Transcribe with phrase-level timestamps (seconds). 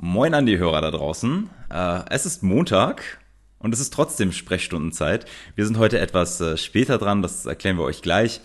[0.00, 1.50] Moin an die Hörer da draußen.
[1.72, 3.18] Äh, es ist Montag
[3.58, 5.26] und es ist trotzdem Sprechstundenzeit.
[5.56, 8.40] Wir sind heute etwas äh, später dran, das erklären wir euch gleich.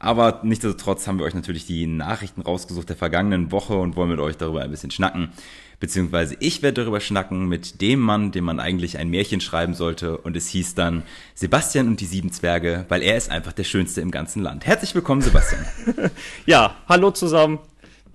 [0.00, 4.18] Aber nichtsdestotrotz haben wir euch natürlich die Nachrichten rausgesucht der vergangenen Woche und wollen mit
[4.18, 5.30] euch darüber ein bisschen schnacken.
[5.78, 10.18] Beziehungsweise ich werde darüber schnacken mit dem Mann, dem man eigentlich ein Märchen schreiben sollte.
[10.18, 14.00] Und es hieß dann Sebastian und die sieben Zwerge, weil er ist einfach der Schönste
[14.00, 14.66] im ganzen Land.
[14.66, 15.64] Herzlich willkommen, Sebastian.
[16.46, 17.60] ja, hallo zusammen.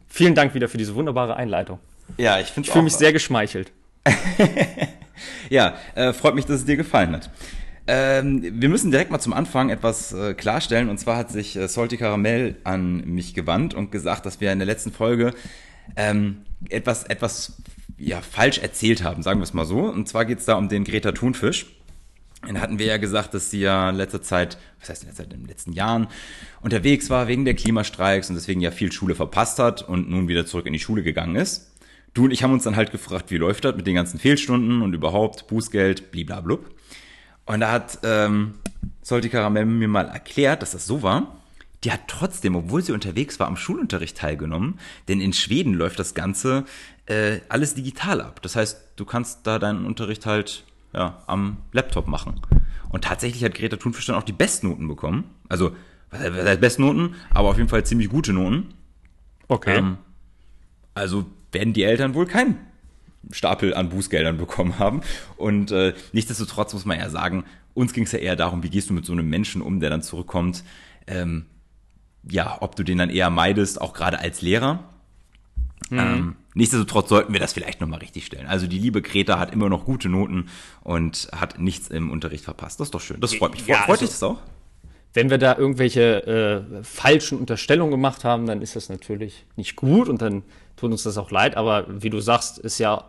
[0.09, 1.79] Vielen Dank wieder für diese wunderbare Einleitung.
[2.17, 3.71] Ja, ich finde Ich fühle mich sehr geschmeichelt.
[5.49, 7.29] ja, äh, freut mich, dass es dir gefallen hat.
[7.85, 10.89] Ähm, wir müssen direkt mal zum Anfang etwas äh, klarstellen.
[10.89, 14.59] Und zwar hat sich äh, Salty Caramel an mich gewandt und gesagt, dass wir in
[14.59, 15.33] der letzten Folge
[15.95, 17.57] ähm, etwas, etwas
[17.97, 19.81] ja, falsch erzählt haben, sagen wir es mal so.
[19.81, 21.65] Und zwar geht es da um den Greta Thunfisch.
[22.45, 25.23] Dann hatten wir ja gesagt, dass sie ja in letzter Zeit, was heißt in letzter
[25.23, 26.07] Zeit, in den letzten Jahren
[26.61, 30.45] unterwegs war wegen der Klimastreiks und deswegen ja viel Schule verpasst hat und nun wieder
[30.45, 31.71] zurück in die Schule gegangen ist.
[32.13, 34.81] Du und ich haben uns dann halt gefragt, wie läuft das mit den ganzen Fehlstunden
[34.81, 36.69] und überhaupt Bußgeld, bliblablub.
[37.45, 38.53] Und da hat ähm,
[39.01, 41.37] Solti Karamell mir mal erklärt, dass das so war.
[41.83, 44.79] Die hat trotzdem, obwohl sie unterwegs war, am Schulunterricht teilgenommen.
[45.07, 46.65] Denn in Schweden läuft das Ganze
[47.07, 48.41] äh, alles digital ab.
[48.41, 52.39] Das heißt, du kannst da deinen Unterricht halt ja, am Laptop machen.
[52.89, 55.25] Und tatsächlich hat Greta Thunfisch dann auch die Bestnoten bekommen.
[55.49, 55.75] Also,
[56.11, 57.15] was heißt Bestnoten?
[57.31, 58.75] Aber auf jeden Fall ziemlich gute Noten.
[59.47, 59.77] Okay.
[59.77, 59.97] Ähm,
[60.93, 62.57] also werden die Eltern wohl keinen
[63.31, 65.01] Stapel an Bußgeldern bekommen haben.
[65.37, 68.89] Und äh, nichtsdestotrotz muss man ja sagen, uns ging es ja eher darum, wie gehst
[68.89, 70.63] du mit so einem Menschen um, der dann zurückkommt.
[71.07, 71.45] Ähm,
[72.29, 74.83] ja, ob du den dann eher meidest, auch gerade als Lehrer.
[75.89, 75.99] Mhm.
[75.99, 78.47] Ähm, nichtsdestotrotz sollten wir das vielleicht nochmal richtig stellen.
[78.47, 80.49] Also die liebe Greta hat immer noch gute Noten
[80.81, 82.79] und hat nichts im Unterricht verpasst.
[82.79, 83.19] Das ist doch schön.
[83.19, 83.65] Das freut mich.
[83.67, 84.39] Ja, freut also, dich das auch?
[85.13, 90.09] Wenn wir da irgendwelche äh, falschen Unterstellungen gemacht haben, dann ist das natürlich nicht gut
[90.09, 90.43] und dann
[90.75, 91.55] tut uns das auch leid.
[91.55, 93.03] Aber wie du sagst, ist ja,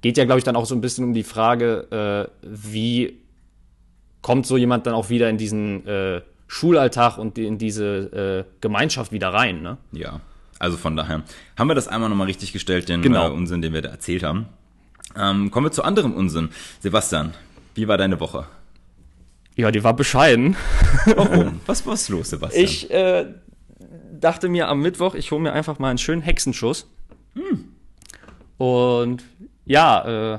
[0.00, 3.18] geht ja, glaube ich, dann auch so ein bisschen um die Frage, äh, wie
[4.22, 9.12] kommt so jemand dann auch wieder in diesen äh, Schulalltag und in diese äh, Gemeinschaft
[9.12, 9.78] wieder rein, ne?
[9.92, 10.20] Ja.
[10.60, 11.22] Also von daher
[11.56, 13.28] haben wir das einmal nochmal richtig gestellt, den Genau.
[13.28, 14.46] äh, Unsinn, den wir da erzählt haben.
[15.16, 16.48] Ähm, kommen wir zu anderem Unsinn.
[16.80, 17.34] Sebastian,
[17.74, 18.46] wie war deine Woche?
[19.58, 20.56] Ja, die war bescheiden.
[21.16, 21.60] Warum?
[21.66, 22.64] was ist los, Sebastian?
[22.64, 23.26] Ich äh,
[24.20, 26.88] dachte mir am Mittwoch, ich hole mir einfach mal einen schönen Hexenschuss.
[28.56, 29.24] Und
[29.64, 30.38] ja, äh,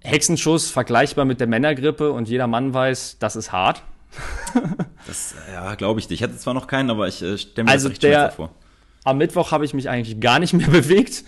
[0.00, 3.82] Hexenschuss vergleichbar mit der Männergrippe und jeder Mann weiß, das ist hart.
[5.06, 6.14] das, ja, glaube ich dir.
[6.14, 8.50] Ich hatte zwar noch keinen, aber ich äh, stelle mir Also das der- vor.
[9.04, 11.24] Am Mittwoch habe ich mich eigentlich gar nicht mehr bewegt.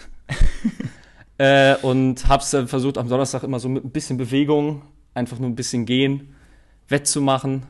[1.38, 4.82] äh, und habe es versucht, am Donnerstag immer so mit ein bisschen Bewegung,
[5.14, 6.34] einfach nur ein bisschen gehen,
[6.88, 7.64] wettzumachen.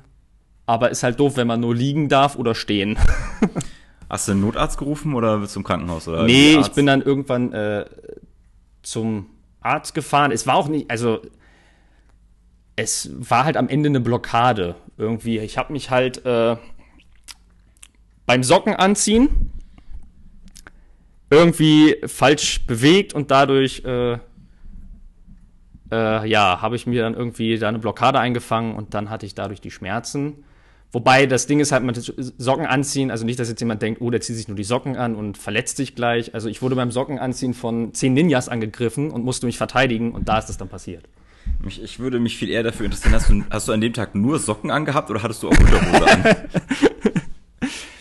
[0.66, 2.98] Aber ist halt doof, wenn man nur liegen darf oder stehen.
[4.10, 6.06] Hast du einen Notarzt gerufen oder bist du im Krankenhaus?
[6.08, 7.86] Oder Nee, ich bin dann irgendwann äh,
[8.82, 9.26] zum
[9.60, 10.30] Arzt gefahren.
[10.30, 11.22] Es war auch nicht, also
[12.76, 15.38] es war halt am Ende eine Blockade irgendwie.
[15.38, 16.56] Ich habe mich halt äh,
[18.26, 19.52] beim Socken anziehen
[21.30, 24.18] irgendwie falsch bewegt und dadurch äh,
[25.90, 29.34] äh, ja habe ich mir dann irgendwie da eine Blockade eingefangen und dann hatte ich
[29.34, 30.44] dadurch die Schmerzen.
[30.92, 31.96] Wobei das Ding ist halt mit
[32.38, 34.96] Socken anziehen, also nicht, dass jetzt jemand denkt, oh, der zieht sich nur die Socken
[34.96, 36.32] an und verletzt sich gleich.
[36.32, 40.28] Also ich wurde beim Socken anziehen von zehn Ninjas angegriffen und musste mich verteidigen und
[40.28, 41.04] da ist das dann passiert.
[41.60, 44.14] Mich, ich würde mich viel eher dafür interessieren, hast du, hast du an dem Tag
[44.14, 46.24] nur Socken angehabt oder hattest du auch Unterhose an?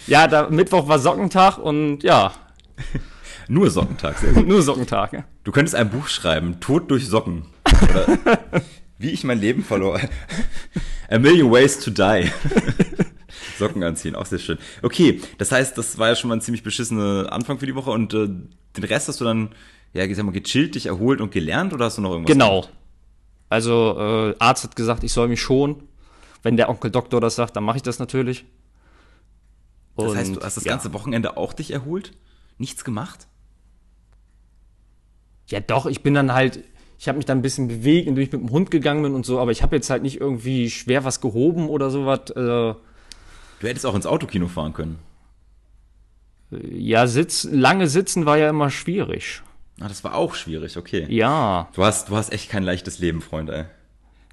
[0.07, 2.31] Ja, da Mittwoch war Sockentag und ja,
[3.47, 4.47] nur Sockentag, sehr gut.
[4.47, 5.13] nur Sockentag.
[5.13, 5.25] Ja.
[5.43, 7.45] Du könntest ein Buch schreiben, Tod durch Socken.
[7.89, 8.07] Oder
[8.97, 9.99] wie ich mein Leben verlor.
[11.09, 12.29] A Million Ways to Die.
[13.57, 14.57] Socken anziehen, auch sehr schön.
[14.81, 17.91] Okay, das heißt, das war ja schon mal ein ziemlich beschissener Anfang für die Woche
[17.91, 19.49] und äh, den Rest hast du dann,
[19.93, 22.33] ja, ich sag mal, gechillt, dich erholt und gelernt oder hast du noch irgendwas?
[22.33, 22.61] Genau.
[22.61, 22.73] gemacht?
[23.49, 25.83] Also äh, Arzt hat gesagt, ich soll mich schon.
[26.43, 28.45] Wenn der Onkel Doktor das sagt, dann mache ich das natürlich.
[29.97, 30.71] Das heißt, Und, du hast das ja.
[30.71, 32.11] ganze Wochenende auch dich erholt?
[32.57, 33.27] Nichts gemacht?
[35.47, 36.63] Ja, doch, ich bin dann halt,
[36.97, 39.25] ich habe mich dann ein bisschen bewegt, indem ich mit dem Hund gegangen bin und
[39.25, 42.29] so, aber ich habe jetzt halt nicht irgendwie schwer was gehoben oder sowas.
[42.31, 42.73] Äh,
[43.61, 44.99] Du hättest auch ins Autokino fahren können.
[46.51, 49.41] ja, sitz, lange sitzen war ja immer schwierig.
[49.81, 51.05] Ah, das war auch schwierig, okay.
[51.09, 53.65] Ja, Du hast, du hast echt kein leichtes Leben, Freund, ey.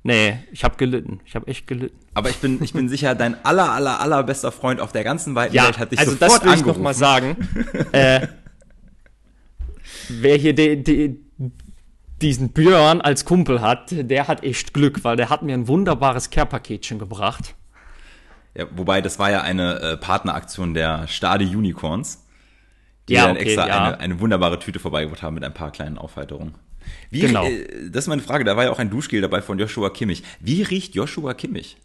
[0.04, 1.20] nee, ich habe gelitten.
[1.24, 1.96] Ich habe echt gelitten.
[2.14, 5.54] Aber ich bin, ich bin sicher, dein aller, aller, allerbester Freund auf der ganzen weiten
[5.54, 6.78] Ja, Welt hat dich also sofort das will ich angerufen.
[6.78, 7.36] noch mal sagen.
[7.92, 8.26] äh,
[10.20, 11.16] wer hier de, de,
[12.20, 16.30] diesen Björn als Kumpel hat, der hat echt Glück, weil der hat mir ein wunderbares
[16.30, 17.54] Care-Paketchen gebracht.
[18.54, 22.26] Ja, wobei, das war ja eine äh, Partneraktion der Stade Unicorns.
[23.08, 23.84] Die die Ja, dann okay, extra ja.
[23.84, 26.54] eine, eine wunderbare Tüte vorbeigebracht haben mit ein paar kleinen Aufheiterungen.
[27.10, 27.44] Wie, Genau.
[27.44, 30.22] äh, das ist meine Frage, da war ja auch ein Duschgel dabei von Joshua Kimmich.
[30.40, 31.76] Wie riecht Joshua Kimmich?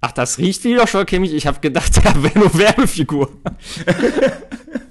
[0.00, 1.32] Ach, das riecht wie Joshua Kimmich.
[1.32, 3.30] Ich habe gedacht, der wäre nur Werbefigur.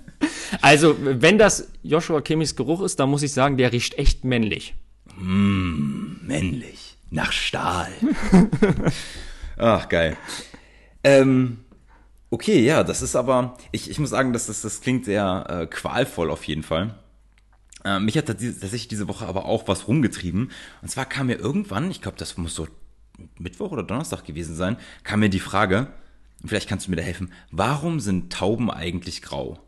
[0.66, 4.74] also, wenn das Joshua Kimmichs Geruch ist, dann muss ich sagen, der riecht echt männlich.
[5.18, 6.98] Männlich.
[7.12, 7.92] Nach Stahl.
[9.58, 10.18] Ach, geil.
[11.04, 11.60] Ähm,
[12.32, 15.68] okay, ja, das ist aber, ich, ich muss sagen, das, das, das klingt sehr äh,
[15.68, 16.96] qualvoll auf jeden Fall.
[17.84, 20.52] Äh, mich hat tats- tatsächlich diese Woche aber auch was rumgetrieben.
[20.82, 22.68] Und zwar kam mir irgendwann, ich glaube, das muss so
[23.38, 25.88] Mittwoch oder Donnerstag gewesen sein, kam mir die Frage,
[26.44, 29.60] vielleicht kannst du mir da helfen, warum sind Tauben eigentlich grau?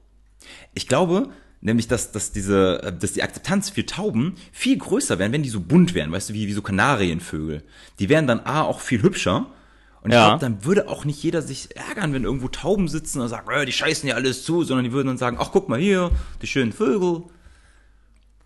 [0.74, 1.30] Ich glaube
[1.62, 5.50] nämlich, dass, dass, diese, äh, dass die Akzeptanz für Tauben viel größer wären, wenn die
[5.50, 7.64] so bunt wären, weißt du, wie, wie so Kanarienvögel.
[8.00, 9.48] Die wären dann A auch viel hübscher.
[10.02, 10.28] Und ich Ja.
[10.28, 13.66] glaube, dann würde auch nicht jeder sich ärgern, wenn irgendwo Tauben sitzen und sagen, äh,
[13.66, 16.12] die scheißen ja alles zu, sondern die würden dann sagen, ach guck mal hier,
[16.42, 17.24] die schönen Vögel.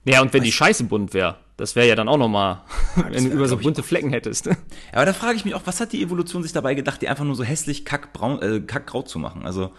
[0.06, 2.62] Ja, und wenn die Scheiße bunt wäre, das wäre ja dann auch nochmal,
[3.10, 4.48] wenn du über so ich, bunte Flecken hättest.
[4.94, 7.26] Aber da frage ich mich auch, was hat die Evolution sich dabei gedacht, die einfach
[7.26, 9.46] nur so hässlich kackbraun, äh, kackgrau zu machen?
[9.46, 9.72] Also,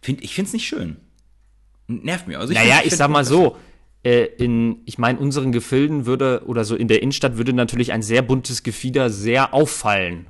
[0.00, 0.96] find, ich finde es nicht schön.
[1.88, 2.38] Nervt mir.
[2.40, 3.56] Also ich Naja, find- ich find- sag mal so,
[4.04, 8.02] äh, in, ich meine, unseren Gefilden würde, oder so in der Innenstadt würde natürlich ein
[8.02, 10.26] sehr buntes Gefieder sehr auffallen.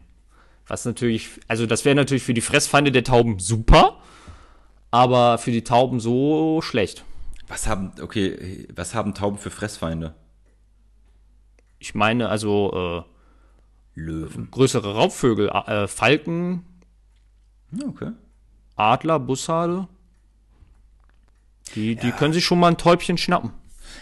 [0.66, 3.98] Was natürlich, also das wäre natürlich für die Fressfeinde der Tauben super,
[4.90, 7.04] aber für die Tauben so schlecht.
[7.48, 10.14] Was haben, okay, was haben Tauben für Fressfeinde?
[11.78, 13.04] Ich meine, also
[13.94, 14.44] Löwen.
[14.44, 16.64] äh, größere Raubvögel, äh, Falken,
[17.88, 18.10] okay.
[18.74, 19.86] Adler, Bussarde,
[21.74, 23.50] die, die können sich schon mal ein Täubchen schnappen.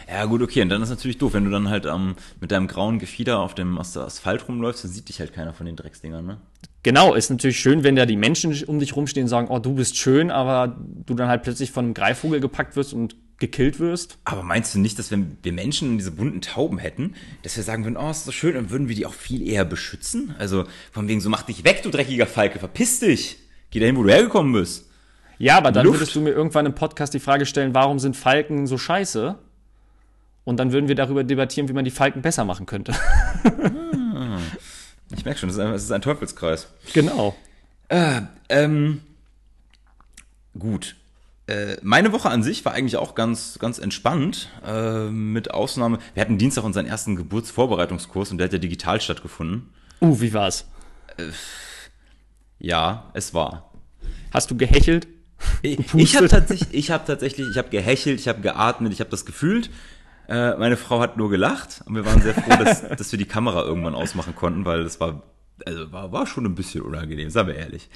[0.09, 0.63] Ja, gut, okay.
[0.63, 3.55] Und dann ist natürlich doof, wenn du dann halt ähm, mit deinem grauen Gefieder auf
[3.55, 6.39] dem As- Asphalt rumläufst, dann sieht dich halt keiner von den Drecksdingern, ne?
[6.83, 9.75] Genau, ist natürlich schön, wenn da die Menschen um dich rumstehen und sagen, oh, du
[9.75, 10.77] bist schön, aber
[11.07, 14.19] du dann halt plötzlich von einem Greifvogel gepackt wirst und gekillt wirst.
[14.25, 17.85] Aber meinst du nicht, dass wenn wir Menschen diese bunten Tauben hätten, dass wir sagen
[17.85, 20.35] würden, oh, ist so schön, dann würden wir die auch viel eher beschützen?
[20.39, 23.39] Also von wegen so, mach dich weg, du dreckiger Falke, verpiss dich.
[23.71, 24.91] Geh dahin, wo du hergekommen bist.
[25.39, 25.99] Ja, aber dann Luft.
[26.01, 29.37] würdest du mir irgendwann im Podcast die Frage stellen, warum sind Falken so scheiße?
[30.45, 32.93] Und dann würden wir darüber debattieren, wie man die Falken besser machen könnte.
[35.17, 36.69] Ich merke schon, es ist, ist ein Teufelskreis.
[36.93, 37.37] genau.
[37.89, 39.01] Äh, ähm,
[40.59, 40.97] gut.
[41.47, 45.99] Äh, meine Woche an sich war eigentlich auch ganz, ganz entspannt, äh, mit Ausnahme.
[46.15, 49.69] Wir hatten Dienstag unseren ersten Geburtsvorbereitungskurs und der hat ja digital stattgefunden.
[50.01, 50.67] Uh, wie war's?
[52.59, 53.71] Ja, es war.
[54.33, 55.07] Hast du gehechelt?
[55.63, 56.01] Ich, Gepustet?
[56.01, 59.25] ich habe tatsächlich, ich habe tatsächlich, ich habe gehechelt, ich habe geatmet, ich habe das
[59.25, 59.71] gefühlt.
[60.29, 63.27] Äh, meine Frau hat nur gelacht und wir waren sehr froh, dass, dass wir die
[63.27, 65.23] Kamera irgendwann ausmachen konnten, weil das war,
[65.67, 67.89] also war, war schon ein bisschen unangenehm, sagen wir ehrlich.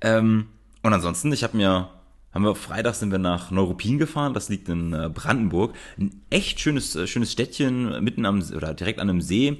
[0.00, 0.48] Ähm,
[0.82, 1.88] und ansonsten, ich habe mir,
[2.32, 6.60] haben wir Freitag sind wir nach Neuruppin gefahren, das liegt in äh, Brandenburg, ein echt
[6.60, 9.58] schönes, äh, schönes Städtchen mitten am oder direkt an einem See.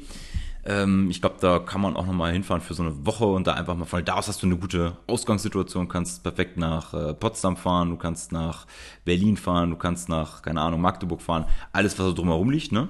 [0.68, 3.54] Ähm, ich glaube, da kann man auch nochmal hinfahren für so eine Woche und da
[3.54, 7.56] einfach mal von da aus hast du eine gute Ausgangssituation, kannst perfekt nach äh, Potsdam
[7.56, 8.66] fahren, du kannst nach
[9.06, 12.88] Berlin fahren, du kannst nach, keine Ahnung, Magdeburg fahren, alles, was so drumherum liegt, ne?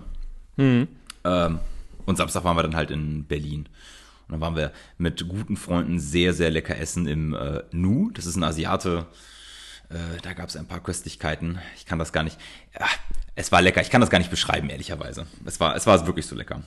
[1.23, 1.61] Ähm,
[2.05, 3.69] und Samstag waren wir dann halt in Berlin.
[4.27, 8.11] Und dann waren wir mit guten Freunden sehr, sehr lecker essen im äh, Nu.
[8.11, 9.07] Das ist ein Asiate.
[9.89, 11.61] Äh, da gab es ein paar Köstlichkeiten.
[11.77, 12.39] Ich kann das gar nicht.
[12.79, 12.87] Ja,
[13.37, 13.81] es war lecker.
[13.83, 15.27] Ich kann das gar nicht beschreiben, ehrlicherweise.
[15.45, 16.63] Es war, es war wirklich so lecker.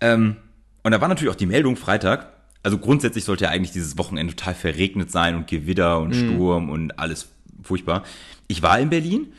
[0.00, 0.36] Ähm,
[0.82, 2.32] und da war natürlich auch die Meldung Freitag.
[2.62, 6.98] Also grundsätzlich sollte ja eigentlich dieses Wochenende total verregnet sein und Gewitter und Sturm und
[6.98, 7.28] alles
[7.62, 8.02] furchtbar.
[8.48, 9.32] Ich war in Berlin.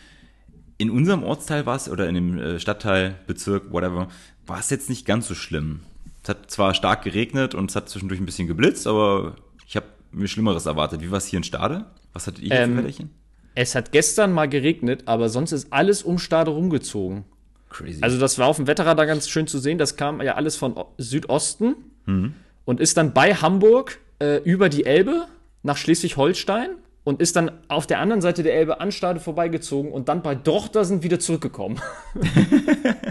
[0.78, 4.10] In unserem Ortsteil war es, oder in dem äh, Stadtteil, Bezirk, whatever,
[4.46, 5.82] war es jetzt nicht ganz so schlimm.
[6.24, 9.36] Es hat zwar stark geregnet und es hat zwischendurch ein bisschen geblitzt, aber
[9.68, 11.02] ich habe mir Schlimmeres erwartet.
[11.02, 11.86] Wie war es hier in Stade?
[12.14, 13.10] Was hattet ihr hier Ähm, für Wetterchen?
[13.56, 17.26] Es hat gestern mal geregnet, aber sonst ist alles um Stade rumgezogen.
[17.70, 18.00] Crazy.
[18.02, 19.78] Also das war auf dem Wetterradar ganz schön zu sehen.
[19.78, 21.76] Das kam ja alles von O- Südosten
[22.66, 25.26] und ist dann bei Hamburg äh, über die Elbe
[25.64, 26.70] nach Schleswig-Holstein
[27.04, 30.34] und ist dann auf der anderen Seite der Elbe an Stade vorbeigezogen und dann bei
[30.36, 31.82] Drochtersen wieder zurückgekommen.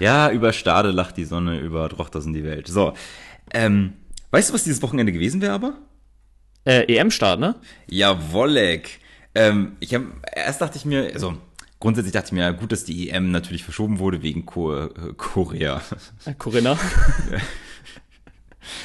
[0.00, 2.68] ja, über Stade lacht die Sonne, über Drochtersen die Welt.
[2.68, 2.94] So,
[3.52, 3.94] ähm,
[4.30, 5.74] weißt du, was dieses Wochenende gewesen wäre aber?
[6.64, 7.56] Äh, EM-Start, ne?
[7.88, 9.00] Jawollek.
[9.34, 10.02] Ähm, ich hab,
[10.34, 11.36] erst dachte ich mir, also
[11.80, 14.88] grundsätzlich dachte ich mir, ja, gut, dass die EM natürlich verschoben wurde wegen Ko äh,
[15.16, 15.82] Korea.
[16.24, 16.78] Äh, Corinna.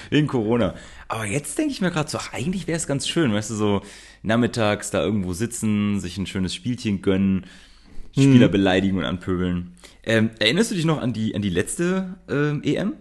[0.10, 0.76] wegen Corona.
[1.08, 3.56] Aber jetzt denke ich mir gerade so, ach, eigentlich wäre es ganz schön, weißt du,
[3.56, 3.82] so
[4.22, 7.46] nachmittags da irgendwo sitzen, sich ein schönes Spielchen gönnen,
[8.12, 9.76] Spieler beleidigen und anpöbeln.
[10.04, 12.94] Ähm, erinnerst du dich noch an die, an die letzte ähm, EM?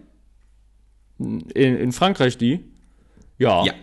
[1.17, 2.63] In, in Frankreich die?
[3.37, 3.65] Ja.
[3.65, 3.73] Ja.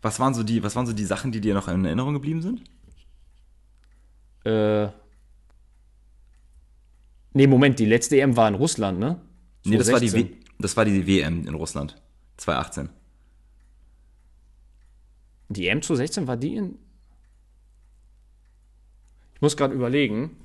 [0.00, 2.42] Was waren so die, was waren so die Sachen, die dir noch in Erinnerung geblieben
[2.42, 2.62] sind?
[4.44, 4.88] Äh.
[7.32, 9.20] Nee, Moment, die letzte EM war in Russland, ne?
[9.64, 10.40] Nee, das war, die 2016.
[10.40, 11.96] w das war die WM in Russland.
[12.36, 12.90] 2018.
[15.48, 16.78] Die EM 2016 war die in.
[19.34, 20.36] Ich muss gerade überlegen.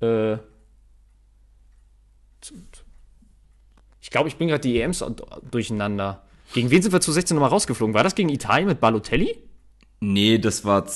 [0.00, 0.38] Äh.
[4.00, 5.04] Ich glaube, ich bin gerade die EMs
[5.50, 6.22] durcheinander.
[6.54, 7.94] Gegen wen sind wir 2016 nochmal rausgeflogen?
[7.94, 9.36] War das gegen Italien mit Balotelli?
[10.00, 10.86] Nee, das war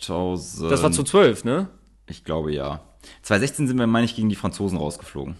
[0.00, 0.70] 2000.
[0.70, 1.68] Das war zu 12, ne?
[2.06, 2.80] Ich glaube ja.
[3.22, 5.36] 2016 sind wir, meine ich, gegen die Franzosen rausgeflogen.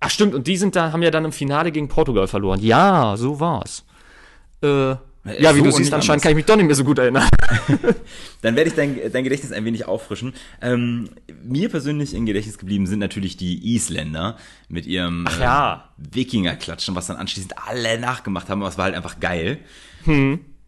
[0.00, 2.60] Ach stimmt, und die sind da, haben ja dann im Finale gegen Portugal verloren.
[2.60, 3.84] Ja, so war's.
[4.62, 4.96] Äh,
[5.38, 6.22] ja, wie so du siehst, anscheinend anders.
[6.22, 7.28] kann ich mich doch nicht mehr so gut erinnern.
[8.42, 10.32] Dann werde ich dein, dein Gedächtnis ein wenig auffrischen.
[10.62, 11.10] Ähm,
[11.42, 15.92] mir persönlich im Gedächtnis geblieben sind natürlich die Isländer mit ihrem Ach ja.
[15.98, 19.58] äh, Wikinger-Klatschen, was dann anschließend alle nachgemacht haben, aber es war halt einfach geil.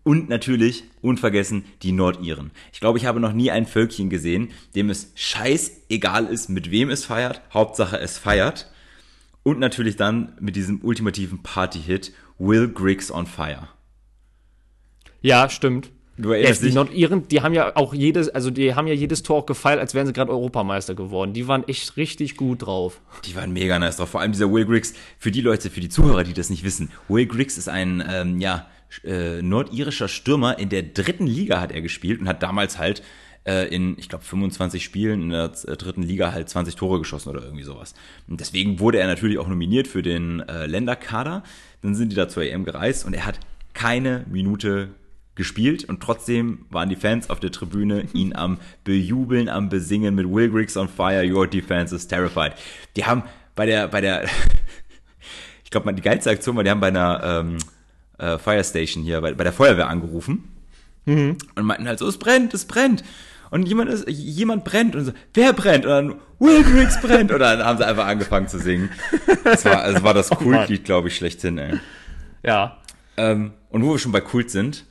[0.04, 2.50] Und natürlich, unvergessen, die Nordiren.
[2.72, 6.90] Ich glaube, ich habe noch nie ein Völkchen gesehen, dem es scheißegal ist, mit wem
[6.90, 7.40] es feiert.
[7.54, 8.68] Hauptsache, es feiert.
[9.44, 13.68] Und natürlich dann mit diesem ultimativen Party-Hit Will Griggs on Fire.
[15.20, 15.90] ja, stimmt.
[16.18, 16.74] Du Ja, erinnerst die dich?
[16.74, 19.94] Nordiren, die haben ja auch jedes, also die haben ja jedes Tor auch gefeiert, als
[19.94, 21.32] wären sie gerade Europameister geworden.
[21.32, 23.00] Die waren echt richtig gut drauf.
[23.24, 24.10] Die waren mega nice drauf.
[24.10, 24.92] Vor allem dieser Will Griggs.
[25.18, 26.90] Für die Leute, für die Zuhörer, die das nicht wissen.
[27.08, 28.66] Will Griggs ist ein, ähm, ja,
[29.04, 30.58] äh, nordirischer Stürmer.
[30.58, 33.02] In der dritten Liga hat er gespielt und hat damals halt
[33.44, 37.30] äh, in, ich glaube, 25 Spielen in der äh, dritten Liga halt 20 Tore geschossen
[37.30, 37.94] oder irgendwie sowas.
[38.28, 41.42] Und deswegen wurde er natürlich auch nominiert für den äh, Länderkader.
[41.80, 43.40] Dann sind die da zur EM gereist und er hat
[43.74, 44.90] keine Minute
[45.34, 50.30] gespielt und trotzdem waren die Fans auf der Tribüne ihn am bejubeln, am besingen mit
[50.30, 52.52] Will Griggs on fire, your defense is terrified.
[52.96, 54.24] Die haben bei der, bei der,
[55.64, 57.58] ich glaube, die geilste Aktion war, die haben bei einer ähm,
[58.22, 60.48] äh, Fire Station hier, bei, bei der Feuerwehr angerufen
[61.56, 63.02] und meinten halt so, es brennt, es brennt.
[63.50, 65.84] Und jemand ist, jemand brennt und so, wer brennt?
[65.84, 67.30] Und dann, Will Griggs brennt.
[67.30, 68.88] Und dann haben sie einfach angefangen zu singen.
[69.44, 71.78] Das war, also war das Kultlied, glaube ich, schlechthin, ey.
[72.42, 72.78] Ja.
[73.16, 74.86] Ähm, und wo wir schon bei Kult sind,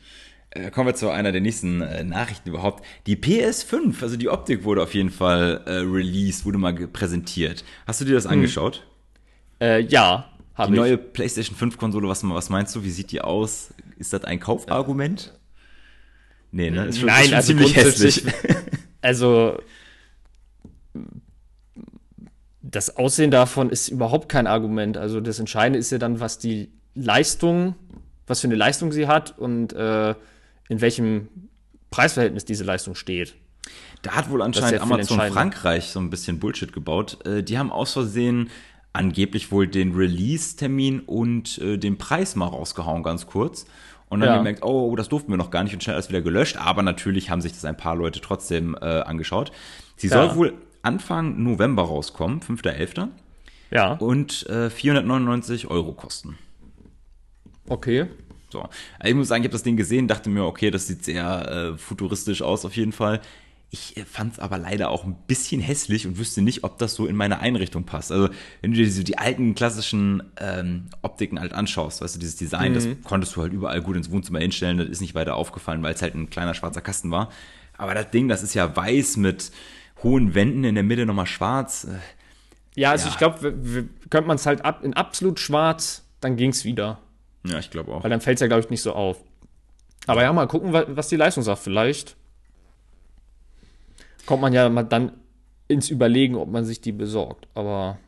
[0.51, 2.85] äh, kommen wir zu einer der nächsten äh, Nachrichten überhaupt.
[3.07, 7.63] Die PS5, also die Optik wurde auf jeden Fall äh, released, wurde mal präsentiert.
[7.87, 8.85] Hast du dir das angeschaut?
[9.59, 10.79] Äh, ja, Die habe ich.
[10.79, 12.83] neue PlayStation 5 Konsole, was, was meinst du?
[12.83, 13.73] Wie sieht die aus?
[13.97, 15.33] Ist das ein Kaufargument?
[16.51, 16.85] Nee, ne?
[16.85, 18.23] Ist schon, Nein, ist schon also ziemlich hässlich.
[19.03, 19.57] Also
[22.61, 24.95] das Aussehen davon ist überhaupt kein Argument.
[24.95, 27.75] Also das Entscheidende ist ja dann, was die Leistung,
[28.27, 30.11] was für eine Leistung sie hat und äh,
[30.69, 31.27] in welchem
[31.89, 33.35] Preisverhältnis diese Leistung steht.
[34.01, 35.19] Da hat wohl anscheinend ja Amazon.
[35.19, 37.25] Frankreich so ein bisschen Bullshit gebaut.
[37.25, 38.49] Äh, die haben aus Versehen
[38.93, 43.65] angeblich wohl den Release-Termin und äh, den Preis mal rausgehauen, ganz kurz.
[44.09, 44.37] Und dann Ja.
[44.37, 46.57] gemerkt, oh, das durften wir noch gar nicht und schnell alles wieder gelöscht.
[46.57, 49.51] Aber natürlich haben sich das ein paar Leute trotzdem äh, angeschaut.
[49.95, 50.13] Sie Ja.
[50.27, 53.07] soll wohl Anfang November rauskommen, 5.11.
[53.69, 56.37] Ja, und äh, 499 Euro kosten.
[57.69, 58.07] okay.
[58.51, 58.59] So.
[58.99, 61.49] Also ich muss sagen, ich habe das Ding gesehen, dachte mir, okay, das sieht sehr
[61.73, 63.21] äh, futuristisch aus auf jeden Fall.
[63.73, 66.93] Ich äh, fand es aber leider auch ein bisschen hässlich und wüsste nicht, ob das
[66.93, 68.11] so in meine Einrichtung passt.
[68.11, 68.27] Also
[68.61, 72.73] wenn du dir so die alten klassischen ähm, Optiken halt anschaust, weißt du, dieses Design,
[72.73, 75.93] das konntest du halt überall gut ins Wohnzimmer hinstellen, das ist nicht weiter aufgefallen, weil
[75.93, 77.29] es halt ein kleiner schwarzer Kasten war.
[77.77, 79.51] Aber das Ding, das ist ja weiß mit
[80.03, 81.85] hohen Wänden, in der Mitte nochmal schwarz.
[81.85, 81.99] Äh,
[82.75, 83.11] Ja, also Ja.
[83.13, 83.53] ich glaube,
[84.09, 86.99] könnte man es halt ab, in absolut schwarz, dann ging's wieder.
[87.45, 88.03] Ja, ich glaube auch.
[88.03, 89.17] Weil dann fällt es ja, glaube ich, nicht so auf.
[90.07, 91.59] Aber ja, mal gucken, wa- was die Leistung sagt.
[91.59, 92.15] Vielleicht
[94.31, 95.11] kommt man ja mal dann
[95.67, 97.49] ins Überlegen, ob man sich die besorgt.
[97.53, 97.99] Aber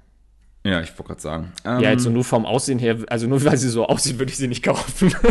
[0.65, 1.51] Ja, ich wollte gerade sagen.
[1.65, 4.31] ja, Ähm, jetzt so nur vom Aussehen her, also nur weil sie so aussieht, würde
[4.31, 5.13] ich sie nicht kaufen.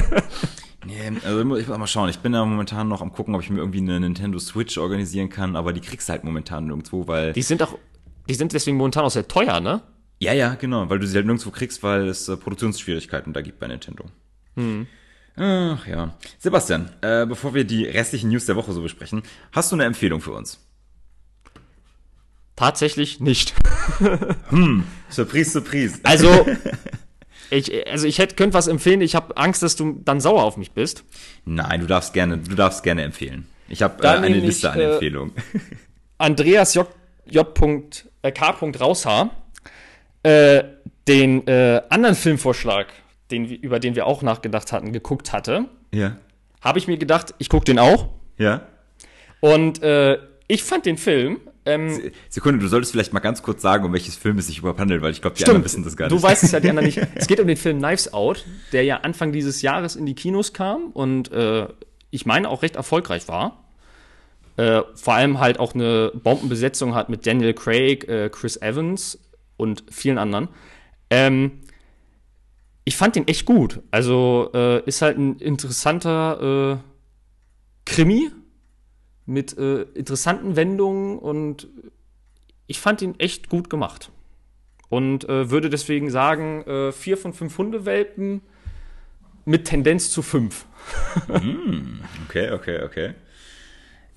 [0.84, 2.08] Nee, also ich muss, mal schauen.
[2.10, 5.28] Ich bin da momentan noch am gucken, ob ich mir irgendwie eine Nintendo Switch organisieren
[5.30, 7.32] kann, aber die kriegst du halt momentan nirgendwo, weil.
[7.32, 7.78] die sind auch,
[8.28, 9.80] die sind deswegen momentan auch sehr teuer, ne?
[10.18, 13.60] ja, ja, genau, weil du sie halt nirgendwo kriegst, weil es äh, Produktionsschwierigkeiten da gibt
[13.60, 14.06] bei Nintendo.
[15.36, 16.14] Ach ja.
[16.38, 19.22] Sebastian, äh, bevor wir die restlichen News der Woche so besprechen,
[19.52, 20.58] hast du eine Empfehlung für uns?
[22.56, 23.54] Tatsächlich nicht.
[25.08, 26.00] Surprise, surprise.
[26.02, 26.46] Also,
[27.50, 29.00] ich, also ich hätte, könnte was empfehlen.
[29.00, 31.04] Ich habe Angst, dass du dann sauer auf mich bist.
[31.44, 33.46] Nein, du darfst gerne, du darfst gerne empfehlen.
[33.68, 35.32] Ich habe äh, eine Liste an äh, Empfehlungen.
[36.18, 36.86] Andreas J.
[37.26, 37.46] J.
[38.22, 38.50] äh, K.
[38.50, 39.30] Raushaar
[40.22, 40.62] äh,
[41.08, 42.88] den äh, anderen Filmvorschlag,
[43.30, 46.16] den, über den wir auch nachgedacht hatten, geguckt hatte, Ja.
[46.60, 48.08] habe ich mir gedacht, ich gucke den auch.
[48.38, 48.62] Ja.
[49.40, 53.84] Und äh, ich fand den Film Ähm, Sekunde, du solltest vielleicht mal ganz kurz sagen,
[53.84, 56.06] um welches Film es sich überhaupt handelt, weil ich glaube, die anderen wissen das gar
[56.06, 56.18] nicht.
[56.18, 57.00] Du weißt es ja, die anderen nicht.
[57.14, 60.52] Es geht um den Film Knives Out, der ja Anfang dieses Jahres in die Kinos
[60.52, 61.68] kam und äh,
[62.10, 63.64] ich meine auch recht erfolgreich war.
[64.56, 69.18] Äh, vor allem halt auch eine Bombenbesetzung hat mit Daniel Craig, äh, Chris Evans
[69.56, 70.48] und vielen anderen.
[71.10, 71.60] Ähm,
[72.84, 73.80] ich fand den echt gut.
[73.90, 76.88] Also äh, ist halt ein interessanter äh,
[77.84, 78.30] Krimi
[79.26, 81.68] mit äh, interessanten Wendungen und
[82.66, 84.10] ich fand ihn echt gut gemacht.
[84.88, 88.42] Und äh, würde deswegen sagen, äh, vier von fünf Hundewelpen
[89.44, 90.66] mit Tendenz zu fünf.
[91.28, 93.14] mm, okay, okay, okay.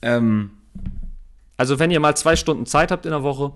[0.02, 0.52] Ähm,
[1.58, 3.54] also wenn ihr mal zwei Stunden Zeit habt in der Woche.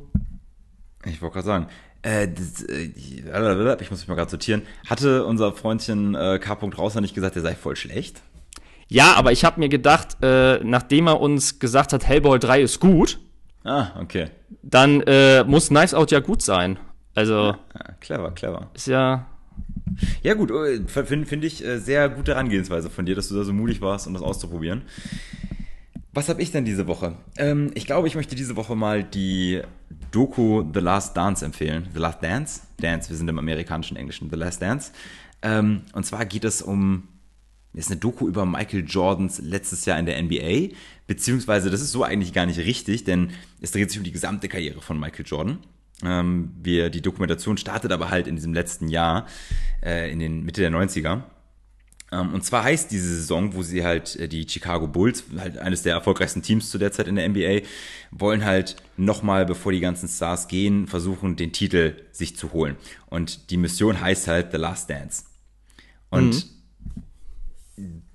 [1.06, 1.68] Ich wollte gerade sagen,
[2.01, 4.62] äh, das, äh, ich muss mich mal gerade sortieren.
[4.88, 6.53] Hatte unser Freundchen äh, K.
[6.53, 8.22] Rauser nicht gesagt, der sei voll schlecht?
[8.89, 12.79] Ja, aber ich habe mir gedacht, äh, nachdem er uns gesagt hat, Hellboy 3 ist
[12.79, 13.19] gut,
[13.63, 14.31] ah, okay.
[14.63, 16.79] dann äh, muss Nice Out ja gut sein.
[17.13, 17.55] Also.
[17.74, 18.69] Ah, clever, clever.
[18.74, 19.27] Ist ja.
[20.24, 23.43] Ja, gut, äh, finde find ich äh, sehr gute Herangehensweise von dir, dass du da
[23.43, 24.84] so mutig warst, um das auszuprobieren.
[26.13, 27.15] Was habe ich denn diese Woche?
[27.38, 29.62] Ähm, ich glaube, ich möchte diese Woche mal die
[30.12, 31.88] Doku The Last Dance empfehlen.
[31.93, 32.62] The Last Dance?
[32.81, 34.29] Dance, wir sind im amerikanischen Englischen.
[34.31, 34.91] The Last Dance.
[35.41, 37.08] Ähm, und zwar geht es um
[37.73, 40.75] das ist eine Doku über Michael Jordans letztes Jahr in der NBA.
[41.07, 44.47] Beziehungsweise, das ist so eigentlich gar nicht richtig, denn es dreht sich um die gesamte
[44.47, 45.59] Karriere von Michael Jordan.
[46.03, 49.27] Ähm, wir, die Dokumentation startet aber halt in diesem letzten Jahr,
[49.83, 51.23] äh, in den Mitte der 90er.
[52.11, 55.83] Ähm, und zwar heißt diese Saison, wo sie halt äh, die Chicago Bulls, halt eines
[55.83, 57.67] der erfolgreichsten Teams zu der Zeit in der NBA,
[58.11, 62.77] wollen halt nochmal, bevor die ganzen Stars gehen, versuchen, den Titel sich zu holen.
[63.07, 65.25] Und die Mission heißt halt The Last Dance.
[66.09, 66.58] Und mhm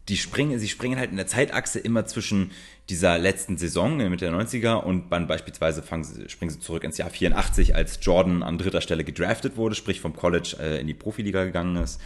[0.09, 2.51] die springen, sie springen halt in der Zeitachse immer zwischen
[2.91, 6.85] dieser letzten Saison in Mitte der 90er und dann beispielsweise fangen sie, springen sie zurück
[6.85, 10.87] ins Jahr 84, als Jordan an dritter Stelle gedraftet wurde, sprich vom College äh, in
[10.87, 12.01] die Profiliga gegangen ist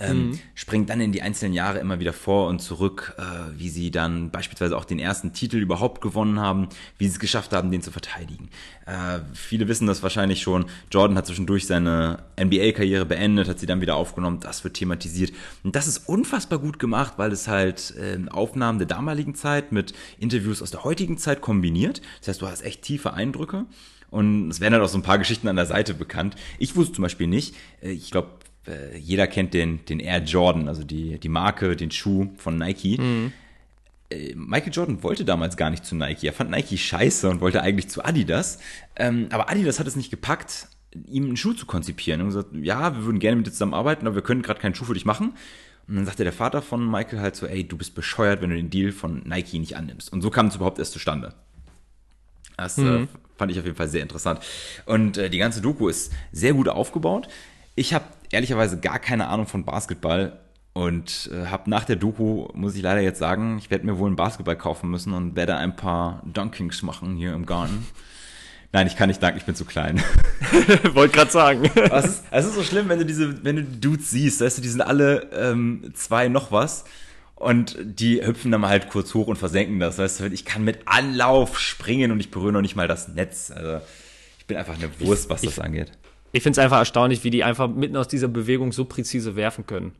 [0.00, 0.38] ähm, mhm.
[0.54, 3.22] springt dann in die einzelnen Jahre immer wieder vor und zurück, äh,
[3.58, 7.52] wie sie dann beispielsweise auch den ersten Titel überhaupt gewonnen haben, wie sie es geschafft
[7.52, 8.48] haben, den zu verteidigen.
[8.86, 10.64] Äh, viele wissen das wahrscheinlich schon.
[10.90, 14.40] Jordan hat zwischendurch seine NBA-Karriere beendet, hat sie dann wieder aufgenommen.
[14.40, 15.32] Das wird thematisiert.
[15.62, 19.92] Und das ist unfassbar gut gemacht, weil es halt äh, Aufnahmen der damaligen Zeit mit
[20.18, 22.00] Interviews aus der heutigen Zeit kombiniert.
[22.20, 23.66] Das heißt, du hast echt tiefe Eindrücke.
[24.10, 26.34] Und es werden halt auch so ein paar Geschichten an der Seite bekannt.
[26.58, 28.30] Ich wusste zum Beispiel nicht, äh, ich glaube,
[28.66, 32.98] äh, jeder kennt den, den Air Jordan, also die, die Marke, den Schuh von Nike.
[32.98, 33.32] Mhm.
[34.10, 36.26] Äh, Michael Jordan wollte damals gar nicht zu Nike.
[36.26, 38.58] Er fand Nike scheiße und wollte eigentlich zu Adidas.
[38.96, 40.68] Ähm, aber Adidas hat es nicht gepackt,
[41.06, 42.20] ihm einen Schuh zu konzipieren.
[42.20, 44.84] Und gesagt, ja, wir würden gerne mit dir zusammenarbeiten, aber wir können gerade keinen Schuh
[44.84, 45.34] für dich machen.
[45.88, 48.56] Und dann sagte der Vater von Michael halt so, ey, du bist bescheuert, wenn du
[48.56, 50.12] den Deal von Nike nicht annimmst.
[50.12, 51.34] Und so kam es überhaupt erst zustande.
[52.56, 53.04] Das äh, mhm.
[53.04, 54.40] äh, fand ich auf jeden Fall sehr interessant.
[54.86, 57.28] Und äh, die ganze Doku ist sehr gut aufgebaut.
[57.74, 60.38] Ich habe ehrlicherweise gar keine Ahnung von Basketball
[60.72, 64.06] und äh, habe nach der Doku, muss ich leider jetzt sagen, ich werde mir wohl
[64.06, 67.86] einen Basketball kaufen müssen und werde ein paar Dunkings machen hier im Garten.
[68.72, 70.00] Nein, ich kann nicht danken, ich bin zu klein.
[70.94, 71.68] Wollte gerade sagen.
[71.74, 74.58] es, ist, es ist so schlimm, wenn du diese, wenn du die Dudes siehst, weißt
[74.58, 76.84] du, die sind alle ähm, zwei noch was
[77.34, 79.98] und die hüpfen dann mal halt kurz hoch und versenken das.
[79.98, 83.50] Weißt du, ich kann mit Anlauf springen und ich berühre noch nicht mal das Netz.
[83.50, 83.80] Also
[84.38, 85.90] ich bin einfach eine Wurst, was ich, das angeht.
[86.32, 89.66] Ich finde es einfach erstaunlich, wie die einfach mitten aus dieser Bewegung so präzise werfen
[89.66, 89.92] können.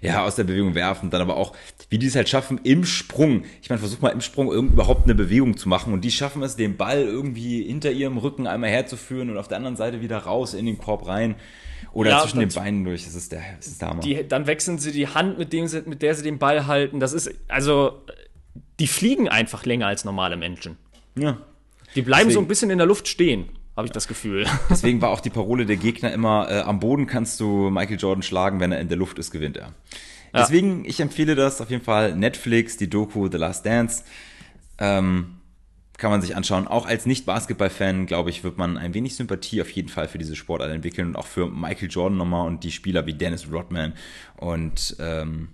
[0.00, 1.52] Ja, aus der Bewegung werfen, dann aber auch,
[1.90, 3.44] wie die es halt schaffen, im Sprung.
[3.60, 6.54] Ich meine, versuch mal im Sprung überhaupt eine Bewegung zu machen und die schaffen es,
[6.56, 10.54] den Ball irgendwie hinter ihrem Rücken einmal herzuführen und auf der anderen Seite wieder raus
[10.54, 11.34] in den Korb rein.
[11.92, 13.04] Oder ja, zwischen den Beinen durch.
[13.04, 14.00] Das ist der, das ist der Hammer.
[14.00, 16.98] Die, dann wechseln sie die Hand, mit, dem sie, mit der sie den Ball halten.
[16.98, 18.02] Das ist, also,
[18.80, 20.76] die fliegen einfach länger als normale Menschen.
[21.16, 21.38] Ja.
[21.94, 22.34] Die bleiben Deswegen.
[22.34, 24.46] so ein bisschen in der Luft stehen habe ich das Gefühl.
[24.70, 28.22] Deswegen war auch die Parole der Gegner immer, äh, am Boden kannst du Michael Jordan
[28.22, 29.72] schlagen, wenn er in der Luft ist, gewinnt er.
[30.32, 30.40] Ja.
[30.40, 32.16] Deswegen, ich empfehle das auf jeden Fall.
[32.16, 34.04] Netflix, die Doku The Last Dance.
[34.78, 35.36] Ähm,
[35.96, 36.66] kann man sich anschauen.
[36.66, 40.34] Auch als Nicht-Basketball-Fan, glaube ich, wird man ein wenig Sympathie auf jeden Fall für diese
[40.34, 43.92] Sportart entwickeln und auch für Michael Jordan nochmal und die Spieler wie Dennis Rodman
[44.36, 45.50] und ähm,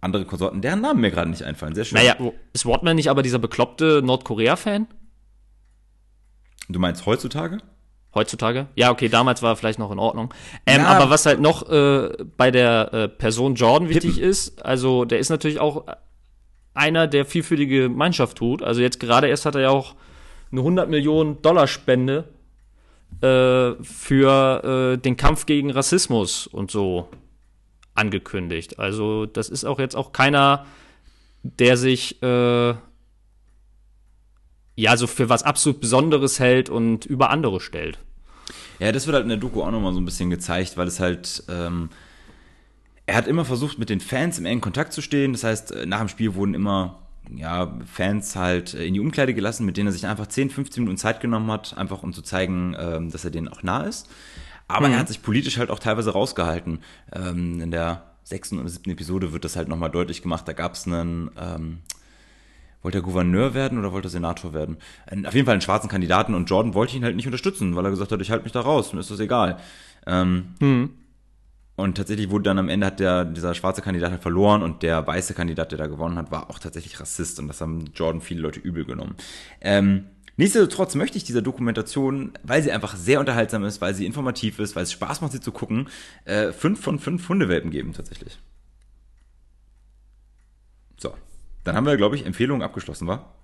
[0.00, 1.74] andere Konsorten, deren Namen mir gerade nicht einfallen.
[1.74, 1.98] Sehr schön.
[1.98, 2.16] Naja,
[2.52, 4.86] ist Rodman nicht aber dieser bekloppte Nordkorea-Fan?
[6.68, 7.58] Du meinst heutzutage?
[8.14, 8.68] Heutzutage?
[8.76, 10.32] Ja, okay, damals war er vielleicht noch in Ordnung.
[10.66, 10.86] Ähm, ja.
[10.86, 14.30] Aber was halt noch äh, bei der äh, Person Jordan wichtig Hippen.
[14.30, 15.84] ist, also der ist natürlich auch
[16.74, 18.62] einer, der viel für die Gemeinschaft tut.
[18.62, 19.94] Also jetzt gerade erst hat er ja auch
[20.52, 22.28] eine 100 Millionen Dollar Spende
[23.20, 27.08] äh, für äh, den Kampf gegen Rassismus und so
[27.94, 28.78] angekündigt.
[28.78, 30.66] Also das ist auch jetzt auch keiner,
[31.42, 32.74] der sich äh,
[34.76, 37.98] ja, so für was absolut Besonderes hält und über andere stellt.
[38.78, 41.00] Ja, das wird halt in der Doku auch nochmal so ein bisschen gezeigt, weil es
[41.00, 41.90] halt, ähm,
[43.06, 45.32] er hat immer versucht, mit den Fans im engen Kontakt zu stehen.
[45.32, 46.98] Das heißt, äh, nach dem Spiel wurden immer
[47.34, 50.82] ja, Fans halt äh, in die Umkleide gelassen, mit denen er sich einfach 10, 15
[50.82, 54.08] Minuten Zeit genommen hat, einfach um zu zeigen, ähm, dass er denen auch nah ist.
[54.68, 54.94] Aber mhm.
[54.94, 56.80] er hat sich politisch halt auch teilweise rausgehalten.
[57.12, 60.48] Ähm, in der sechsten oder siebten Episode wird das halt nochmal deutlich gemacht.
[60.48, 61.78] Da gab es einen, ähm,
[62.84, 64.76] wollte er Gouverneur werden oder wollte er Senator werden?
[65.06, 67.84] Ein, auf jeden Fall einen schwarzen Kandidaten und Jordan wollte ihn halt nicht unterstützen, weil
[67.84, 69.56] er gesagt hat, ich halte mich da raus, mir ist das egal.
[70.06, 70.90] Ähm, hm.
[71.76, 75.04] Und tatsächlich wurde dann am Ende hat der, dieser schwarze Kandidat halt verloren und der
[75.04, 78.42] weiße Kandidat, der da gewonnen hat, war auch tatsächlich Rassist und das haben Jordan viele
[78.42, 79.16] Leute übel genommen.
[79.60, 80.04] Ähm,
[80.36, 84.74] Nichtsdestotrotz möchte ich dieser Dokumentation, weil sie einfach sehr unterhaltsam ist, weil sie informativ ist,
[84.74, 85.88] weil es Spaß macht, sie zu gucken,
[86.24, 88.40] äh, fünf von fünf Hundewelpen geben tatsächlich.
[90.96, 91.14] So,
[91.64, 93.34] dann haben wir, glaube ich, Empfehlungen abgeschlossen, war?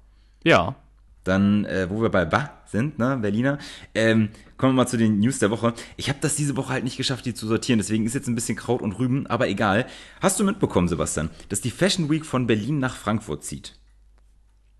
[0.44, 0.76] Ja.
[1.24, 3.58] Dann, äh, wo wir bei Ba sind, ne, Berliner,
[3.94, 5.74] ähm, kommen wir mal zu den News der Woche.
[5.96, 8.34] Ich habe das diese Woche halt nicht geschafft, die zu sortieren, deswegen ist jetzt ein
[8.34, 9.86] bisschen Kraut und Rüben, aber egal.
[10.20, 13.74] Hast du mitbekommen, Sebastian, dass die Fashion Week von Berlin nach Frankfurt zieht?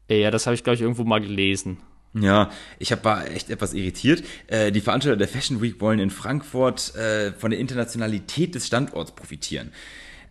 [0.09, 1.79] Ja, das habe ich, glaube ich, irgendwo mal gelesen.
[2.15, 4.25] Ja, ich hab, war echt etwas irritiert.
[4.49, 9.13] Äh, die Veranstalter der Fashion Week wollen in Frankfurt äh, von der Internationalität des Standorts
[9.13, 9.71] profitieren.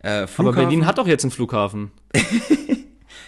[0.02, 1.90] Äh, Aber Berlin hat doch jetzt einen Flughafen.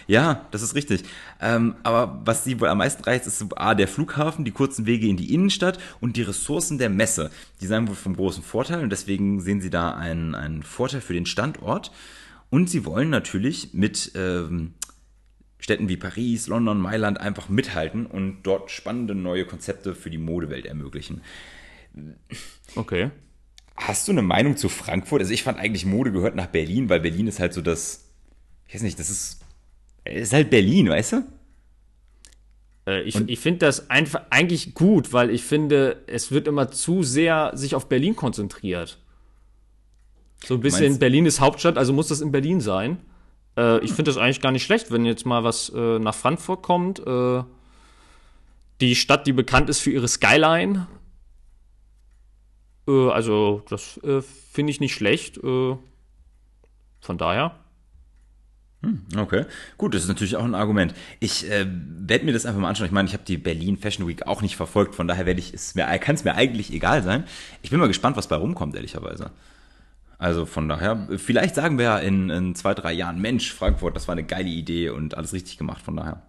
[0.07, 1.03] ja, das ist richtig.
[1.41, 5.07] Ähm, aber was sie wohl am meisten reizt, ist A, der Flughafen, die kurzen Wege
[5.07, 7.31] in die Innenstadt und die Ressourcen der Messe.
[7.61, 11.13] Die seien wohl vom großen Vorteil und deswegen sehen sie da einen, einen Vorteil für
[11.13, 11.91] den Standort.
[12.49, 14.73] Und sie wollen natürlich mit ähm,
[15.63, 20.65] Städten wie Paris, London, Mailand einfach mithalten und dort spannende neue Konzepte für die Modewelt
[20.65, 21.21] ermöglichen.
[22.75, 23.11] Okay.
[23.75, 25.21] Hast du eine Meinung zu Frankfurt?
[25.21, 28.05] Also ich fand eigentlich Mode gehört nach Berlin, weil Berlin ist halt so das,
[28.67, 29.42] ich weiß nicht, das ist,
[30.05, 31.23] ist halt Berlin, weißt du?
[32.87, 37.03] Äh, ich, ich finde das einfach eigentlich gut, weil ich finde, es wird immer zu
[37.03, 38.99] sehr sich auf Berlin konzentriert.
[40.43, 42.97] So ein bisschen Berlin ist Hauptstadt, also muss das in Berlin sein.
[43.57, 46.63] Äh, ich finde das eigentlich gar nicht schlecht, wenn jetzt mal was äh, nach Frankfurt
[46.63, 46.99] kommt.
[46.99, 47.43] Äh,
[48.81, 50.87] die Stadt, die bekannt ist für ihre Skyline.
[52.87, 55.39] Äh, also, das äh, finde ich nicht schlecht.
[55.39, 55.79] Von
[57.17, 57.62] daher.
[58.83, 59.45] Hm, okay,
[59.77, 60.93] gut, das ist natürlich auch ein Argument.
[61.21, 62.87] Ich äh, werde mir das einfach mal anschauen.
[62.87, 65.73] Ich meine, ich habe die Berlin Fashion Week auch nicht verfolgt, von daher werde es
[65.75, 67.23] mir kann es mir eigentlich egal sein.
[67.61, 69.31] Ich bin mal gespannt, was bei rumkommt, ehrlicherweise.
[70.17, 74.07] Also von daher, vielleicht sagen wir ja in, in zwei, drei Jahren, Mensch, Frankfurt, das
[74.07, 76.21] war eine geile Idee und alles richtig gemacht, von daher.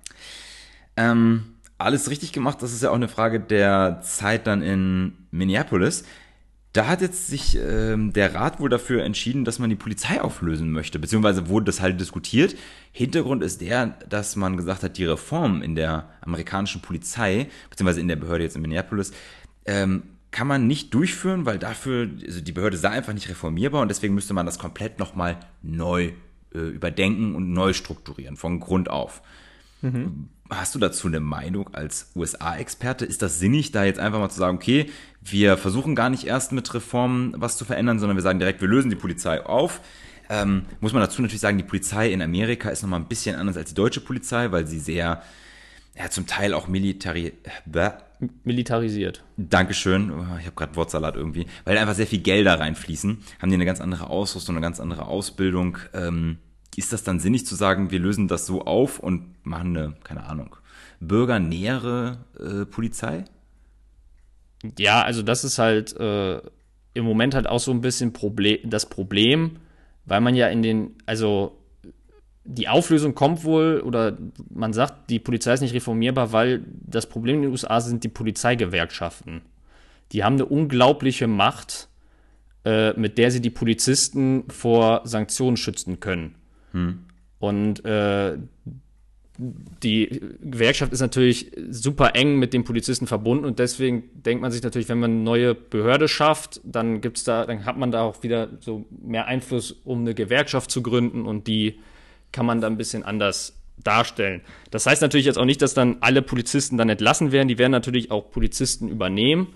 [0.96, 6.04] Ähm, alles richtig gemacht, das ist ja auch eine Frage der Zeit dann in Minneapolis.
[6.74, 10.72] Da hat jetzt sich ähm, der Rat wohl dafür entschieden, dass man die Polizei auflösen
[10.72, 12.56] möchte, beziehungsweise wurde das halt diskutiert.
[12.90, 18.08] Hintergrund ist der, dass man gesagt hat, die Reform in der amerikanischen Polizei, beziehungsweise in
[18.08, 19.12] der Behörde jetzt in Minneapolis,
[19.66, 23.88] ähm, kann man nicht durchführen, weil dafür, also die Behörde sei einfach nicht reformierbar und
[23.88, 26.10] deswegen müsste man das komplett nochmal neu
[26.52, 29.22] äh, überdenken und neu strukturieren, von Grund auf.
[29.80, 30.28] Mhm.
[30.50, 33.04] Hast du dazu eine Meinung als USA-Experte?
[33.04, 34.90] Ist das sinnig, da jetzt einfach mal zu sagen, okay,
[35.24, 38.68] wir versuchen gar nicht erst mit Reformen was zu verändern, sondern wir sagen direkt, wir
[38.68, 39.80] lösen die Polizei auf.
[40.28, 43.56] Ähm, muss man dazu natürlich sagen, die Polizei in Amerika ist nochmal ein bisschen anders
[43.56, 45.22] als die deutsche Polizei, weil sie sehr,
[45.96, 47.32] ja, zum Teil auch militari
[48.42, 49.22] militarisiert.
[49.36, 50.10] Dankeschön.
[50.10, 51.46] Oh, ich habe gerade Wortsalat irgendwie.
[51.64, 55.06] Weil einfach sehr viel Gelder reinfließen, haben die eine ganz andere Ausrüstung, eine ganz andere
[55.06, 55.78] Ausbildung.
[55.92, 56.38] Ähm,
[56.76, 60.24] ist das dann sinnig zu sagen, wir lösen das so auf und machen eine, keine
[60.24, 60.56] Ahnung,
[61.00, 63.24] bürgernähere äh, Polizei?
[64.78, 66.40] Ja, also das ist halt äh,
[66.94, 69.56] im Moment halt auch so ein bisschen Proble das Problem,
[70.06, 71.58] weil man ja in den, also
[72.44, 74.18] die Auflösung kommt wohl, oder
[74.50, 78.08] man sagt, die Polizei ist nicht reformierbar, weil das Problem in den USA sind die
[78.08, 79.42] Polizeigewerkschaften.
[80.12, 81.88] Die haben eine unglaubliche Macht,
[82.64, 86.34] äh, mit der sie die Polizisten vor Sanktionen schützen können.
[86.72, 87.04] Hm.
[87.38, 88.36] Und äh,
[89.36, 94.62] die Gewerkschaft ist natürlich super eng mit den Polizisten verbunden und deswegen denkt man sich
[94.62, 98.22] natürlich, wenn man eine neue Behörde schafft, dann gibt's da, dann hat man da auch
[98.22, 101.80] wieder so mehr Einfluss, um eine Gewerkschaft zu gründen und die
[102.30, 104.40] kann man da ein bisschen anders darstellen.
[104.70, 107.48] Das heißt natürlich jetzt auch nicht, dass dann alle Polizisten dann entlassen werden.
[107.48, 109.48] Die werden natürlich auch Polizisten übernehmen.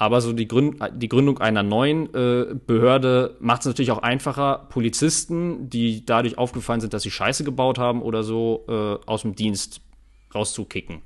[0.00, 4.66] Aber so die, Gründ die Gründung einer neuen äh, Behörde macht es natürlich auch einfacher,
[4.70, 8.72] Polizisten, die dadurch aufgefallen sind, dass sie Scheiße gebaut haben oder so, äh,
[9.06, 9.80] aus dem Dienst
[10.32, 11.02] rauszukicken.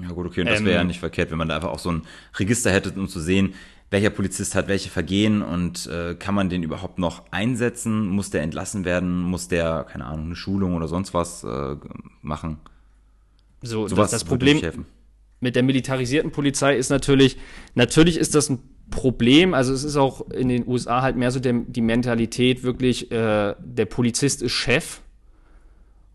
[0.00, 1.78] Ja gut, okay, und das wäre ähm, ja nicht verkehrt, wenn man da einfach auch
[1.80, 2.02] so ein
[2.38, 3.54] Register hätte, um zu sehen,
[3.90, 8.08] welcher Polizist hat welche Vergehen und äh, kann man den überhaupt noch einsetzen?
[8.08, 9.22] Muss der entlassen werden?
[9.22, 11.76] Muss der, keine Ahnung, eine Schulung oder sonst was äh,
[12.22, 12.58] machen?
[13.62, 14.84] So, Sowas das, das würde Problem.
[15.44, 17.36] Mit der militarisierten Polizei ist natürlich,
[17.74, 19.52] natürlich ist das ein Problem.
[19.52, 23.54] Also es ist auch in den USA halt mehr so der, die Mentalität wirklich, äh,
[23.60, 25.00] der Polizist ist Chef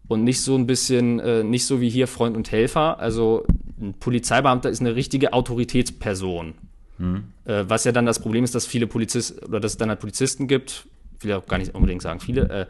[0.08, 3.00] und nicht so ein bisschen, äh, nicht so wie hier Freund und Helfer.
[3.00, 3.46] Also
[3.80, 6.56] ein Polizeibeamter ist eine richtige Autoritätsperson.
[7.46, 10.00] Äh, was ja dann das Problem ist, dass viele Polizisten oder dass es dann halt
[10.00, 10.88] Polizisten gibt,
[11.20, 12.68] ich will auch gar nicht unbedingt sagen viele,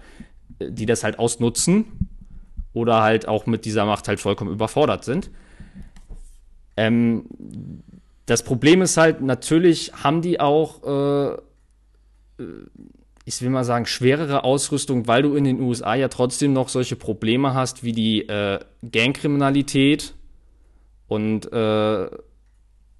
[0.59, 1.85] äh, die das halt ausnutzen
[2.73, 5.31] oder halt auch mit dieser Macht halt vollkommen überfordert sind.
[6.79, 7.25] Ähm,
[8.25, 11.33] das Problem ist halt, natürlich haben die auch, äh,
[12.41, 12.45] äh,
[13.25, 16.95] ich will mal sagen, schwerere Ausrüstung, weil du in den USA ja trotzdem noch solche
[16.95, 20.13] Probleme hast wie die äh, Gangkriminalität
[21.09, 22.09] und äh,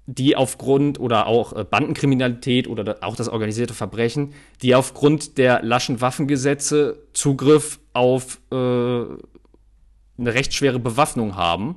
[0.04, 6.02] die aufgrund oder auch äh, Bandenkriminalität oder auch das organisierte Verbrechen, die aufgrund der laschen
[6.02, 9.14] Waffengesetze Zugriff auf äh, eine
[10.18, 11.76] recht schwere Bewaffnung haben.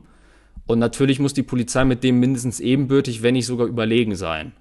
[0.66, 4.54] Und natürlich muss die Polizei mit dem mindestens ebenbürtig, wenn nicht sogar überlegen sein.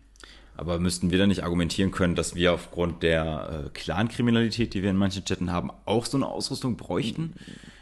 [0.57, 4.91] Aber müssten wir dann nicht argumentieren können, dass wir aufgrund der äh, Clan-Kriminalität, die wir
[4.91, 7.33] in manchen Städten haben, auch so eine Ausrüstung bräuchten?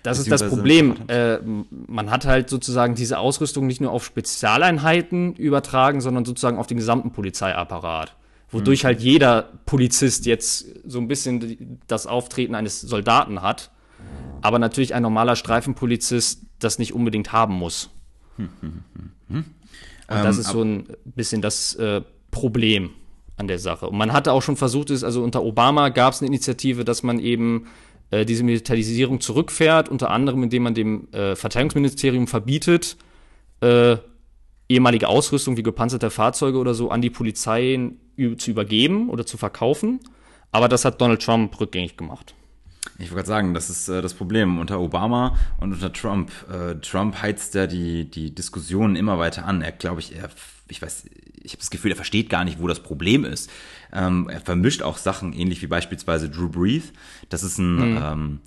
[0.02, 0.96] Das ist das Problem.
[1.08, 6.68] Äh, man hat halt sozusagen diese Ausrüstung nicht nur auf Spezialeinheiten übertragen, sondern sozusagen auf
[6.68, 8.14] den gesamten Polizeiapparat.
[8.52, 13.70] Wodurch halt jeder Polizist jetzt so ein bisschen das Auftreten eines Soldaten hat,
[14.42, 17.90] aber natürlich ein normaler Streifenpolizist das nicht unbedingt haben muss.
[20.10, 22.90] Und das ist so ein bisschen das äh, Problem
[23.36, 23.88] an der Sache.
[23.88, 27.02] Und man hatte auch schon versucht, es, also unter Obama gab es eine Initiative, dass
[27.02, 27.66] man eben
[28.10, 32.96] äh, diese Militarisierung zurückfährt, unter anderem indem man dem äh, Verteidigungsministerium verbietet,
[33.60, 33.96] äh,
[34.68, 37.92] ehemalige Ausrüstung wie gepanzerte Fahrzeuge oder so an die Polizei
[38.36, 40.00] zu übergeben oder zu verkaufen.
[40.52, 42.34] Aber das hat Donald Trump rückgängig gemacht.
[42.98, 46.30] Ich wollte gerade sagen, das ist äh, das Problem unter Obama und unter Trump.
[46.50, 49.62] Äh, Trump heizt ja die, die Diskussionen immer weiter an.
[49.62, 50.30] Er, glaube ich, er,
[50.68, 51.04] ich weiß,
[51.42, 53.50] ich habe das Gefühl, er versteht gar nicht, wo das Problem ist.
[53.92, 56.92] Ähm, er vermischt auch Sachen, ähnlich wie beispielsweise Drew Brees.
[57.28, 58.40] Das ist ein, ähm,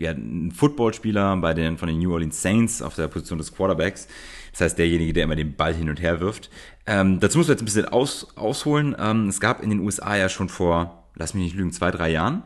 [0.00, 4.08] ja, ein Footballspieler bei den, von den New Orleans Saints auf der Position des Quarterbacks.
[4.52, 6.50] Das heißt, derjenige, der immer den Ball hin und her wirft.
[6.86, 8.96] Ähm, dazu muss man jetzt ein bisschen aus, ausholen.
[8.98, 12.10] Ähm, es gab in den USA ja schon vor, lass mich nicht lügen, zwei, drei
[12.10, 12.44] Jahren,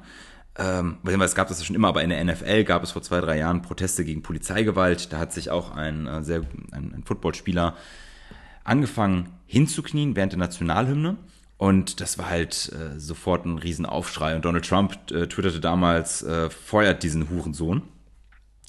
[0.59, 3.03] ähm, weil es gab das ja schon immer, aber in der NFL gab es vor
[3.03, 5.12] zwei, drei Jahren Proteste gegen Polizeigewalt.
[5.12, 7.75] Da hat sich auch ein äh, sehr ein, ein Footballspieler
[8.65, 11.17] angefangen hinzuknien während der Nationalhymne.
[11.57, 14.35] Und das war halt äh, sofort ein Riesenaufschrei.
[14.35, 17.83] Und Donald Trump äh, twitterte damals, äh, feuert diesen Hurensohn.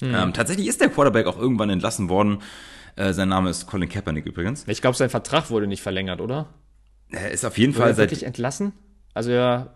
[0.00, 2.38] Ähm, tatsächlich ist der Quarterback auch irgendwann entlassen worden.
[2.96, 4.64] Äh, sein Name ist Colin Kaepernick übrigens.
[4.68, 6.48] Ich glaube, sein Vertrag wurde nicht verlängert, oder?
[7.10, 8.10] Er ist auf jeden Wurde Fall er seit.
[8.10, 8.72] wirklich entlassen?
[9.12, 9.72] Also ja,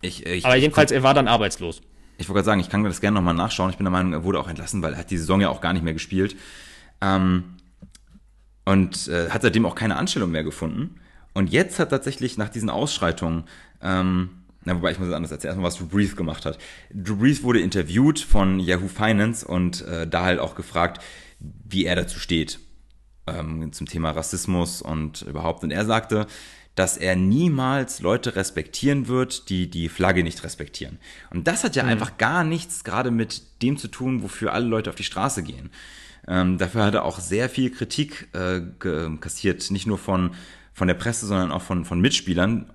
[0.00, 1.82] Ich, ich, aber jedenfalls, er war dann arbeitslos.
[2.18, 3.70] Ich wollte gerade sagen, ich kann mir das gerne nochmal nachschauen.
[3.70, 5.60] Ich bin der Meinung, er wurde auch entlassen, weil er hat die Saison ja auch
[5.60, 6.36] gar nicht mehr gespielt.
[7.00, 7.56] Ähm,
[8.64, 10.96] und äh, hat seitdem auch keine Anstellung mehr gefunden.
[11.34, 13.44] Und jetzt hat tatsächlich nach diesen Ausschreitungen,
[13.82, 14.30] ähm,
[14.64, 16.58] na, wobei ich muss es anders erzählen, erstmal, was Drew Brees gemacht hat.
[16.92, 21.02] Drew Brees wurde interviewt von Yahoo Finance und äh, da halt auch gefragt,
[21.38, 22.58] wie er dazu steht
[23.26, 25.62] ähm, zum Thema Rassismus und überhaupt.
[25.62, 26.26] Und er sagte,
[26.76, 30.98] dass er niemals Leute respektieren wird, die die Flagge nicht respektieren.
[31.30, 34.90] Und das hat ja einfach gar nichts gerade mit dem zu tun, wofür alle Leute
[34.90, 35.70] auf die Straße gehen.
[36.28, 38.60] Ähm, dafür hat er auch sehr viel Kritik äh,
[39.20, 40.32] kassiert, nicht nur von,
[40.74, 42.70] von der Presse, sondern auch von, von Mitspielern.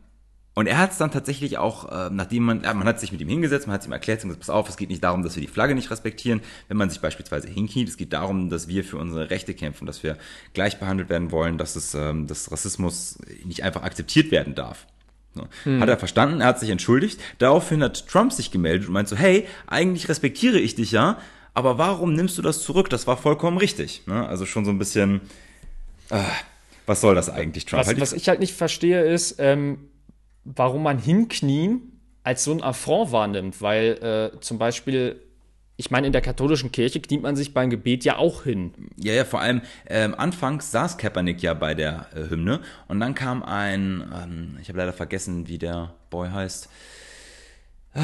[0.53, 3.21] Und er hat es dann tatsächlich auch, äh, nachdem man, ja, man hat sich mit
[3.21, 5.41] ihm hingesetzt, man hat ihm erklärt, gesagt, pass auf, es geht nicht darum, dass wir
[5.41, 8.97] die Flagge nicht respektieren, wenn man sich beispielsweise hinkniet, es geht darum, dass wir für
[8.97, 10.17] unsere Rechte kämpfen, dass wir
[10.53, 14.87] gleich behandelt werden wollen, dass es, ähm, dass Rassismus nicht einfach akzeptiert werden darf.
[15.33, 15.47] So.
[15.79, 17.21] Hat er verstanden, er hat sich entschuldigt.
[17.37, 21.19] Daraufhin hat Trump sich gemeldet und meint so, hey, eigentlich respektiere ich dich ja,
[21.53, 22.89] aber warum nimmst du das zurück?
[22.89, 24.03] Das war vollkommen richtig.
[24.07, 24.27] Ne?
[24.27, 25.21] Also schon so ein bisschen,
[26.09, 26.19] äh,
[26.85, 27.79] was soll das eigentlich, Trump?
[27.79, 29.89] Was, Halt was ich halt nicht verstehe, ist, ähm,
[30.43, 35.21] warum man hinknien als so ein Affront wahrnimmt, weil äh, zum Beispiel,
[35.77, 38.73] ich meine, in der katholischen Kirche kniet man sich beim Gebet ja auch hin.
[38.97, 43.15] Ja, ja, vor allem ähm, anfangs saß Kaepernick ja bei der äh, Hymne und dann
[43.15, 46.69] kam ein, ähm, ich habe leider vergessen, wie der Boy heißt,
[47.95, 48.01] äh,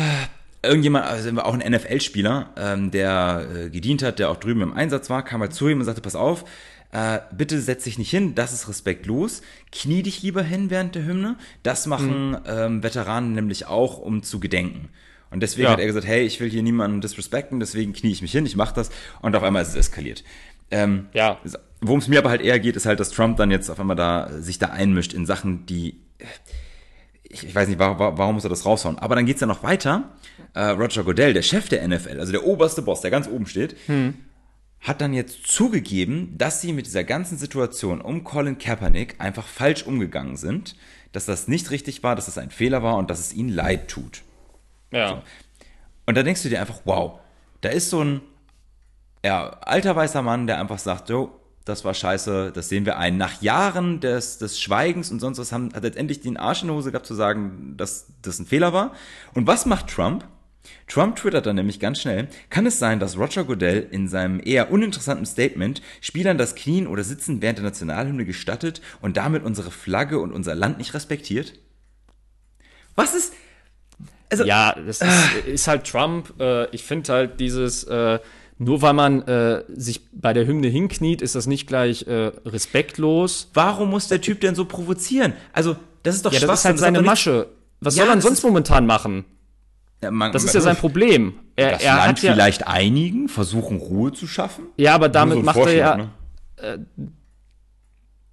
[0.63, 5.09] irgendjemand, also auch ein NFL-Spieler, ähm, der äh, gedient hat, der auch drüben im Einsatz
[5.09, 6.45] war, kam halt zu ihm und sagte, pass auf,
[6.91, 11.05] äh, bitte setz dich nicht hin, das ist respektlos, knie dich lieber hin während der
[11.05, 14.89] Hymne, das machen ähm, Veteranen nämlich auch, um zu gedenken.
[15.29, 15.71] Und deswegen Ja.
[15.73, 18.55] hat er gesagt, hey, ich will hier niemanden disrespekten, deswegen knie ich mich hin, ich
[18.55, 18.89] mach das.
[19.21, 20.23] Und auf einmal ist es eskaliert.
[20.71, 21.39] Ähm, Ja.
[21.81, 23.95] Worum es mir aber halt eher geht, ist halt, dass Trump dann jetzt auf einmal
[23.97, 25.97] da äh, sich da einmischt in Sachen, die
[27.29, 28.97] ich, ich weiß nicht, warum, warum muss er das raushauen.
[28.99, 30.15] Aber dann geht's ja noch weiter.
[30.53, 33.75] Äh, Roger Goodell, der Chef der NFL, also der oberste Boss, der ganz oben steht,
[34.81, 39.83] hat dann jetzt zugegeben, dass sie mit dieser ganzen Situation um Colin Kaepernick einfach falsch
[39.83, 40.75] umgegangen sind,
[41.11, 43.87] dass das nicht richtig war, dass das ein Fehler war und dass es ihnen leid
[43.87, 44.21] tut.
[44.91, 45.09] Ja.
[45.09, 45.21] So.
[46.05, 47.19] Und da denkst du dir einfach, wow,
[47.61, 48.21] da ist so ein
[49.25, 53.17] ja, alter weißer Mann, der einfach sagt, jo, das war scheiße, das sehen wir ein.
[53.17, 56.77] Nach Jahren des, des Schweigens und sonst was haben, hat letztendlich den Arsch in der
[56.77, 58.93] Hose gehabt zu sagen, dass das ein Fehler war.
[59.33, 60.25] Und was macht Trump?
[60.87, 64.71] Trump twittert dann nämlich ganz schnell, kann es sein, dass Roger Goodell in seinem eher
[64.71, 70.19] uninteressanten Statement Spielern das Knien oder Sitzen während der Nationalhymne gestattet und damit unsere Flagge
[70.19, 71.53] und unser Land nicht respektiert?
[72.95, 73.33] Was ist,
[74.29, 76.33] also, ja, das ist, ist halt Trump.
[76.39, 78.19] Äh, ich finde halt dieses, äh,
[78.57, 83.51] nur weil man äh, sich bei der Hymne hinkniet, ist das nicht gleich äh, respektlos.
[83.53, 85.33] Warum muss der Typ denn so provozieren?
[85.53, 87.49] Also, das ist doch ja, das ist halt seine Masche.
[87.79, 89.25] Was ja, soll er sonst momentan machen?
[90.03, 91.33] Ja, man, das ist ja sein Problem.
[91.55, 94.65] Er, das er Land ja, vielleicht einigen, versuchen Ruhe zu schaffen?
[94.77, 95.97] Ja, aber damit so macht er ja.
[95.97, 96.09] Ne?
[96.57, 96.77] Äh,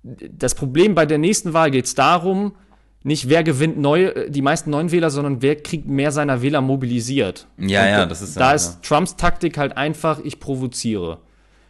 [0.02, 2.54] das Problem bei der nächsten Wahl geht es darum,
[3.02, 7.46] nicht wer gewinnt neue, die meisten neuen Wähler, sondern wer kriegt mehr seiner Wähler mobilisiert.
[7.56, 11.18] Ja, Und ja, das ist da ja, ist Trumps Taktik halt einfach, ich provoziere.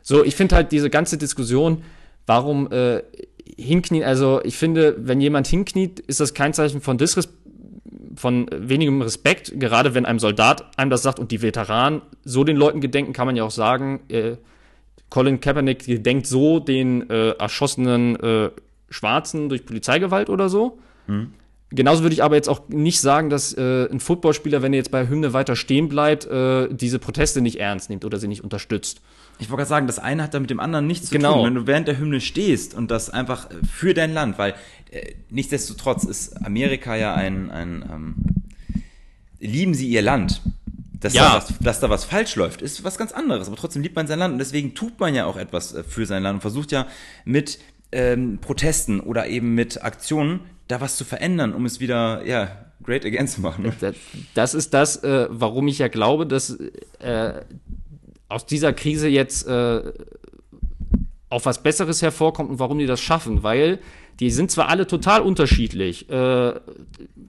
[0.03, 1.83] So, ich finde halt diese ganze Diskussion,
[2.27, 3.03] warum äh,
[3.57, 7.44] hinknien, also ich finde, wenn jemand hinkniet, ist das kein Zeichen von Disrespekt
[8.17, 12.57] von wenigem Respekt, gerade wenn einem Soldat einem das sagt und die Veteranen so den
[12.57, 14.37] Leuten gedenken, kann man ja auch sagen, äh,
[15.11, 18.51] Colin Kaepernick gedenkt so den äh, erschossenen äh,
[18.91, 20.79] Schwarzen durch Polizeigewalt oder so.
[21.07, 21.35] Mhm.
[21.71, 24.93] Genauso würde ich aber jetzt auch nicht sagen, dass äh, ein Footballspieler, wenn er jetzt
[24.93, 29.01] bei Hymne weiter stehen bleibt, äh, diese Proteste nicht ernst nimmt oder sie nicht unterstützt.
[29.39, 31.35] Ich wollte gerade sagen, das eine hat da mit dem anderen nichts zu genau.
[31.35, 31.47] tun.
[31.47, 34.55] Wenn du während der Hymne stehst und das einfach für dein Land, weil
[34.91, 38.15] äh, nichtsdestotrotz ist Amerika ja ein, ein ähm,
[39.41, 40.43] lieben sie ihr Land.
[40.93, 41.29] Dass, ja.
[41.29, 43.49] da was, dass da was falsch läuft, ist was ganz anderes.
[43.49, 46.07] Aber trotzdem liebt man sein Land und deswegen tut man ja auch etwas äh, für
[46.07, 46.87] sein Land und versucht ja
[47.27, 47.59] mit
[47.93, 52.51] ähm, Protesten oder eben mit Aktionen da was zu verändern, um es wieder, ja,
[52.83, 53.65] great again zu machen.
[53.65, 53.95] Ne?
[54.35, 56.59] Das ist das, äh, warum ich ja glaube, dass
[57.01, 57.43] äh,
[58.29, 59.93] aus dieser Krise jetzt äh,
[61.29, 63.81] auf was Besseres hervorkommt und warum die das schaffen, weil
[64.21, 66.55] die sind zwar alle total unterschiedlich, äh,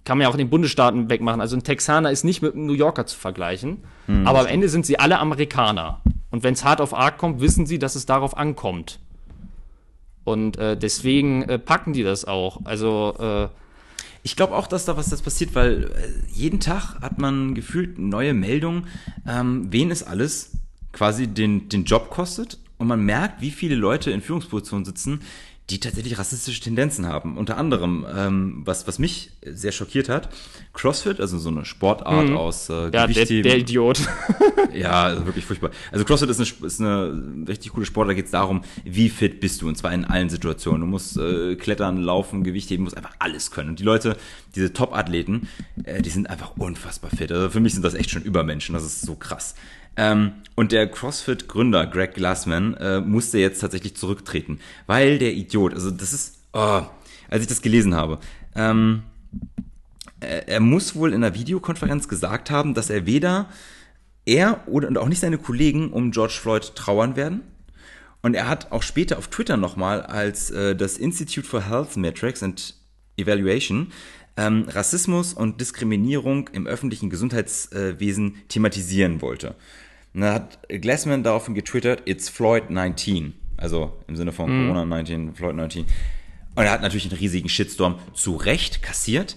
[0.03, 1.41] kann man ja auch in den Bundesstaaten wegmachen.
[1.41, 4.69] Also ein Texaner ist nicht mit einem New Yorker zu vergleichen, hm, aber am Ende
[4.69, 6.01] sind sie alle Amerikaner.
[6.29, 8.99] Und wenn es hart auf arg kommt, wissen sie, dass es darauf ankommt.
[10.23, 12.59] Und äh, deswegen äh, packen die das auch.
[12.65, 13.47] Also äh,
[14.21, 15.87] ich glaube auch, dass da was das passiert, weil äh,
[16.31, 18.87] jeden Tag hat man gefühlt neue Meldungen,
[19.27, 20.51] ähm, wen es alles
[20.95, 22.57] quasi den, den Job kostet.
[22.77, 25.21] Und man merkt, wie viele Leute in Führungspositionen sitzen,
[25.71, 27.37] die tatsächlich rassistische Tendenzen haben.
[27.37, 30.29] Unter anderem, ähm, was, was mich sehr schockiert hat,
[30.73, 32.37] CrossFit, also so eine Sportart mhm.
[32.37, 33.99] aus äh, ja, der, der, Idiot.
[34.75, 35.71] ja, also wirklich furchtbar.
[35.91, 39.39] Also CrossFit ist eine, ist eine richtig coole Sport, da geht es darum, wie fit
[39.39, 40.81] bist du, und zwar in allen Situationen.
[40.81, 43.69] Du musst äh, klettern, laufen, Gewicht heben, musst einfach alles können.
[43.69, 44.17] Und die Leute,
[44.53, 45.49] diese Top-Athleten,
[45.83, 47.31] äh, die sind einfach unfassbar fit.
[47.31, 49.55] Also für mich sind das echt schon Übermenschen, das ist so krass.
[49.97, 55.91] Ähm, und der CrossFit-Gründer Greg Glassman äh, musste jetzt tatsächlich zurücktreten, weil der Idiot, also
[55.91, 56.81] das ist, oh,
[57.29, 58.19] als ich das gelesen habe,
[58.55, 59.03] ähm,
[60.21, 63.49] er, er muss wohl in einer Videokonferenz gesagt haben, dass er weder
[64.25, 67.41] er oder und auch nicht seine Kollegen um George Floyd trauern werden.
[68.21, 72.41] Und er hat auch später auf Twitter nochmal als äh, das Institute for Health Metrics
[72.41, 72.73] and
[73.17, 73.91] Evaluation
[74.37, 79.55] ähm, Rassismus und Diskriminierung im öffentlichen Gesundheitswesen thematisieren wollte.
[80.15, 83.33] Und dann hat Glassman daraufhin getwittert, it's Floyd 19.
[83.57, 84.67] Also im Sinne von mm.
[84.67, 85.85] Corona 19, Floyd 19.
[86.55, 89.35] Und er hat natürlich einen riesigen Shitstorm zu Recht kassiert.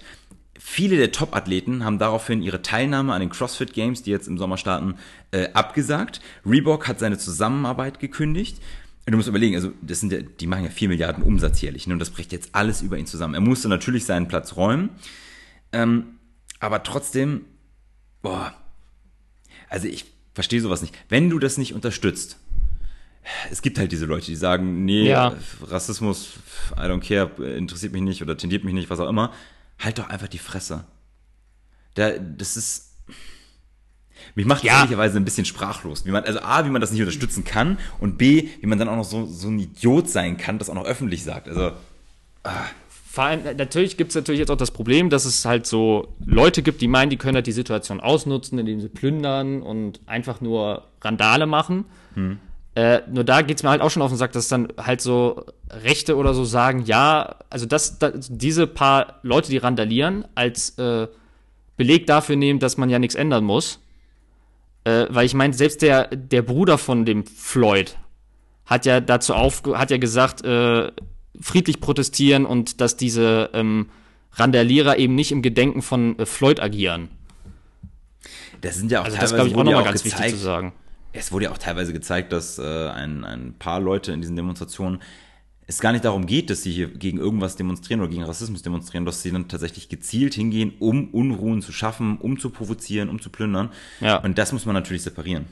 [0.56, 4.56] Viele der Top-Athleten haben daraufhin ihre Teilnahme an den CrossFit Games, die jetzt im Sommer
[4.56, 4.94] starten,
[5.32, 6.20] äh, abgesagt.
[6.46, 8.58] Reebok hat seine Zusammenarbeit gekündigt.
[9.04, 11.88] Und du musst überlegen, also das sind ja, die machen ja 4 Milliarden Umsatz jährlich
[11.88, 11.94] ne?
[11.94, 13.34] und das bricht jetzt alles über ihn zusammen.
[13.34, 14.90] Er musste natürlich seinen Platz räumen,
[15.72, 16.18] ähm,
[16.60, 17.46] aber trotzdem,
[18.22, 18.54] boah,
[19.70, 20.94] also ich verstehe sowas nicht.
[21.08, 22.38] Wenn du das nicht unterstützt,
[23.50, 25.34] es gibt halt diese Leute, die sagen, nee, ja.
[25.62, 26.34] Rassismus,
[26.76, 29.32] I don't care, interessiert mich nicht oder tendiert mich nicht, was auch immer.
[29.80, 30.84] Halt doch einfach die Fresse.
[31.94, 32.94] Da, das ist.
[34.36, 34.78] Mich macht ja.
[34.78, 36.06] ehrlicherweise ein bisschen sprachlos.
[36.06, 38.88] Wie man, also A, wie man das nicht unterstützen kann und B, wie man dann
[38.88, 41.48] auch noch so, so ein Idiot sein kann, das auch noch öffentlich sagt.
[41.48, 41.72] Also.
[42.44, 42.66] Ah.
[43.10, 46.62] Vor allem, natürlich gibt es natürlich jetzt auch das Problem, dass es halt so Leute
[46.62, 50.84] gibt, die meinen, die können halt die Situation ausnutzen, indem sie plündern und einfach nur
[51.00, 51.86] Randale machen.
[52.12, 52.38] Hm.
[52.74, 55.00] Äh, nur da geht es mir halt auch schon auf den Sack, dass dann halt
[55.00, 60.78] so Rechte oder so sagen, ja, also dass, dass diese paar Leute, die randalieren, als
[60.78, 61.08] äh,
[61.78, 63.80] Beleg dafür nehmen, dass man ja nichts ändern muss.
[64.84, 67.96] Äh, weil ich meine, selbst der, der Bruder von dem Floyd
[68.66, 70.92] hat ja dazu auf, hat ja gesagt, äh,
[71.40, 73.88] friedlich protestieren und dass diese ähm,
[74.32, 77.08] Randalierer eben nicht im Gedenken von äh, Floyd agieren.
[78.60, 80.42] Das sind ja auch Also teilweise das glaube ich auch nochmal ganz wichtig gezeigt, zu
[80.42, 80.72] sagen.
[81.12, 85.00] Es wurde ja auch teilweise gezeigt, dass äh, ein, ein paar Leute in diesen Demonstrationen
[85.68, 89.04] es gar nicht darum geht, dass sie hier gegen irgendwas demonstrieren oder gegen Rassismus demonstrieren,
[89.04, 93.28] dass sie dann tatsächlich gezielt hingehen, um Unruhen zu schaffen, um zu provozieren, um zu
[93.28, 93.70] plündern.
[94.00, 94.16] Ja.
[94.16, 95.44] Und das muss man natürlich separieren.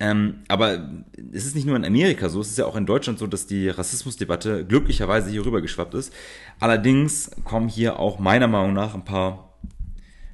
[0.00, 0.88] Ähm, aber
[1.32, 3.46] es ist nicht nur in Amerika so, es ist ja auch in Deutschland so, dass
[3.46, 6.12] die Rassismusdebatte glücklicherweise hier rüber geschwappt ist.
[6.58, 9.54] Allerdings kommen hier auch meiner Meinung nach ein paar,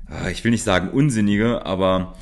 [0.08, 2.16] äh, ich will nicht sagen unsinnige, aber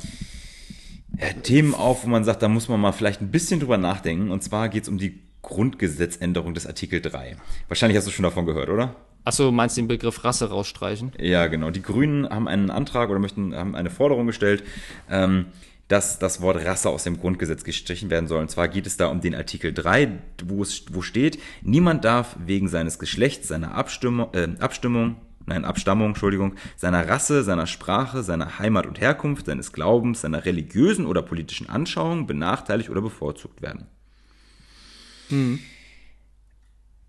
[1.19, 4.31] ja, Themen auf, wo man sagt, da muss man mal vielleicht ein bisschen drüber nachdenken.
[4.31, 7.37] Und zwar geht es um die Grundgesetzänderung des Artikel 3.
[7.67, 8.95] Wahrscheinlich hast du schon davon gehört, oder?
[9.23, 11.11] Achso, meinst du den Begriff Rasse rausstreichen?
[11.19, 11.69] Ja, genau.
[11.69, 14.63] Die Grünen haben einen Antrag oder möchten haben eine Forderung gestellt,
[15.09, 15.45] ähm,
[15.87, 18.41] dass das Wort Rasse aus dem Grundgesetz gestrichen werden soll.
[18.41, 22.35] Und zwar geht es da um den Artikel 3, wo es wo steht, niemand darf
[22.43, 28.57] wegen seines Geschlechts, seiner Abstimmung, äh, Abstimmung, nein, Abstammung, Entschuldigung, seiner Rasse, seiner Sprache, seiner
[28.57, 33.85] Heimat und Herkunft, seines Glaubens, seiner religiösen oder politischen Anschauung benachteiligt oder bevorzugt werden.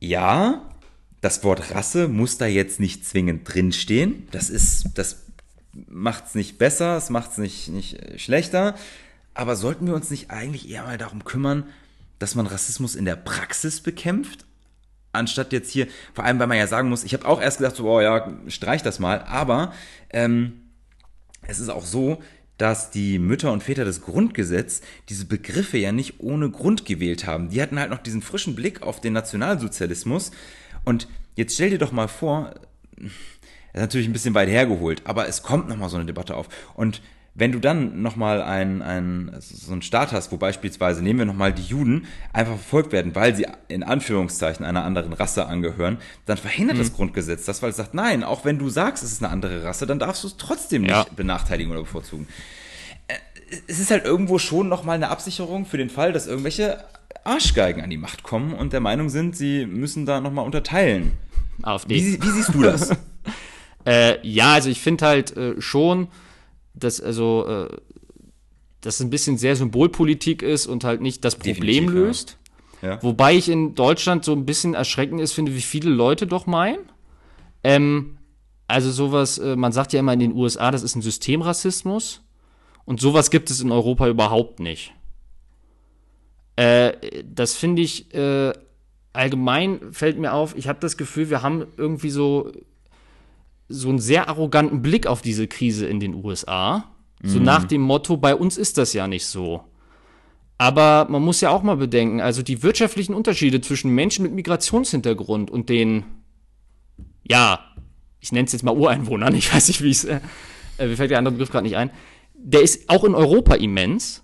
[0.01, 0.69] Ja,
[1.21, 4.29] das Wort Rasse muss da jetzt nicht zwingend drinstehen.
[4.33, 5.26] Das ist, das
[5.89, 8.75] macht's nicht besser, es macht's nicht, nicht äh, schlechter.
[9.35, 11.65] Aber sollten wir uns nicht eigentlich eher mal darum kümmern,
[12.19, 14.45] dass man Rassismus in der Praxis bekämpft?
[15.13, 17.77] Anstatt jetzt hier, vor allem weil man ja sagen muss, ich habe auch erst gedacht,
[17.77, 19.73] so, oh ja, streich das mal, aber
[20.11, 20.63] ähm,
[21.43, 22.23] es ist auch so,
[22.59, 27.51] dass die Mütter und Väter des Grundgesetzes diese Begriffe ja nicht ohne Grund gewählt haben.
[27.51, 30.31] Die hatten halt noch diesen frischen Blick auf den Nationalsozialismus.
[30.85, 32.55] Und jetzt stell dir doch mal vor,
[33.77, 36.49] ist natürlich ein bisschen weit hergeholt, aber es kommt nochmal so eine Debatte auf.
[36.75, 37.03] Und
[37.39, 41.53] wenn du dann nochmal ein, ein, so einen Staat hast, wo beispielsweise, nehmen wir nochmal
[41.53, 46.79] die Juden, einfach verfolgt werden, weil sie in Anführungszeichen einer anderen Rasse angehören, dann verhindert
[46.79, 49.63] das Grundgesetz das, weil es sagt, nein, auch wenn du sagst, es ist eine andere
[49.65, 51.05] Rasse, dann darfst du es trotzdem nicht Ja.
[51.15, 52.27] benachteiligen oder bevorzugen.
[53.09, 53.15] Äh,
[53.69, 56.83] Es ist halt irgendwo schon nochmal eine Absicherung für den Fall, dass irgendwelche
[57.25, 61.13] Arschgeigen an die Macht kommen und der Meinung sind, sie müssen da nochmal unterteilen.
[61.63, 61.95] AfD.
[61.97, 62.91] Wie, wie siehst du das?
[63.87, 66.09] Äh, ja, also ich finde halt äh, schon,
[66.75, 67.77] dass also äh,
[68.81, 72.01] dass es ein bisschen sehr Symbolpolitik ist und halt nicht das Problem Definitiv, ja.
[72.01, 72.39] löst.
[72.83, 73.03] Ja.
[73.03, 76.79] Wobei ich in Deutschland so ein bisschen erschreckend ist, finde, wie viele Leute doch meinen.
[77.65, 78.19] Ähm,
[78.69, 82.23] also sowas, äh, man sagt ja immer in den USA, das ist ein Systemrassismus.
[82.85, 84.93] Und sowas gibt es in Europa überhaupt nicht.
[86.57, 86.93] Äh,
[87.25, 88.53] das finde ich äh,
[89.13, 92.53] allgemein fällt mir auf, ich habe das Gefühl, wir haben irgendwie so
[93.69, 96.93] so einen sehr arroganten Blick auf diese Krise in den USA.
[97.23, 99.65] So nach dem Motto, bei uns ist das ja nicht so.
[100.59, 105.51] Aber man muss ja auch mal bedenken, also die wirtschaftlichen Unterschiede zwischen Menschen mit Migrationshintergrund
[105.51, 106.05] und den,
[107.25, 107.61] ja,
[108.21, 110.21] ich nenne es jetzt mal Ureinwohnern, ich weiß nicht, wie es, äh,
[110.79, 111.91] äh, mir fällt der andere Begriff gerade nicht ein,
[112.35, 114.23] der ist auch in Europa immens.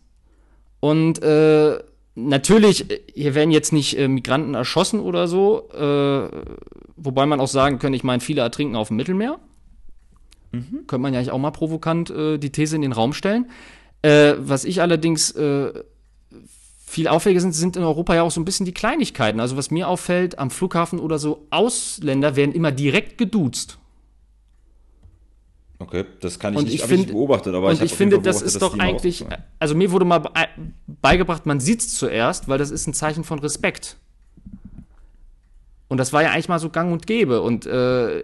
[0.81, 1.79] Und äh,
[2.15, 6.29] natürlich, äh, hier werden jetzt nicht äh, Migranten erschossen oder so, äh,
[6.97, 9.39] wobei man auch sagen könnte, ich meine, viele ertrinken auf dem Mittelmeer.
[10.87, 13.51] Könnte man ja eigentlich auch mal provokant äh, die These in den Raum stellen.
[14.03, 15.73] Äh, was ich allerdings äh,
[16.85, 19.41] viel auffälliger sind, sind in Europa ja auch so ein bisschen die Kleinigkeiten.
[19.41, 23.79] Also was mir auffällt, am Flughafen oder so, Ausländer werden immer direkt geduzt.
[25.83, 28.21] Okay, das kann ich Und nicht, ich hab ich beobachtet, aber und ich, ich finde,
[28.21, 29.45] das ist doch eigentlich, rauskommen.
[29.59, 30.31] also mir wurde mal be-
[30.87, 33.97] beigebracht, man sieht zuerst, weil das ist ein Zeichen von Respekt.
[35.89, 37.43] Und das war ja eigentlich mal so gang und gäbe.
[37.43, 38.21] Und äh,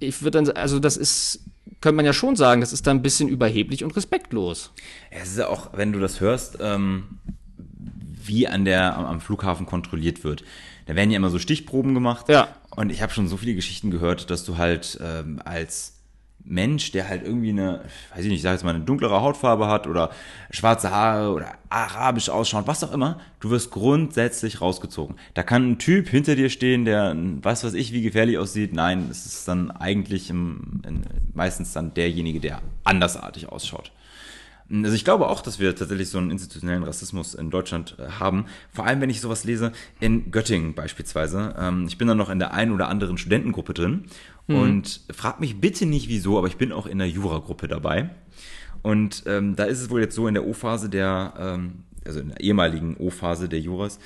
[0.00, 1.40] ich würde dann, also das ist,
[1.80, 4.72] könnte man ja schon sagen, das ist dann ein bisschen überheblich und respektlos.
[5.10, 7.04] Es ist ja auch, wenn du das hörst, ähm,
[8.26, 10.44] wie an der, am, am Flughafen kontrolliert wird.
[10.86, 12.28] Da werden ja immer so Stichproben gemacht.
[12.28, 12.48] Ja.
[12.76, 15.93] Und ich habe schon so viele Geschichten gehört, dass du halt ähm, als
[16.44, 17.80] Mensch, der halt irgendwie eine,
[18.14, 20.10] weiß ich nicht, ich sag jetzt mal, eine dunklere Hautfarbe hat oder
[20.50, 25.16] schwarze Haare oder arabisch ausschaut, was auch immer, du wirst grundsätzlich rausgezogen.
[25.32, 28.74] Da kann ein Typ hinter dir stehen, der weiß was ich, wie gefährlich aussieht.
[28.74, 33.90] Nein, es ist dann eigentlich im, in, meistens dann derjenige, der andersartig ausschaut.
[34.70, 38.46] Also ich glaube auch, dass wir tatsächlich so einen institutionellen Rassismus in Deutschland äh, haben.
[38.72, 41.54] Vor allem, wenn ich sowas lese, in Göttingen beispielsweise.
[41.58, 44.06] Ähm, ich bin dann noch in der einen oder anderen Studentengruppe drin
[44.46, 48.10] und frag mich bitte nicht wieso, aber ich bin auch in der Jura-Gruppe dabei.
[48.82, 52.28] Und ähm, da ist es wohl jetzt so in der O-Phase der, ähm, also in
[52.28, 53.98] der ehemaligen O-Phase der Juras,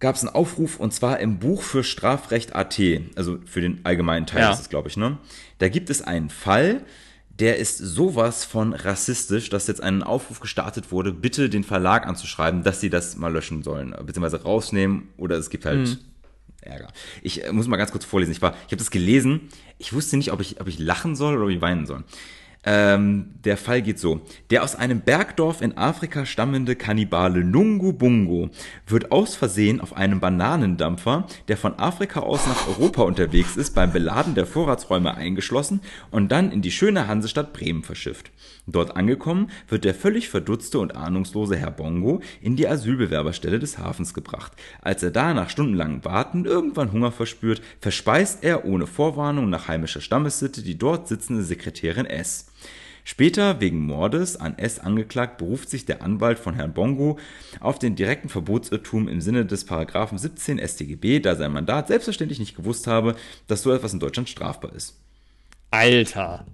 [0.00, 2.78] gab es einen Aufruf und zwar im Buch für Strafrecht AT,
[3.16, 4.52] also für den allgemeinen Teil Ja.
[4.52, 5.18] ist es, glaube ich, ne?
[5.58, 6.84] Da gibt es einen Fall,
[7.38, 12.62] der ist sowas von rassistisch, dass jetzt ein Aufruf gestartet wurde, bitte den Verlag anzuschreiben,
[12.62, 15.98] dass sie das mal löschen sollen, beziehungsweise rausnehmen oder es gibt halt mhm.
[16.66, 16.88] Ärger.
[17.22, 18.32] Ich äh, muss mal ganz kurz vorlesen.
[18.32, 19.48] Ich war, ich habe das gelesen.
[19.78, 22.04] Ich wusste nicht, ob ich, ob ich lachen soll oder ob ich weinen soll.
[22.66, 24.20] Ähm, der Fall geht so.
[24.50, 28.48] Der aus einem Bergdorf in Afrika stammende Kannibale Nungu Bungo
[28.86, 33.92] wird aus Versehen auf einem Bananendampfer, der von Afrika aus nach Europa unterwegs ist, beim
[33.92, 38.30] Beladen der Vorratsräume eingeschlossen und dann in die schöne Hansestadt Bremen verschifft.
[38.66, 44.14] Dort angekommen, wird der völlig verdutzte und ahnungslose Herr Bongo in die Asylbewerberstelle des Hafens
[44.14, 44.52] gebracht.
[44.80, 50.00] Als er da nach stundenlangem Warten irgendwann Hunger verspürt, verspeist er ohne Vorwarnung nach heimischer
[50.00, 52.46] Stammessitte die dort sitzende Sekretärin S.
[53.06, 57.18] Später, wegen Mordes an S angeklagt, beruft sich der Anwalt von Herrn Bongo
[57.60, 62.56] auf den direkten Verbotsirrtum im Sinne des Paragraphen 17 StGB, da sein Mandat selbstverständlich nicht
[62.56, 63.14] gewusst habe,
[63.46, 64.98] dass so etwas in Deutschland strafbar ist.
[65.70, 66.46] Alter.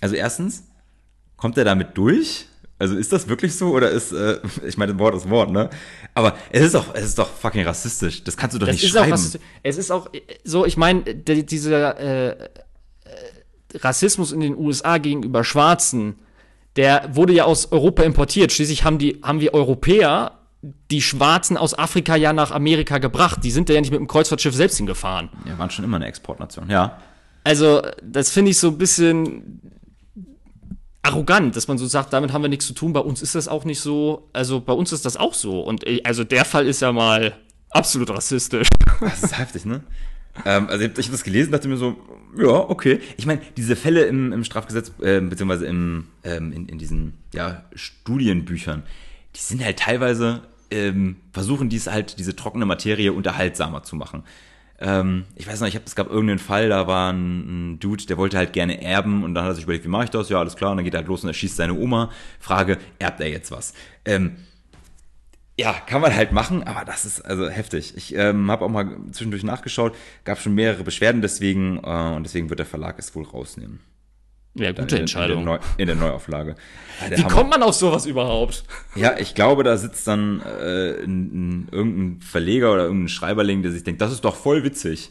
[0.00, 0.64] Also erstens,
[1.44, 2.46] kommt er damit durch?
[2.78, 5.68] Also ist das wirklich so oder ist, äh, ich meine, Wort ist Wort, ne?
[6.14, 8.24] Aber es ist doch, es ist doch fucking rassistisch.
[8.24, 9.12] Das kannst du doch das nicht schreiben.
[9.12, 10.08] Auch, es ist auch
[10.42, 12.48] so, ich meine, dieser äh,
[13.74, 16.14] Rassismus in den USA gegenüber Schwarzen,
[16.76, 18.50] der wurde ja aus Europa importiert.
[18.50, 20.38] Schließlich haben, die, haben wir Europäer
[20.90, 23.40] die Schwarzen aus Afrika ja nach Amerika gebracht.
[23.44, 25.28] Die sind ja nicht mit dem Kreuzfahrtschiff selbst hingefahren.
[25.46, 27.02] Ja, waren schon immer eine Exportnation, ja.
[27.46, 29.60] Also, das finde ich so ein bisschen
[31.04, 32.92] arrogant, dass man so sagt, damit haben wir nichts zu tun.
[32.92, 34.28] Bei uns ist das auch nicht so.
[34.32, 35.60] Also, bei uns ist das auch so.
[35.60, 37.34] Und äh, also, der Fall ist ja mal
[37.70, 38.68] absolut rassistisch.
[39.00, 39.82] Das ist heftig, ne?
[40.44, 41.96] ähm, also ich habe das gelesen, dachte mir so,
[42.36, 43.00] ja, okay.
[43.16, 47.64] Ich meine, diese Fälle im, im Strafgesetz, äh, beziehungsweise im, ähm, in, in diesen ja,
[47.74, 48.82] Studienbüchern,
[49.36, 54.24] die sind halt teilweise, ähm, versuchen dies halt, diese trockene Materie unterhaltsamer zu machen.
[54.80, 58.06] Ähm, ich weiß noch, ich hab, es gab irgendeinen Fall, da war ein, ein, Dude,
[58.06, 60.28] der wollte halt gerne erben und dann hat er sich überlegt, wie mache ich das?
[60.28, 62.10] Ja, alles klar, und dann geht er halt los und er schießt seine Oma.
[62.40, 63.72] Frage, erbt er jetzt was?
[64.04, 64.36] Ähm,
[65.56, 67.96] ja, kann man halt machen, aber das ist also heftig.
[67.96, 69.94] Ich ähm, habe auch mal zwischendurch nachgeschaut,
[70.24, 73.78] gab schon mehrere Beschwerden deswegen äh, und deswegen wird der Verlag es wohl rausnehmen.
[74.54, 75.40] Ja, gute in, Entscheidung.
[75.40, 76.54] In der, Neu in der Neuauflage.
[77.00, 77.34] Ja, Wie Hammer.
[77.34, 78.64] kommt man auf sowas überhaupt?
[78.94, 83.72] Ja, ich glaube, da sitzt dann äh, ein, ein, irgendein Verleger oder irgendein Schreiberling, der
[83.72, 85.10] sich denkt, das ist doch voll witzig.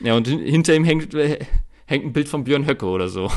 [0.00, 1.38] Ja, und hinter ihm hängt, äh,
[1.84, 3.30] hängt ein Bild von Björn Höcke oder so.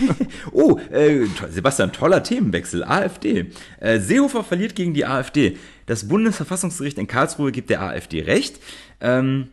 [0.52, 2.84] oh, äh, Sebastian, toller Themenwechsel.
[2.84, 3.46] AfD.
[3.80, 5.56] Äh, Seehofer verliert gegen die AfD.
[5.86, 8.60] Das Bundesverfassungsgericht in Karlsruhe gibt der AfD recht.
[9.00, 9.48] Ähm,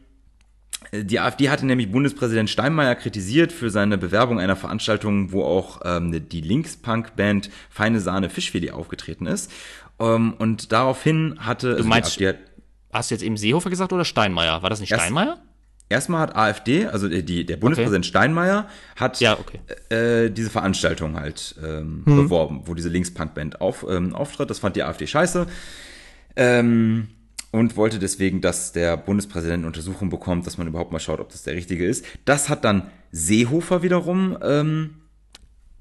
[0.91, 6.27] die AfD hatte nämlich Bundespräsident Steinmeier kritisiert für seine Bewerbung einer Veranstaltung, wo auch ähm,
[6.29, 9.51] die Linkspunk-Band Feine Sahne Fischfilet aufgetreten ist.
[9.99, 11.75] Ähm, und daraufhin hatte.
[11.75, 12.37] Du meinst, also
[12.91, 14.63] hast du jetzt eben Seehofer gesagt oder Steinmeier?
[14.63, 15.39] War das nicht Steinmeier?
[15.89, 18.09] Erstmal hat AfD, also die, der Bundespräsident okay.
[18.09, 19.59] Steinmeier, hat ja, okay.
[19.89, 22.15] äh, diese Veranstaltung halt ähm, hm.
[22.15, 24.51] beworben, wo diese Linkspunk-Band auf, ähm, auftritt.
[24.51, 25.47] Das fand die AfD scheiße.
[26.35, 27.07] Ähm,
[27.51, 31.43] und wollte deswegen, dass der Bundespräsident Untersuchung bekommt, dass man überhaupt mal schaut, ob das
[31.43, 32.05] der richtige ist.
[32.25, 34.95] Das hat dann Seehofer wiederum ähm,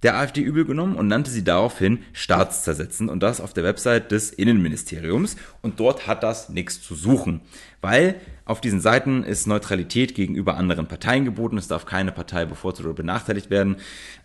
[0.03, 3.11] der AfD übel genommen und nannte sie daraufhin staatszersetzend.
[3.11, 5.37] Und das auf der Website des Innenministeriums.
[5.61, 7.41] Und dort hat das nichts zu suchen,
[7.81, 8.14] weil
[8.45, 12.95] auf diesen Seiten ist Neutralität gegenüber anderen Parteien geboten, es darf keine Partei bevorzugt oder
[12.95, 13.77] benachteiligt werden.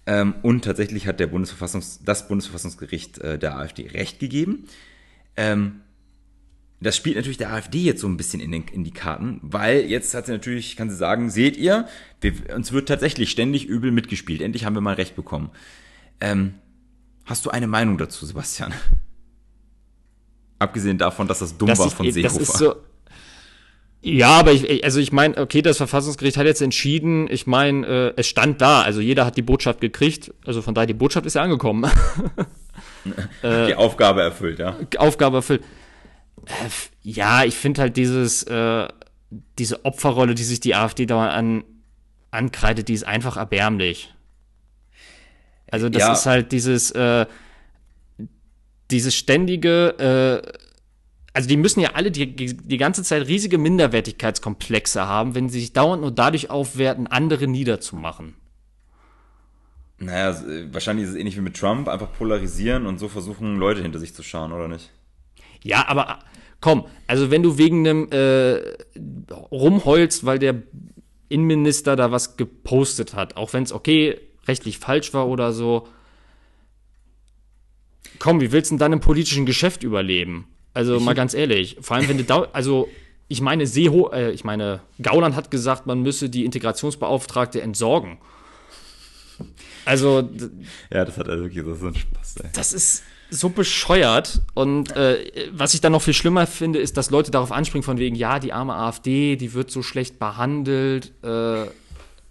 [0.05, 4.65] Ähm, und tatsächlich hat der Bundesverfassungs das Bundesverfassungsgericht äh, der AfD recht gegeben.
[5.35, 5.81] Ähm,
[6.79, 9.81] das spielt natürlich der AfD jetzt so ein bisschen in, den, in die Karten, weil
[9.81, 11.87] jetzt hat sie natürlich, kann sie sagen, seht ihr,
[12.21, 14.41] wir, uns wird tatsächlich ständig übel mitgespielt.
[14.41, 15.51] Endlich haben wir mal recht bekommen.
[16.19, 16.55] Ähm,
[17.25, 18.73] hast du eine Meinung dazu, Sebastian?
[20.59, 22.39] Abgesehen davon, dass das dumm das war von Seehofer.
[22.39, 22.75] Das ist so,
[24.05, 28.13] ja, aber ich, also ich meine, okay, das Verfassungsgericht hat jetzt entschieden, ich meine, äh,
[28.17, 31.35] es stand da, also jeder hat die Botschaft gekriegt, also von daher, die Botschaft ist
[31.35, 31.89] ja angekommen.
[33.43, 34.75] die Aufgabe erfüllt, ja.
[34.97, 35.63] Aufgabe erfüllt.
[36.45, 36.69] Äh,
[37.01, 38.87] ja, ich finde halt dieses, äh,
[39.57, 41.63] diese Opferrolle, die sich die AfD da an,
[42.31, 44.13] ankreidet, die ist einfach erbärmlich.
[45.71, 46.13] Also das ja.
[46.13, 47.25] ist halt dieses, äh,
[48.91, 50.51] dieses ständige, äh,
[51.33, 55.73] also die müssen ja alle die, die ganze Zeit riesige Minderwertigkeitskomplexe haben, wenn sie sich
[55.73, 58.35] dauernd nur dadurch aufwerten, andere niederzumachen.
[59.97, 60.37] Naja,
[60.71, 64.13] wahrscheinlich ist es ähnlich wie mit Trump, einfach polarisieren und so versuchen, Leute hinter sich
[64.13, 64.91] zu schauen, oder nicht?
[65.63, 66.19] Ja, aber
[66.61, 68.61] komm, also wenn du wegen einem äh,
[69.51, 70.61] rumheulst, weil der
[71.29, 75.87] Innenminister da was gepostet hat, auch wenn es okay rechtlich falsch war oder so,
[78.19, 80.47] komm, wie willst du denn dann im politischen Geschäft überleben?
[80.73, 82.87] Also mal ganz ehrlich, vor allem wenn du da, also
[83.27, 88.17] ich meine, Seeho, äh, ich meine, Gauland hat gesagt, man müsse die Integrationsbeauftragte entsorgen.
[89.85, 90.29] Also,
[90.91, 92.49] Ja, das hat also wirklich so so einen Spaß, ey.
[92.53, 93.03] das ist
[93.33, 94.41] so bescheuert.
[94.53, 97.97] Und äh, was ich dann noch viel schlimmer finde, ist, dass Leute darauf anspringen, von
[97.97, 101.11] wegen, ja, die arme AfD, die wird so schlecht behandelt.
[101.23, 101.65] Äh,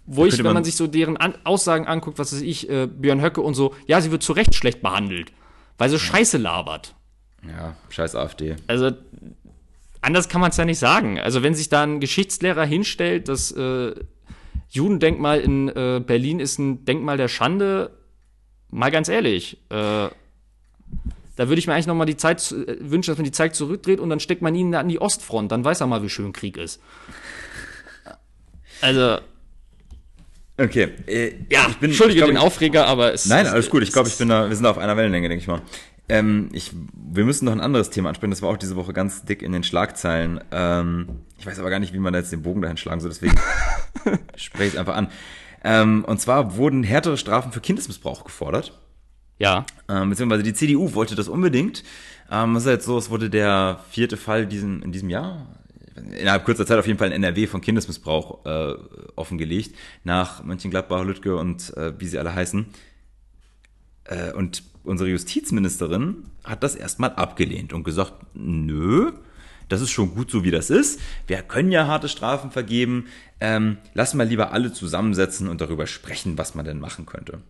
[0.05, 2.87] wo ich, wenn man, man- sich so deren An Aussagen anguckt, was weiß ich, äh,
[2.87, 5.31] Björn Höcke und so, ja, sie wird zu Recht schlecht behandelt,
[5.77, 6.93] weil sie Scheiße labert.
[7.47, 8.55] Ja, scheiß AfD.
[8.67, 8.91] Also
[10.01, 11.19] anders kann man es ja nicht sagen.
[11.19, 13.93] Also wenn sich da ein Geschichtslehrer hinstellt, das äh,
[14.69, 17.91] Judendenkmal in äh, Berlin ist ein Denkmal der Schande,
[18.69, 20.07] mal ganz ehrlich, äh,
[21.35, 23.55] da würde ich mir eigentlich noch mal die Zeit äh, wünschen, dass man die Zeit
[23.55, 26.33] zurückdreht und dann steckt man ihn an die Ostfront, dann weiß er mal, wie schön
[26.33, 26.79] Krieg ist.
[28.81, 29.19] Also,
[30.55, 33.51] Okay, äh, ja, ich bin, entschuldige ich glaub, den ich- Aufreger, aber es Nein, es-
[33.51, 33.81] alles gut.
[33.81, 35.61] Ich glaube, ich bin da, wir sind da auf einer Wellenlänge, denke ich mal.
[36.09, 38.29] Ähm, ich, wir müssen noch ein anderes Thema ansprechen.
[38.31, 40.41] Das war auch diese Woche ganz dick in den Schlagzeilen.
[40.51, 41.07] Ähm,
[41.39, 43.35] ich weiß aber gar nicht, wie man da jetzt den Bogen dahin schlagen soll, deswegen
[44.35, 45.07] spreche ich es einfach an.
[45.63, 48.79] Ähm, und zwar wurden härtere Strafen für Kindesmissbrauch gefordert.
[49.39, 51.83] Ja, Ähm, beziehungsweise die CDU wollte das unbedingt.
[52.31, 55.47] Ähm, es ist jetzt so, es wurde der vierte Fall diesen, in diesem Jahr,
[55.95, 58.75] innerhalb kurzer Zeit auf jeden Fall in NRW von Kindesmissbrauch äh,
[59.15, 62.65] offengelegt, nach Mönchengladbach, Lüttke und äh, wie sie alle heißen.
[64.05, 69.11] Äh, und unsere Justizministerin hat das erstmal abgelehnt und gesagt, nö,
[69.69, 70.99] das ist schon gut so, wie das ist.
[71.27, 73.07] Wir können ja harte Strafen vergeben.
[73.39, 77.41] Ähm, lass mal lieber alle zusammensetzen und darüber sprechen, was man denn machen könnte.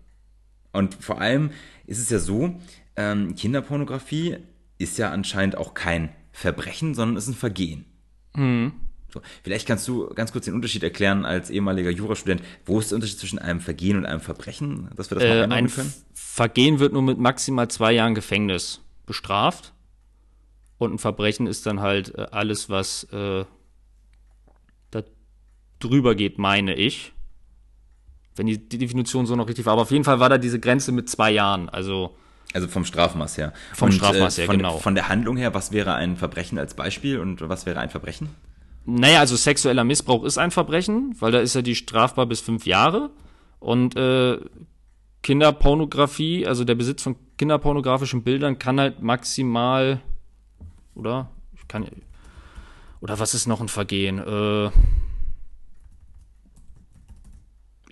[0.73, 1.51] Und vor allem
[1.85, 2.59] ist es ja so,
[2.95, 4.37] ähm, Kinderpornografie
[4.77, 7.85] ist ja anscheinend auch kein Verbrechen, sondern ist ein Vergehen.
[9.13, 12.41] So, vielleicht kannst du ganz kurz den Unterschied erklären als ehemaliger Jurastudent.
[12.65, 15.43] Wo ist der Unterschied zwischen einem Vergehen und einem Verbrechen, dass wir das mal äh,
[15.43, 15.93] einordnen ein können?
[16.13, 19.73] Vergehen wird nur mit maximal zwei Jahren Gefängnis bestraft.
[20.79, 23.45] Und ein Verbrechen ist dann halt äh, alles, was äh,
[24.89, 25.03] da
[25.79, 27.12] drüber geht, meine ich.
[28.35, 29.73] Wenn die, die Definition so noch richtig war.
[29.73, 31.69] Aber auf jeden Fall war da diese Grenze mit zwei Jahren.
[31.69, 32.15] Also,
[32.53, 33.53] Also vom Strafmaß her.
[33.73, 34.77] Vom Strafmaß her, von, genau.
[34.77, 38.29] Von der Handlung her, was wäre ein Verbrechen als Beispiel und was wäre ein Verbrechen?
[38.85, 42.65] naja, also sexueller Missbrauch ist ein Verbrechen, weil da ist ja die strafbar bis fünf
[42.65, 43.11] Jahre.
[43.59, 44.39] Und äh,
[45.21, 50.01] Kinderpornografie, also der Besitz von kinderpornografischen Bildern kann halt maximal,
[50.95, 51.29] oder?
[51.55, 51.87] Ich kann,
[52.99, 54.19] oder was ist noch ein Vergehen?
[54.19, 54.69] Äh,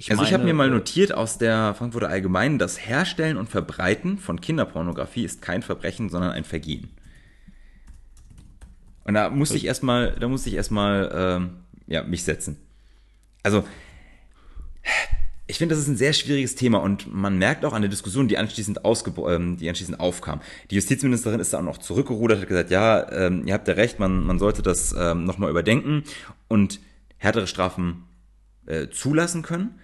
[0.10, 3.49] Also ich habe meine, mir mal äh, notiert aus der Frankfurter Allgemeinen, das Herstellen und
[3.49, 6.89] Verbreiten von Kinderpornografie ist kein Verbrechen, sondern ein Vergehen.
[9.04, 11.49] Und da musste ich erstmal, da musste ich erstmal, ähm,
[11.88, 12.58] ja, mich setzen.
[13.43, 13.64] Also,
[15.47, 18.28] ich finde, das ist ein sehr schwieriges Thema und man merkt auch an der Diskussion,
[18.28, 20.39] die anschließend, ähm, die anschließend aufkam.
[20.70, 23.99] Die Justizministerin ist da auch noch zurückgerudert, hat gesagt, ja, ähm, ihr habt ja recht,
[23.99, 26.04] man, man sollte das ähm, nochmal überdenken
[26.47, 26.80] und
[27.18, 28.04] härtere Strafen
[28.66, 29.80] äh, zulassen können.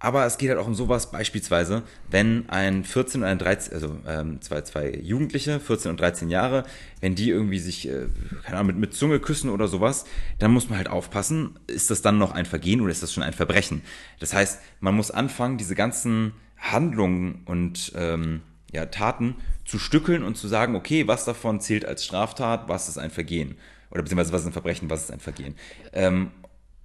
[0.00, 3.96] Aber es geht halt auch um sowas, beispielsweise, wenn ein 14 und ein 13, also
[4.06, 6.64] ähm, zwei, zwei Jugendliche, 14 und 13 Jahre,
[7.00, 8.06] wenn die irgendwie sich, äh,
[8.44, 10.04] keine Ahnung, mit, mit Zunge küssen oder sowas,
[10.38, 13.24] dann muss man halt aufpassen, ist das dann noch ein Vergehen oder ist das schon
[13.24, 13.82] ein Verbrechen?
[14.20, 18.42] Das heißt, man muss anfangen, diese ganzen Handlungen und ähm,
[18.72, 22.98] ja, Taten zu stückeln und zu sagen, okay, was davon zählt als Straftat, was ist
[22.98, 23.56] ein Vergehen?
[23.90, 25.54] Oder beziehungsweise was ist ein Verbrechen, was ist ein Vergehen?
[25.92, 26.30] Ähm,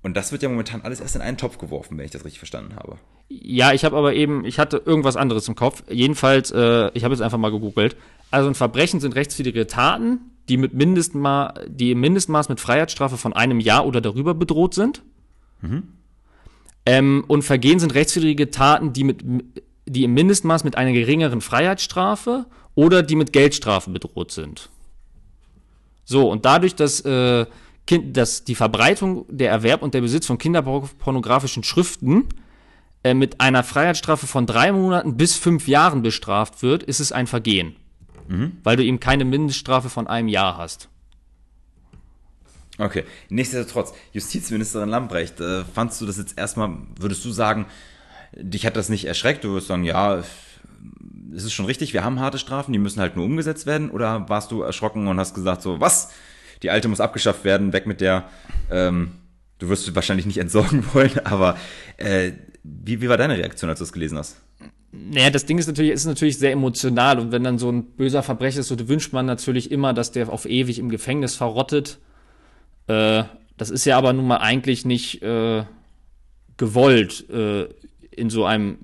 [0.04, 2.40] und das wird ja momentan alles erst in einen Topf geworfen, wenn ich das richtig
[2.40, 2.98] verstanden habe.
[3.30, 5.84] Ja, ich habe aber eben, ich hatte irgendwas anderes im Kopf.
[5.90, 7.96] Jedenfalls, äh, ich habe jetzt einfach mal gegoogelt.
[8.30, 13.34] Also ein Verbrechen sind rechtswidrige Taten, die mit Mindestma die im Mindestmaß mit Freiheitsstrafe von
[13.34, 15.02] einem Jahr oder darüber bedroht sind.
[16.86, 19.24] Ähm, und Vergehen sind rechtswidrige Taten, die mit
[19.86, 22.46] die im Mindestmaß mit einer geringeren Freiheitsstrafe
[22.76, 24.70] oder die mit Geldstrafe bedroht sind.
[26.06, 27.46] So, und dadurch, dass, äh,
[27.86, 32.26] kind, dass die Verbreitung, der Erwerb und der Besitz von kinderpornografischen Schriften
[33.04, 37.28] äh, mit einer Freiheitsstrafe von drei Monaten bis fünf Jahren bestraft wird, ist es ein
[37.28, 37.76] Vergehen.
[38.64, 40.90] Weil du eben keine Mindeststrafe von einem Jahr hast.
[42.80, 47.68] Okay, nichtsdestotrotz, Justizministerin Lambrecht, äh, fandst du das jetzt erstmal, würdest du sagen,
[48.36, 49.44] dich hat das nicht erschreckt?
[49.44, 50.24] Du würdest sagen, ja,
[51.36, 53.92] es ist schon richtig, wir haben harte Strafen, die müssen halt nur umgesetzt werden?
[53.92, 56.12] Oder warst du erschrocken und hast gesagt, so, was?
[56.64, 58.30] Die alte muss abgeschafft werden, weg mit der,
[58.72, 59.12] ähm,
[59.60, 61.58] du wirst sie wahrscheinlich nicht entsorgen wollen, aber
[61.98, 62.32] äh,
[62.64, 64.38] wie, wie war deine Reaktion, als du es gelesen hast?
[64.92, 68.24] Naja, das Ding ist natürlich, ist natürlich sehr emotional und wenn dann so ein böser
[68.24, 72.00] Verbrecher ist, so wünscht man natürlich immer, dass der auf ewig im Gefängnis verrottet.
[72.88, 73.24] Äh,
[73.58, 75.64] das ist ja aber nun mal eigentlich nicht äh,
[76.58, 77.68] gewollt äh,
[78.12, 78.78] in so einem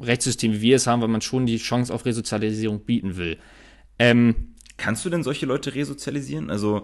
[0.00, 3.38] Rechtssystem, wie wir es haben, weil man schon die Chance auf Resozialisierung bieten will.
[3.98, 4.51] Ähm,
[4.82, 6.50] Kannst du denn solche Leute resozialisieren?
[6.50, 6.82] Also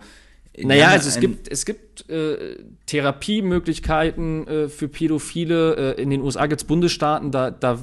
[0.56, 2.54] Naja, also es gibt, es gibt äh,
[2.86, 5.96] Therapiemöglichkeiten äh, für Pädophile.
[5.96, 7.80] Äh, in den USA gibt es Bundesstaaten, da, da,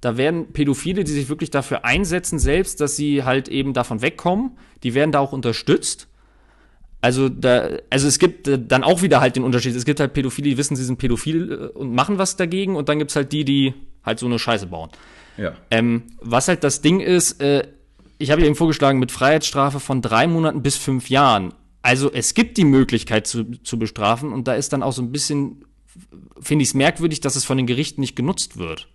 [0.00, 4.52] da werden Pädophile, die sich wirklich dafür einsetzen, selbst, dass sie halt eben davon wegkommen,
[4.84, 6.06] die werden da auch unterstützt.
[7.00, 9.74] Also da, also es gibt äh, dann auch wieder halt den Unterschied.
[9.74, 12.88] Es gibt halt Pädophile, die wissen, sie sind pädophil äh, und machen was dagegen, und
[12.88, 14.90] dann gibt's halt die, die halt so eine Scheiße bauen.
[15.36, 15.54] Ja.
[15.72, 17.66] Ähm, was halt das Ding ist, äh,
[18.18, 21.54] ich habe eben vorgeschlagen, mit Freiheitsstrafe von drei Monaten bis fünf Jahren.
[21.82, 25.12] Also es gibt die Möglichkeit zu, zu bestrafen und da ist dann auch so ein
[25.12, 25.64] bisschen,
[26.40, 28.88] finde ich es merkwürdig, dass es von den Gerichten nicht genutzt wird.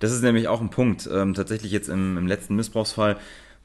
[0.00, 1.08] Das ist nämlich auch ein Punkt.
[1.10, 3.16] Ähm, tatsächlich jetzt im, im letzten Missbrauchsfall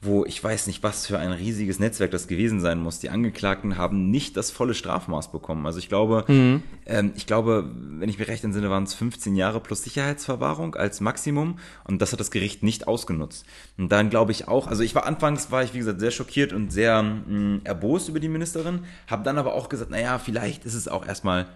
[0.04, 2.98] wo ich weiß nicht, was für ein riesiges Netzwerk das gewesen sein muss.
[2.98, 5.64] Die Angeklagten haben nicht das volle Strafmaß bekommen.
[5.64, 6.64] Also ich glaube, mhm.
[6.86, 11.00] ähm, ich glaube, wenn ich mich recht entsinne, waren es 15 Jahre plus Sicherheitsverwahrung als
[11.00, 13.46] Maximum und das hat das Gericht nicht ausgenutzt.
[13.78, 16.52] Und dann glaube ich auch, also ich war anfangs, war ich wie gesagt sehr schockiert
[16.52, 20.74] und sehr mh, erbost über die Ministerin, habe dann aber auch gesagt, naja, vielleicht ist
[20.74, 21.46] es auch erstmal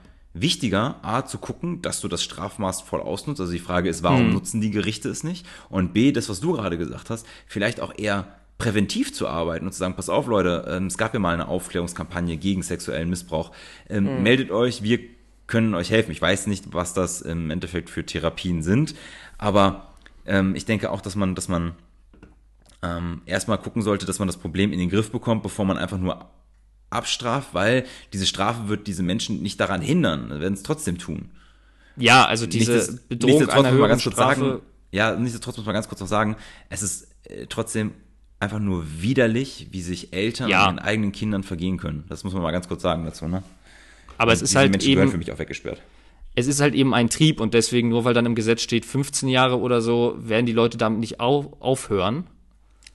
[0.40, 3.40] wichtiger, A, zu gucken, dass du das Strafmaß voll ausnutzt.
[3.40, 4.32] Also die Frage ist, warum hm.
[4.32, 5.46] nutzen die Gerichte es nicht?
[5.68, 8.26] Und B, das, was du gerade gesagt hast, vielleicht auch eher
[8.58, 11.48] präventiv zu arbeiten und zu sagen, pass auf, Leute, ähm, es gab ja mal eine
[11.48, 13.52] Aufklärungskampagne gegen sexuellen Missbrauch.
[13.88, 14.22] Ähm, hm.
[14.22, 15.00] Meldet euch, wir
[15.46, 16.10] können euch helfen.
[16.10, 18.94] Ich weiß nicht, was das im Endeffekt für Therapien sind,
[19.38, 21.74] aber ähm, ich denke auch, dass man, dass man
[22.82, 25.98] ähm, erstmal gucken sollte, dass man das Problem in den Griff bekommt, bevor man einfach
[25.98, 26.30] nur
[26.90, 31.30] abstraft, weil diese Strafe wird diese Menschen nicht daran hindern, werden es trotzdem tun.
[31.96, 34.40] Ja, also diese Nichts, Bedrohung einer höheren ganz Strafe.
[34.40, 34.60] Sagen,
[34.92, 36.36] ja, nichtsdestotrotz muss man ganz kurz noch sagen,
[36.68, 37.92] es ist äh, trotzdem
[38.38, 40.64] einfach nur widerlich, wie sich Eltern ja.
[40.64, 42.04] an ihren eigenen Kindern vergehen können.
[42.08, 43.42] Das muss man mal ganz kurz sagen dazu, ne?
[44.18, 45.82] Aber und es ist halt Menschen eben für mich auch weggesperrt.
[46.34, 49.28] Es ist halt eben ein Trieb und deswegen nur weil dann im Gesetz steht 15
[49.28, 52.26] Jahre oder so, werden die Leute damit nicht auf, aufhören.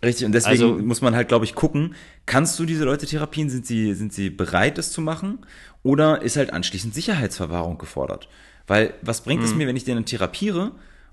[0.03, 1.95] Richtig, und deswegen also, muss man halt, glaube ich, gucken,
[2.25, 3.49] kannst du diese Leute therapieren?
[3.49, 5.39] Sind sie, sind sie bereit, das zu machen?
[5.83, 8.27] Oder ist halt anschließend Sicherheitsverwahrung gefordert?
[8.65, 9.59] Weil was bringt es mhm.
[9.59, 10.71] mir, wenn ich den therapiere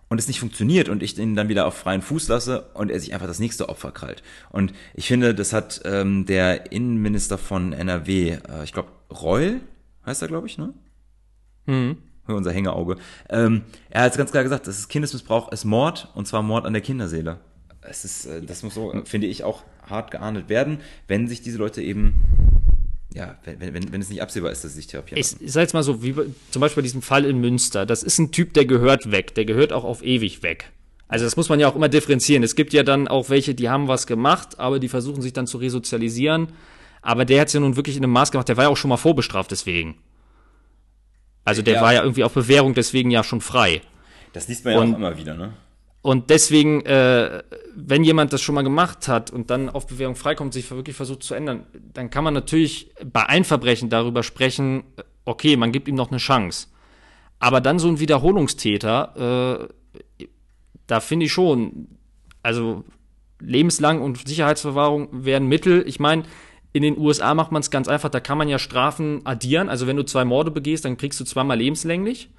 [0.09, 2.99] und es nicht funktioniert und ich den dann wieder auf freien Fuß lasse und er
[2.99, 4.23] sich einfach das nächste Opfer krallt?
[4.51, 9.61] Und ich finde, das hat ähm, der Innenminister von NRW, äh, ich glaube, Reul
[10.07, 10.73] heißt er, glaube ich, ne?
[11.67, 11.99] Mhm.
[12.27, 12.97] Unser Hängeauge.
[13.31, 16.75] Ähm, er hat ganz klar gesagt, das ist Kindesmissbrauch, ist Mord und zwar Mord an
[16.75, 17.39] der Kinderseele
[17.89, 21.59] es ist, äh, das muss so, finde ich, auch hart geahndet werden, wenn sich diese
[21.59, 22.15] Leute eben
[23.15, 25.63] ja, wenn, wenn, wenn es nicht absehbar ist, dass sie sich therapieren Ich, ich sage
[25.63, 26.15] jetzt mal so, wie
[26.51, 29.47] zum Beispiel bei diesem Fall in Münster, das ist ein Typ, der gehört weg, der
[29.47, 30.71] gehört auch auf ewig weg.
[31.09, 32.43] Also das muss man ja auch immer differenzieren.
[32.43, 35.47] Es gibt ja dann auch welche, die haben was gemacht, aber die versuchen sich dann
[35.47, 36.49] zu resozialisieren.
[37.01, 38.77] Aber der hat es ja nun wirklich in einem Maß gemacht, der war ja auch
[38.77, 39.97] schon mal vorbestraft deswegen.
[41.45, 41.81] Also der ja.
[41.81, 43.81] war ja irgendwie auf Bewährung deswegen ja schon frei.
[44.35, 45.55] Das liest man ja Und, auch immer wieder, ne?
[46.01, 47.43] Und deswegen, äh,
[47.75, 51.23] wenn jemand das schon mal gemacht hat und dann auf Bewährung freikommt, sich wirklich versucht
[51.23, 54.85] zu ändern, dann kann man natürlich bei Einverbrechen darüber sprechen,
[55.25, 56.69] okay, man gibt ihm noch eine Chance.
[57.41, 59.69] Aber dann so ein Wiederholungstäter,
[60.19, 60.27] äh,
[60.87, 61.89] da finde ich schon,
[62.43, 62.85] also
[63.41, 65.85] lebenslang und Sicherheitsverwahrung wären Mittel.
[65.87, 66.25] Ich meine,
[66.73, 69.69] in den USA macht man es ganz einfach, da kann man ja Strafen addieren.
[69.69, 72.31] Also wenn du zwei Morde begehst, dann kriegst du zweimal lebenslänglich.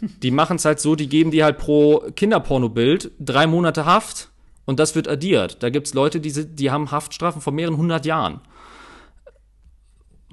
[0.22, 4.30] Die machen es halt so, die geben dir halt pro Kinderpornobild drei Monate Haft
[4.64, 5.62] und das wird addiert.
[5.62, 8.40] Da gibt es Leute, die, die haben Haftstrafen von mehreren hundert Jahren.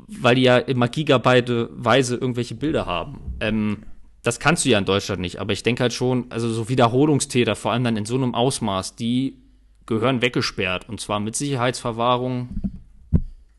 [0.07, 3.36] Weil die ja immer gigabyteweise irgendwelche Bilder haben.
[3.41, 3.84] Ähm,
[4.24, 7.55] das kannst du ja in Deutschland nicht, aber ich denke halt schon, also so Wiederholungstäter,
[7.55, 9.38] vor allem dann in so einem Ausmaß, die
[9.86, 12.61] gehören weggesperrt und zwar mit Sicherheitsverwahrung,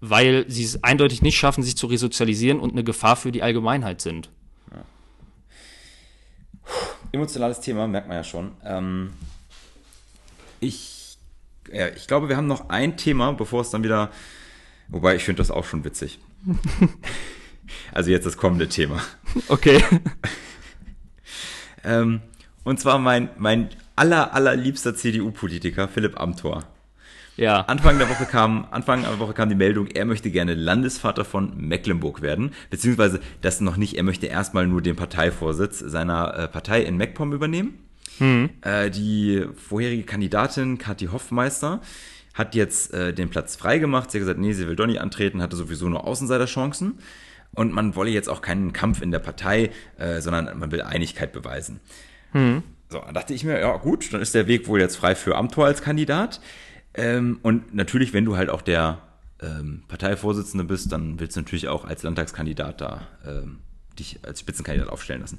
[0.01, 4.01] weil sie es eindeutig nicht schaffen, sich zu resozialisieren und eine Gefahr für die Allgemeinheit
[4.01, 4.31] sind
[7.13, 8.53] emotionales Thema, merkt man ja schon.
[8.65, 9.13] Ähm,
[10.61, 11.19] ich,
[11.73, 14.11] ja, ich glaube, wir haben noch ein Thema, bevor es dann wieder.
[14.89, 16.19] Wobei, ich finde das auch schon witzig.
[17.93, 19.03] also jetzt das kommende Thema.
[19.49, 19.83] Okay.
[21.85, 22.23] ähm,
[22.65, 26.65] und zwar mein, mein aller, allerliebster CDU-Politiker, Philipp Amthor.
[27.39, 27.61] Ja.
[27.61, 31.57] Anfang der Woche kam, Anfang der Woche kam die Meldung, er möchte gerne Landesvater von
[31.57, 36.83] Mecklenburg werden, beziehungsweise das noch nicht, er möchte erstmal nur den Parteivorsitz seiner äh, Partei
[36.83, 37.79] in MacPom übernehmen.
[38.19, 38.51] Mhm.
[38.63, 41.81] Äh, die vorherige Kandidatin, Kathi Hoffmeister,
[42.35, 44.11] hat jetzt äh, den Platz freigemacht.
[44.11, 46.99] Sie hat gesagt, nee, sie will doch nicht antreten, hatte sowieso nur Außenseiterchancen.
[47.55, 49.71] Und man wolle jetzt auch keinen Kampf in der Partei,
[50.19, 51.81] sondern man will Einigkeit beweisen.
[52.35, 52.63] Mhm.
[52.91, 55.35] So, dann dachte ich mir, ja gut, dann ist der Weg wohl jetzt frei für
[55.35, 56.41] Amtor als Kandidat.
[56.99, 58.99] Ähm, und natürlich, wenn du halt auch der
[59.41, 63.59] ähm, Parteivorsitzende bist, dann willst du natürlich auch als Landtagskandidat da ähm,
[63.99, 65.39] dich als Spitzenkandidat aufstellen lassen.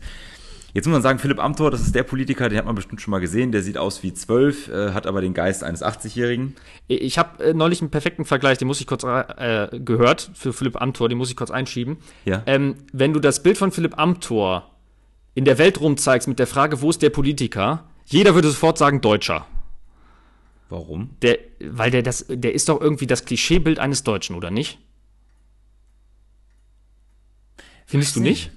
[0.74, 3.12] Jetzt muss man sagen, Philipp Amthor, das ist der Politiker, den hat man bestimmt schon
[3.12, 3.51] mal gesehen.
[3.51, 6.55] Der sieht aus wie zwölf, äh, hat aber den Geist eines 80-Jährigen.
[6.88, 10.80] Ich habe äh, neulich einen perfekten Vergleich, den muss ich kurz äh, gehört für Philipp
[10.80, 11.97] Amthor, den muss ich kurz einschieben.
[12.26, 12.43] Ja.
[12.45, 14.70] Ähm, wenn du das Bild von Philipp Amthor
[15.34, 19.01] in der Welt rumzeigst mit der Frage, wo ist der Politiker, jeder würde sofort sagen
[19.01, 19.47] Deutscher.
[20.70, 21.17] Warum?
[21.24, 24.78] Der, weil der das, der ist doch irgendwie das Klischeebild eines Deutschen, oder nicht?
[27.88, 28.51] Findest du nicht?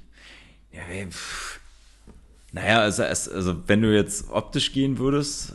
[0.72, 1.58] Ja, ey, pff.
[2.52, 5.54] naja, also, also wenn du jetzt optisch gehen würdest,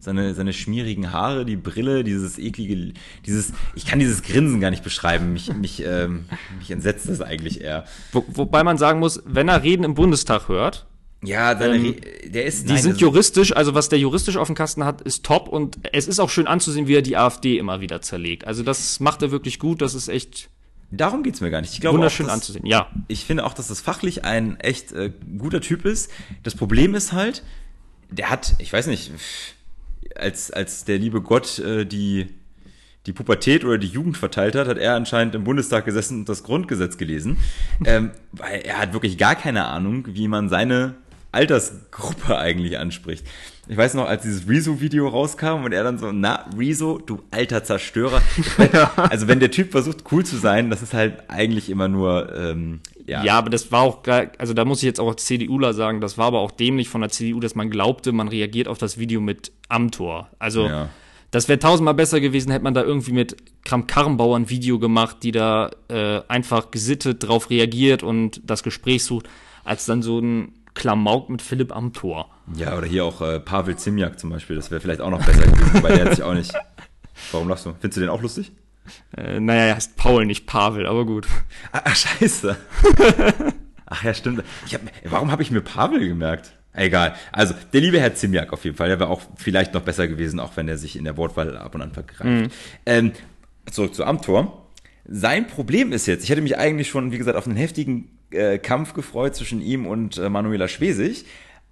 [0.00, 2.92] seine, seine schmierigen Haare, die Brille, dieses eklige,
[3.24, 6.26] dieses, ich kann dieses Grinsen gar nicht beschreiben, mich, mich, ähm,
[6.58, 7.84] mich entsetzt das eigentlich eher.
[8.10, 10.86] Wo, wobei man sagen muss, wenn er Reden im Bundestag hört,
[11.22, 14.56] Ja, seine, Ähm, der ist, die nein, sind juristisch, also was der juristisch auf dem
[14.56, 17.80] Kasten hat, ist top und es ist auch schön anzusehen, wie er die AfD immer
[17.80, 18.46] wieder zerlegt.
[18.46, 20.50] Also das macht er wirklich gut, das ist echt
[20.92, 21.72] darum geht's mir gar nicht.
[21.72, 22.66] Ich glaube wunderschön auch, dass, anzusehen.
[22.66, 26.10] Ja, ich finde auch, dass das fachlich ein echt äh, guter Typ ist.
[26.42, 27.42] Das Problem ist halt,
[28.10, 29.10] der hat, ich weiß nicht,
[30.14, 32.28] als, als der liebe Gott äh, die,
[33.06, 36.42] die Pubertät oder die Jugend verteilt hat, hat er anscheinend im Bundestag gesessen und das
[36.44, 37.38] Grundgesetz gelesen.
[37.84, 40.96] ähm, weil er hat wirklich gar keine Ahnung, wie man seine
[41.32, 43.26] Altersgruppe eigentlich anspricht.
[43.68, 47.62] Ich weiß noch, als dieses Rezo-Video rauskam und er dann so, na, Rezo, du alter
[47.64, 48.20] Zerstörer.
[48.96, 52.80] also wenn der Typ versucht, cool zu sein, das ist halt eigentlich immer nur, ähm,
[53.06, 53.24] ja.
[53.24, 54.02] Ja, aber das war auch,
[54.38, 57.00] also da muss ich jetzt auch als CDUler sagen, das war aber auch dämlich von
[57.00, 60.28] der CDU, dass man glaubte, man reagiert auf das Video mit Amtor.
[60.38, 60.88] Also Ja.
[61.30, 65.32] das wäre tausendmal besser gewesen, hätte man da irgendwie mit Kram-Karrenbauer ein Video gemacht, die
[65.32, 69.28] da äh, einfach gesittet drauf reagiert und das Gespräch sucht,
[69.64, 72.30] als dann so ein Klamauk mit Philipp Amtor.
[72.56, 75.42] Ja, oder hier auch äh, Pavel Zimjak zum Beispiel, das wäre vielleicht auch noch besser
[75.42, 76.52] gewesen, weil der hat sich auch nicht.
[77.32, 77.74] Warum lachst du?
[77.80, 78.52] Findest du den auch lustig?
[79.16, 81.26] Äh, naja, er heißt Paul, nicht Pavel, aber gut.
[81.72, 82.56] Ah, ach, scheiße.
[83.86, 84.42] Ach ja, stimmt.
[84.72, 86.54] Hab, warum habe ich mir Pavel gemerkt?
[86.72, 87.14] Egal.
[87.30, 90.40] Also, der liebe Herr Zimjak auf jeden Fall, der wäre auch vielleicht noch besser gewesen,
[90.40, 92.54] auch wenn er sich in der Wortwahl ab und an vergreift.
[92.86, 93.12] Ähm,
[93.70, 94.66] zurück zu Amtor.
[95.04, 98.58] Sein Problem ist jetzt, ich hätte mich eigentlich schon, wie gesagt, auf einen heftigen äh,
[98.58, 101.24] Kampf gefreut zwischen ihm und äh, Manuela Schwesig.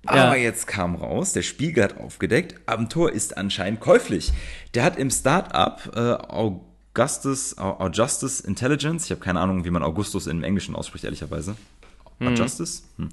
[0.06, 0.42] Aber Ja.
[0.44, 4.32] jetzt kam raus, der Spiegel hat aufgedeckt, Amtor ist anscheinend käuflich.
[4.74, 9.82] Der hat im Start-up äh, Augustus, Au- Augustus Intelligence, ich habe keine Ahnung, wie man
[9.82, 11.54] Augustus im Englischen ausspricht, ehrlicherweise.
[12.18, 12.82] Augustus?
[12.96, 13.08] Hm.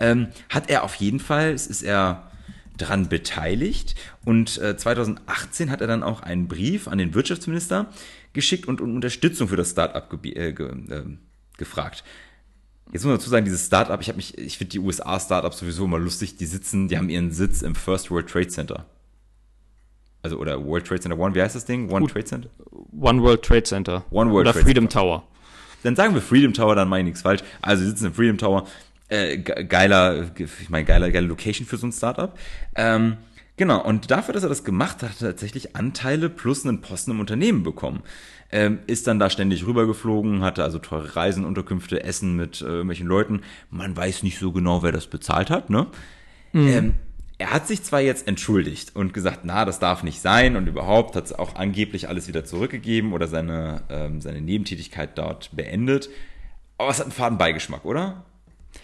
[0.00, 2.30] Ähm, hat er auf jeden Fall, es ist er
[2.78, 7.86] dran beteiligt und äh, 2018 hat er dann auch einen Brief an den Wirtschaftsminister
[8.32, 11.18] geschickt und um Unterstützung für das Start-up gebi- äh, ge, ähm,
[11.58, 12.02] gefragt.
[12.90, 15.58] Jetzt muss man dazu sagen, dieses Startup, ich habe mich, ich finde die USA Startups
[15.58, 18.84] sowieso immer lustig, die sitzen, die haben ihren Sitz im First World Trade Center.
[20.22, 21.90] Also oder World Trade Center One, wie heißt das Ding?
[21.90, 22.48] One Trade Center?
[22.98, 24.04] One World Trade Center.
[24.10, 25.24] One World Oder Trade Freedom Tower.
[25.82, 27.40] Dann sagen wir Freedom Tower, dann meine ich nichts falsch.
[27.60, 28.66] Also sie sitzen im Freedom Tower,
[29.08, 32.38] äh, ge- geiler, ich meine geiler, geile Location für so ein Startup.
[32.76, 33.16] Ähm,
[33.56, 37.12] genau, und dafür, dass er das gemacht hat, hat er tatsächlich Anteile plus einen Posten
[37.12, 38.02] im Unternehmen bekommen.
[38.50, 43.06] Ähm, ist dann da ständig rübergeflogen, hatte also teure Reisen, Unterkünfte, Essen mit äh, irgendwelchen
[43.06, 43.40] Leuten.
[43.70, 45.86] Man weiß nicht so genau, wer das bezahlt hat, ne?
[46.54, 46.94] Ähm,
[47.38, 51.16] er hat sich zwar jetzt entschuldigt und gesagt, na, das darf nicht sein und überhaupt
[51.16, 56.10] hat es auch angeblich alles wieder zurückgegeben oder seine, ähm, seine Nebentätigkeit dort beendet.
[56.76, 58.24] Aber es hat einen faden Beigeschmack, oder?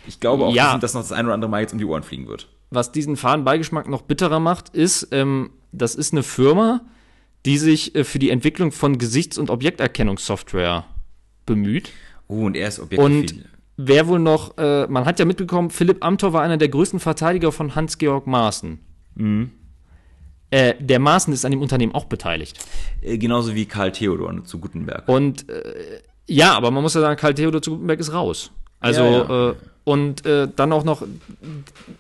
[0.07, 0.64] Ich glaube auch, Ja.
[0.69, 2.49] dass ihm das noch das ein oder andere Mal jetzt um die Ohren fliegen wird.
[2.71, 6.83] Was diesen Fadenbeigeschmack noch bitterer macht, ist, ähm, das ist eine Firma,
[7.47, 10.85] die sich äh, für die Entwicklung von Gesichts- und Objekterkennungssoftware
[11.47, 11.91] bemüht.
[12.27, 13.45] Oh, und er ist Und Objektophil.
[13.77, 17.53] wer wohl noch, äh, man hat ja mitbekommen, Philipp Amthor war einer der größten Verteidiger
[17.53, 18.79] von Hans-Georg Maaßen.
[20.51, 22.59] Äh, der Maaßen ist an dem Unternehmen auch beteiligt.
[23.03, 25.09] Äh, genauso wie Karl Theodor zu Gutenberg.
[25.09, 28.51] Und äh, ja, aber man muss ja sagen, Karl Theodor zu Gutenberg ist raus.
[28.81, 29.51] Also, Ja, ja.
[29.51, 29.55] Äh,
[29.85, 31.03] und äh, dann auch noch,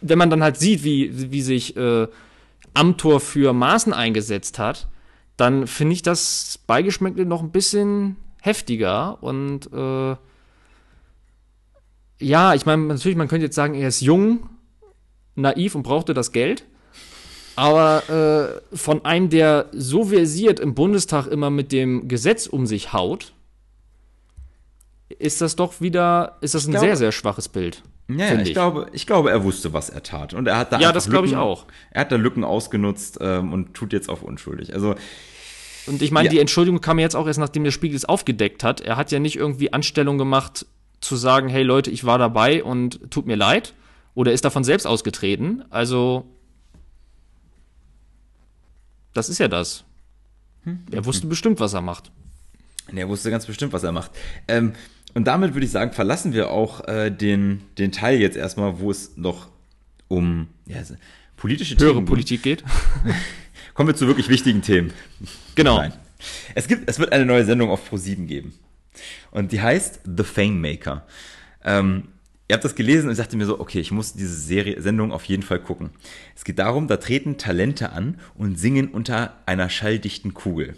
[0.02, 2.06] wenn man dann halt sieht, wie, wie sich äh,
[2.74, 4.88] Amtor für Maßen eingesetzt hat,
[5.38, 10.16] dann finde ich das Beigeschmäckle noch ein bisschen heftiger und äh,
[12.20, 14.48] ja, ich meine, natürlich, man könnte jetzt sagen, er ist jung,
[15.34, 16.64] naiv und brauchte das Geld.
[17.56, 22.92] Aber äh, von einem, der so versiert im Bundestag immer mit dem Gesetz um sich
[22.92, 23.32] haut,
[25.08, 27.82] ist das doch wieder, ist das ein glaube- sehr, sehr schwaches Bild.
[28.10, 28.52] Ja, ich, ich.
[28.54, 30.32] glaube, ich glaube, er wusste, was er tat.
[30.32, 31.66] Und er hat da Ja, das glaube ich auch.
[31.90, 34.72] Er hat da Lücken ausgenutzt ähm, und tut jetzt auf unschuldig.
[34.72, 34.94] Also,
[35.86, 36.30] Und ich meine, Ja.
[36.32, 38.80] die Entschuldigung kam jetzt auch erst, nachdem der Spiegel es aufgedeckt hat.
[38.80, 40.64] Er hat ja nicht irgendwie Anstellung gemacht,
[41.00, 43.74] zu sagen, hey Leute, ich war dabei und tut mir leid.
[44.14, 45.64] Oder ist davon selbst ausgetreten.
[45.70, 46.24] Also,
[49.14, 49.84] das ist ja das.
[50.90, 52.10] Er wusste bestimmt, was er macht.
[52.94, 54.10] er wusste ganz bestimmt, was er macht.
[54.48, 54.72] Ähm,
[55.18, 58.88] und damit würde ich sagen, verlassen wir auch äh, den, den Teil jetzt erstmal, wo
[58.88, 59.48] es noch
[60.06, 60.76] um ja,
[61.34, 62.62] politische Höhere Themen Politik geht.
[63.74, 64.92] Kommen wir zu wirklich wichtigen Themen.
[65.56, 65.78] Genau.
[65.78, 65.92] Nein.
[66.54, 68.52] Es, gibt, es wird eine neue Sendung auf Pro7 geben.
[69.32, 71.04] Und die heißt The Fame Maker.
[71.64, 72.04] Ähm,
[72.46, 75.10] ihr habt das gelesen und ich dachte mir so, okay, ich muss diese Serie, Sendung
[75.10, 75.90] auf jeden Fall gucken.
[76.36, 80.76] Es geht darum, da treten Talente an und singen unter einer schalldichten Kugel.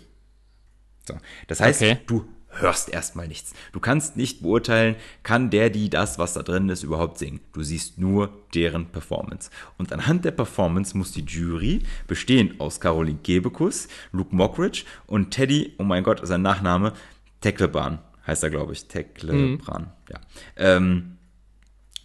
[1.07, 1.19] So.
[1.47, 1.99] Das heißt, Okay.
[2.07, 3.53] du hörst erstmal nichts.
[3.73, 7.41] Du kannst nicht beurteilen, kann der, die das, was da drin ist, überhaupt singen.
[7.53, 9.51] Du siehst nur deren Performance.
[9.79, 15.75] Und anhand der Performance muss die Jury, bestehend aus Caroline Kebekus, Luke Mockridge und Teddy,
[15.79, 16.93] oh mein Gott, sein Nachname,
[17.41, 18.87] Tecklebrand, heißt er, glaube ich.
[18.87, 20.21] Tecklebrand, ja.
[20.57, 21.17] Ähm,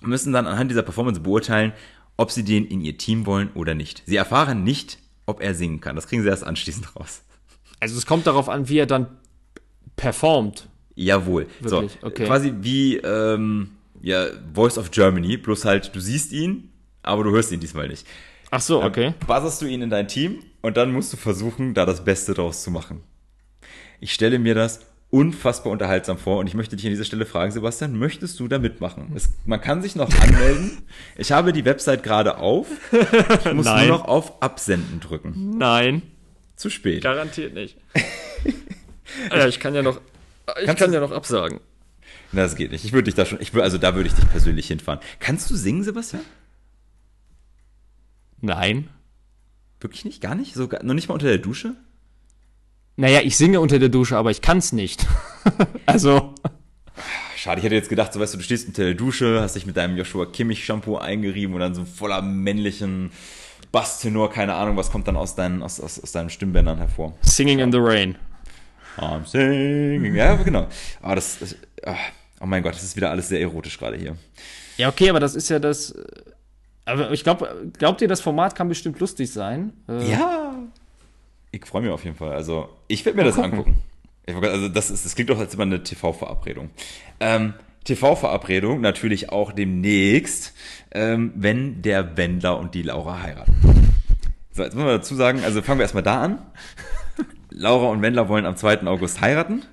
[0.02, 1.74] müssen dann anhand dieser Performance beurteilen,
[2.18, 4.04] ob sie den in ihr Team wollen oder nicht.
[4.06, 5.96] Sie erfahren nicht, ob er singen kann.
[5.96, 7.24] Das kriegen sie erst anschließend raus.
[7.80, 9.08] Also es kommt darauf an, wie er dann
[9.96, 10.68] performt.
[10.96, 11.48] Jawohl.
[11.60, 11.92] Wirklich?
[12.02, 12.26] So, Okay.
[12.26, 13.72] quasi wie ähm,
[14.02, 16.70] ja, Voice of Germany, bloß halt, du siehst ihn,
[17.04, 18.06] aber du hörst ihn diesmal nicht.
[18.52, 19.14] Ach so, okay.
[19.20, 22.34] Dann buzzerst du ihn in dein Team und dann musst du versuchen, da das Beste
[22.34, 23.02] draus zu machen.
[24.00, 27.52] Ich stelle mir das unfassbar unterhaltsam vor und ich möchte dich an dieser Stelle fragen,
[27.52, 29.12] Sebastian, möchtest du da mitmachen?
[29.16, 30.84] Es, man kann sich noch anmelden.
[31.18, 32.68] Ich habe die Website gerade auf.
[32.92, 33.88] Ich muss Nein.
[33.88, 35.58] nur noch auf Absenden drücken.
[35.58, 36.02] Nein,
[36.56, 37.02] Zu spät.
[37.04, 37.78] garantiert nicht.
[39.30, 40.02] ja, ich kann ja noch,
[40.62, 41.60] ich kann ja noch absagen.
[42.32, 42.86] Na, Das geht nicht.
[42.86, 45.00] Ich würde dich da schon, ich würde, also da würde ich dich persönlich hinfahren.
[45.20, 46.24] Kannst du singen, Sebastian?
[48.42, 48.90] Nein.
[49.80, 50.22] Wirklich nicht?
[50.22, 50.54] Gar nicht?
[50.54, 51.76] Sogar, noch nicht mal unter der Dusche?
[52.98, 55.06] Naja, ich singe unter der Dusche, aber ich kann's nicht.
[55.86, 56.34] also,
[57.46, 59.68] Schade, ich hätte jetzt gedacht, so weißt du, du stehst unter der Dusche, hast dich
[59.68, 63.12] mit deinem Joshua Kimmich Shampoo eingerieben und dann so voller männlichen
[63.72, 67.14] Basstenor, keine Ahnung, was kommt dann aus deinen, aus, aus, aus deinen Stimmbändern hervor.
[67.22, 68.18] Singing in the Rain.
[68.98, 70.16] I'm singing.
[70.16, 70.68] Ja, genau.
[71.02, 71.96] Aber das, das ah,
[72.40, 74.16] oh mein Gott, das ist wieder alles sehr erotisch gerade hier.
[74.78, 75.94] Ja, okay, aber das ist ja das.
[76.86, 79.74] Aber ich glaube, glaubt ihr, das Format kann bestimmt lustig sein?
[79.90, 80.54] Äh, Ja.
[81.52, 82.34] Ich freue mich auf jeden Fall.
[82.34, 83.52] Also, ich werde mir das gucken.
[83.54, 83.78] angucken.
[84.26, 86.70] Ich, also, das, ist, das klingt doch als immer eine TV-Verabredung.
[87.22, 87.54] Ähm,
[87.86, 90.54] TV-Verabredung natürlich auch demnächst,
[90.92, 93.54] ähm, wenn der Wendler und die Laura heiraten.
[94.52, 96.40] So, jetzt müssen wir dazu sagen, also fangen wir erstmal da an.
[97.58, 98.84] Laura und Wendler wollen am 2.
[98.84, 99.64] August heiraten.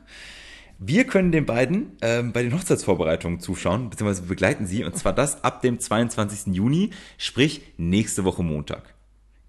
[0.79, 5.45] Wir können den beiden ähm, bei den Hochzeitsvorbereitungen zuschauen, beziehungsweise begleiten sie, und zwar das
[5.45, 6.55] ab dem 22.
[6.55, 8.95] Juni, sprich nächste Woche Montag.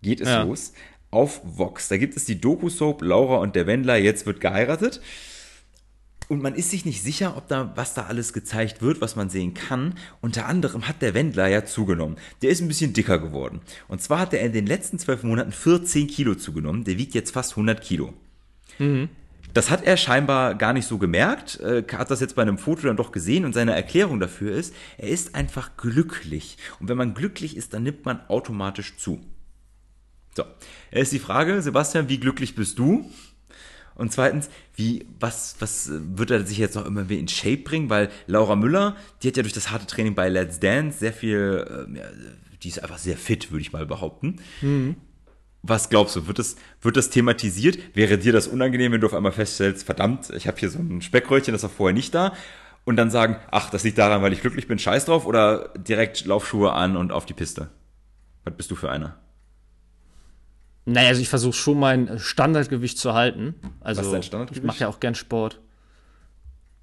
[0.01, 0.43] Geht es Ja.
[0.43, 0.73] los
[1.11, 1.87] auf Vox.
[1.89, 4.99] Da gibt es die Doku-Soap Laura und der Wendler, jetzt wird geheiratet.
[6.33, 9.29] Und man ist sich nicht sicher, ob da, was da alles gezeigt wird, was man
[9.29, 9.93] sehen kann.
[10.19, 12.17] Unter anderem hat der Wendler ja zugenommen.
[12.41, 13.61] Der ist ein bisschen dicker geworden.
[13.87, 16.85] Und zwar hat er in den letzten zwölf Monaten 14 Kilo zugenommen.
[16.85, 18.15] Der wiegt jetzt fast 100 Kilo.
[19.53, 22.87] Das hat er scheinbar gar nicht so gemerkt, äh, hat das jetzt bei einem Foto
[22.87, 26.57] dann doch gesehen und seine Erklärung dafür ist, er ist einfach glücklich.
[26.79, 29.21] Und wenn man glücklich ist, dann nimmt man automatisch zu.
[30.35, 30.45] So,
[30.89, 33.07] jetzt ist die Frage, Sebastian, wie glücklich bist du?
[33.95, 37.57] Und zweitens, wie, was, was äh, wird er sich jetzt noch immer wieder in Shape
[37.57, 37.89] bringen?
[37.89, 41.87] Weil Laura Müller, die hat ja durch das harte Training bei Let's Dance sehr viel,
[41.95, 42.03] ja,
[42.61, 44.39] die ist einfach sehr fit, würde ich mal behaupten.
[45.61, 47.77] Was glaubst du, wird das, wird das thematisiert?
[47.95, 51.01] Wäre dir das unangenehm, wenn du auf einmal feststellst, verdammt, ich habe hier so ein
[51.01, 52.33] Speckröllchen, das war vorher nicht da?
[52.85, 56.25] Und dann sagen, ach, das liegt daran, weil ich glücklich bin, scheiß drauf, oder direkt
[56.25, 57.69] Laufschuhe an und auf die Piste?
[58.43, 59.22] Was bist du für einer?
[60.85, 63.55] Naja, also ich versuche schon mein Standardgewicht zu halten.
[63.79, 64.63] Also Was ist dein Standardgewicht?
[64.63, 65.59] ich mache ja auch gern Sport.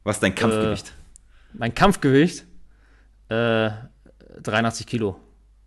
[0.05, 0.93] Was ist dein Kampfgewicht?
[1.53, 2.45] Mein Kampfgewicht
[3.29, 3.71] äh,
[4.43, 5.21] 83 Kilo.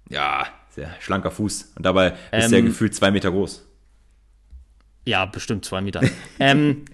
[0.09, 1.73] Ja, sehr schlanker Fuß.
[1.75, 3.67] Und dabei bist du ja Ähm, gefühlt zwei Meter groß.
[5.05, 6.01] Ja, bestimmt zwei Meter.
[6.39, 6.85] ähm,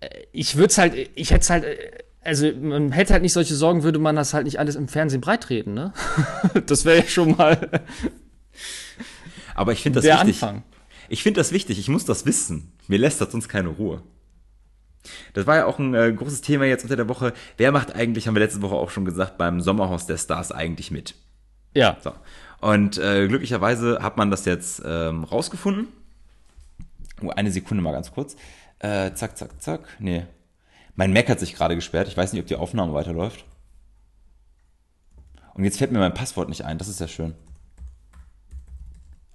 [0.00, 1.76] äh, ich würde es halt, ich hätte es halt, äh,
[2.22, 5.20] also man hätte halt nicht solche Sorgen, würde man das halt nicht alles im Fernsehen
[5.20, 5.92] breitreden, ne?
[6.66, 7.84] das wäre ja schon mal
[9.54, 10.42] Aber ich finde das der wichtig.
[10.42, 10.62] Anfang.
[11.08, 11.78] Ich finde das wichtig.
[11.78, 12.72] Ich muss das wissen.
[12.88, 14.02] Mir lässt das sonst keine Ruhe.
[15.34, 17.34] Das war ja auch ein äh, großes Thema jetzt unter der Woche.
[17.56, 20.90] Wer macht eigentlich, haben wir letzte Woche auch schon gesagt, beim Sommerhaus der Stars eigentlich
[20.90, 21.14] mit?
[21.74, 21.98] Ja.
[22.02, 22.12] So.
[22.60, 25.88] Und äh, glücklicherweise hat man das jetzt ähm, rausgefunden.
[27.22, 28.36] Oh, eine Sekunde mal ganz kurz.
[28.78, 29.80] Äh, zack, zack, zack.
[29.98, 30.26] Nee.
[30.96, 32.08] Mein Mac hat sich gerade gesperrt.
[32.08, 33.44] Ich weiß nicht, ob die Aufnahme weiterläuft.
[35.54, 36.78] Und jetzt fällt mir mein Passwort nicht ein.
[36.78, 37.34] Das ist ja schön.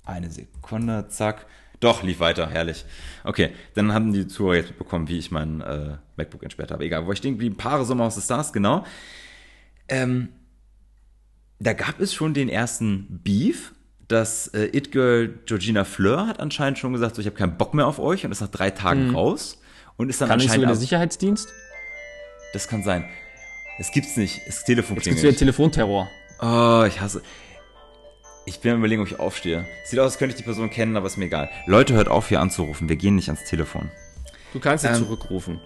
[0.09, 1.45] Eine Sekunde, zack.
[1.79, 2.83] Doch, lief weiter, herrlich.
[3.23, 6.83] Okay, dann haben die Zuhörer jetzt mitbekommen, wie ich mein äh, MacBook entsperrt habe.
[6.83, 8.85] Egal, wo ich stehen geblieben, Paare Sommerhaus des Stars, genau.
[9.87, 10.29] Ähm,
[11.59, 13.73] da gab es schon den ersten Beef.
[14.07, 17.85] Das äh, It-Girl Georgina Fleur hat anscheinend schon gesagt, so, ich habe keinen Bock mehr
[17.85, 19.61] auf euch und ist nach drei Tagen raus.
[19.95, 21.49] Und ist dann Kann anscheinend sogar der Sicherheitsdienst?
[22.53, 23.05] Das kann sein.
[23.77, 24.41] Es gibt's nicht.
[24.47, 26.09] Das Telefon Jetzt gibt's wieder Telefonterror.
[26.41, 27.21] Oh, ich hasse.
[28.49, 29.67] Ich bin am überlegen, ob ich aufstehe.
[29.85, 31.51] Sieht aus, als könnte ich die Person kennen, aber ist mir egal.
[31.67, 32.89] Leute, hört auf, hier anzurufen.
[32.89, 33.91] Wir gehen nicht ans Telefon.
[34.53, 35.59] Du kannst sie Ähm, zurückrufen.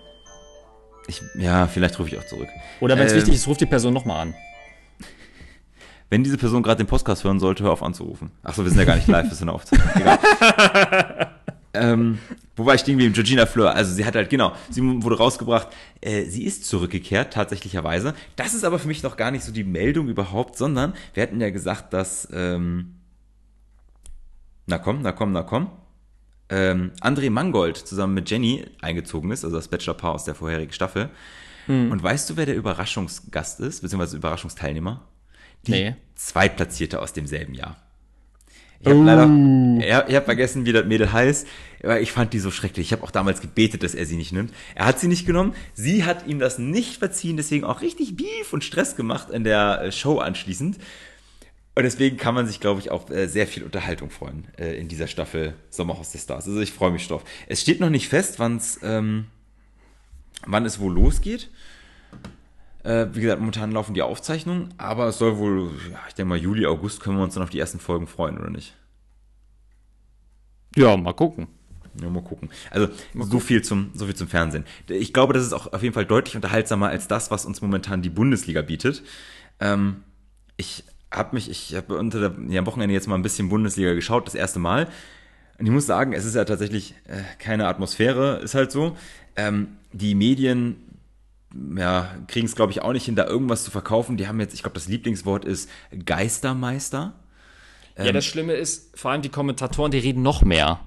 [1.07, 2.49] Ich, ja, vielleicht rufe ich auch zurück.
[2.81, 4.33] Oder wenn es ähm, wichtig ist, ruft die Person nochmal an.
[6.09, 8.31] Wenn diese Person gerade den Podcast hören sollte, hör auf anzurufen.
[8.43, 9.63] Achso, wir sind ja gar nicht live, wir sind auf.
[9.95, 10.19] Egal.
[11.73, 12.19] ähm,
[12.55, 13.13] wo war ich stehen geblieben?
[13.13, 13.73] Georgina Fleur.
[13.75, 15.69] Also sie hat halt, genau, sie wurde rausgebracht.
[16.01, 18.13] Äh, sie ist zurückgekehrt, tatsächlicherweise.
[18.35, 21.41] Das ist aber für mich noch gar nicht so die Meldung überhaupt, sondern wir hatten
[21.41, 22.95] ja gesagt, dass, ähm,
[24.67, 25.69] na komm, na komm, na komm.
[26.49, 31.09] Ähm, André Mangold zusammen mit Jenny eingezogen ist, also das Bachelor-Paar aus der vorherigen Staffel.
[31.65, 35.07] Und weißt du, wer der Überraschungsgast ist, beziehungsweise Überraschungsteilnehmer?
[35.65, 35.95] Die Nee.
[36.15, 37.77] Zweitplatzierte aus demselben Jahr.
[38.83, 41.47] Ich habe leider, ich ich hab vergessen, wie das Mädel heißt,
[41.83, 42.87] aber ich fand die so schrecklich.
[42.87, 44.53] Ich habe auch damals gebetet, dass er sie nicht nimmt.
[44.75, 45.53] Er hat sie nicht genommen.
[45.73, 49.83] Sie hat ihm das nicht verziehen, deswegen auch richtig Beef und Stress gemacht in der
[49.83, 50.77] äh, Show anschließend.
[51.75, 54.89] Und deswegen kann man sich, glaube ich, auf äh, sehr viel Unterhaltung freuen äh, in
[54.89, 56.47] dieser Staffel Sommerhaus der Stars.
[56.47, 57.23] Also ich freue mich drauf.
[57.47, 59.25] Es steht noch nicht fest, wann's, ähm,
[60.45, 61.49] wann es wohl losgeht.
[62.83, 66.37] Äh, wie gesagt, momentan laufen die Aufzeichnungen, aber es soll wohl, ja, ich denke mal,
[66.37, 68.75] Juli, August können wir uns dann auf die ersten Folgen freuen, oder nicht?
[70.75, 71.47] Ja, mal gucken.
[72.01, 72.49] Ja, mal gucken.
[72.71, 74.65] Also so viel zum so viel zum Fernsehen.
[74.87, 78.01] Ich glaube, das ist auch auf jeden Fall deutlich unterhaltsamer als das, was uns momentan
[78.01, 79.03] die Bundesliga bietet.
[79.59, 80.03] Ähm,
[80.57, 83.93] ich habe mich, ich habe unter der, ja, am Wochenende jetzt mal ein bisschen Bundesliga
[83.93, 84.87] geschaut, das erste Mal.
[85.59, 88.97] Und ich muss sagen, es ist ja tatsächlich äh, keine Atmosphäre, ist halt so.
[89.35, 90.77] Ähm, die Medien
[91.77, 94.17] ja, kriegen es, glaube ich, auch nicht hin, da irgendwas zu verkaufen.
[94.17, 95.69] Die haben jetzt, ich glaube, das Lieblingswort ist
[96.05, 97.13] Geistermeister.
[97.97, 100.79] ja, das Schlimme ist, vor allem die Kommentatoren, die reden noch mehr.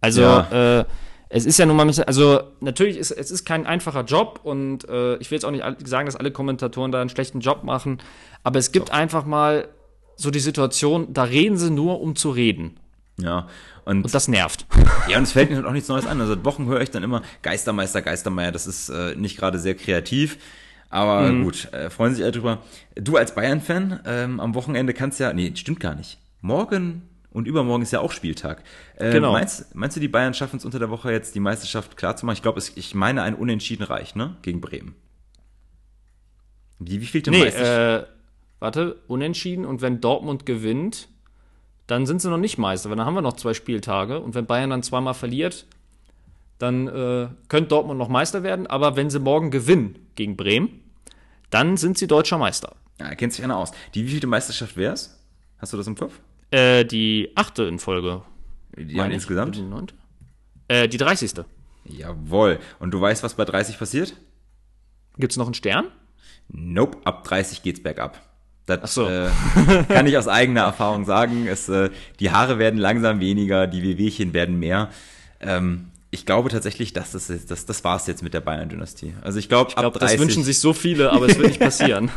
[0.00, 0.80] Also, Ja.
[0.80, 0.84] äh,
[1.28, 4.40] es ist ja nun mal, ein bisschen- also natürlich ist es ist kein einfacher Job
[4.42, 7.62] und äh, ich will jetzt auch nicht sagen, dass alle Kommentatoren da einen schlechten Job
[7.62, 7.98] machen,
[8.42, 9.68] aber es gibt einfach mal
[10.16, 12.79] so die Situation, da reden sie nur, um zu reden.
[13.22, 13.48] Ja,
[13.84, 14.66] und, Und das nervt.
[15.08, 16.20] ja, und es fällt mir halt auch nichts Neues an.
[16.20, 18.52] Also seit Wochen höre ich dann immer Geistermeister, Geistermeier.
[18.52, 20.38] Das ist äh, nicht gerade sehr kreativ.
[20.88, 22.58] Aber gut, äh, freuen sich alle drüber.
[22.96, 26.18] Du als Bayern-Fan ähm, am Wochenende kannst ja, nee, stimmt gar nicht.
[26.40, 28.64] Morgen und übermorgen ist ja auch Spieltag.
[28.96, 29.32] Äh, Genau.
[29.32, 32.36] Meinst, meinst du, die Bayern schaffen es unter der Woche jetzt, die Meisterschaft klarzumachen?
[32.36, 34.36] Ich glaube, ich meine, ein Unentschieden reicht, ne?
[34.42, 34.96] Gegen Bremen.
[36.78, 38.06] Wie, wie viel Nee, Meisterschaft?
[38.08, 38.12] äh,
[38.58, 41.08] warte, unentschieden und wenn Dortmund gewinnt,
[41.90, 44.46] dann sind sie noch nicht Meister, weil dann haben wir noch zwei Spieltage und wenn
[44.46, 45.66] Bayern dann zweimal verliert,
[46.58, 50.82] dann äh, könnte Dortmund noch Meister werden, aber wenn sie morgen gewinnen gegen Bremen,
[51.50, 52.76] dann sind sie deutscher Meister.
[53.00, 53.72] Ja, kennt sich einer aus.
[53.94, 55.18] Die wievielte Meisterschaft wär's?
[55.58, 56.20] Hast du das im Kopf?
[56.50, 58.22] Äh, die achte in Folge.
[58.76, 58.94] Ich.
[58.94, 59.56] insgesamt?
[59.56, 59.94] Die neunte?
[60.68, 61.44] Äh, die 30.
[61.84, 62.60] Jawohl.
[62.78, 64.14] Und du weißt, was bei 30 passiert?
[65.16, 65.86] Gibt's noch einen Stern?
[66.48, 68.20] Nope, ab 30 geht's bergab.
[68.76, 69.08] Das so.
[69.08, 69.28] äh,
[69.88, 71.46] kann ich aus eigener Erfahrung sagen.
[71.46, 74.88] Es, äh, die Haare werden langsam weniger, die Wehwehchen werden mehr.
[75.40, 79.14] Ähm, ich glaube tatsächlich, dass das, das, das war's jetzt mit der Bayern-Dynastie.
[79.22, 82.10] Also ich glaube, Ich glaube, das wünschen sich so viele, aber es wird nicht passieren.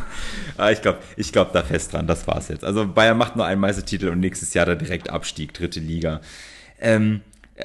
[0.56, 2.64] Ah, ich glaube ich glaub da fest dran, das war's jetzt.
[2.64, 6.20] Also Bayern macht nur einen Meistertitel und nächstes Jahr dann direkt Abstieg, dritte Liga.
[6.80, 7.20] Ähm,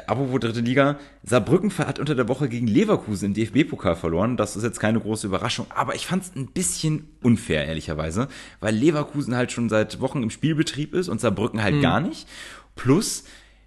[0.07, 4.37] apropos dritte Liga, Saarbrücken hat unter der Woche gegen Leverkusen im DFB-Pokal verloren.
[4.37, 8.27] Das ist jetzt keine große Überraschung, aber ich fand es ein bisschen unfair, ehrlicherweise,
[8.59, 12.27] weil Leverkusen halt schon seit Wochen im Spielbetrieb ist und Saarbrücken halt gar nicht.
[12.75, 13.23] Plus,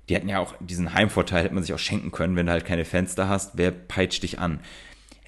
[0.08, 2.64] die hatten ja auch diesen Heimvorteil, hätte man sich auch schenken können, wenn du halt
[2.64, 4.60] keine Fans da hast, wer peitscht dich an?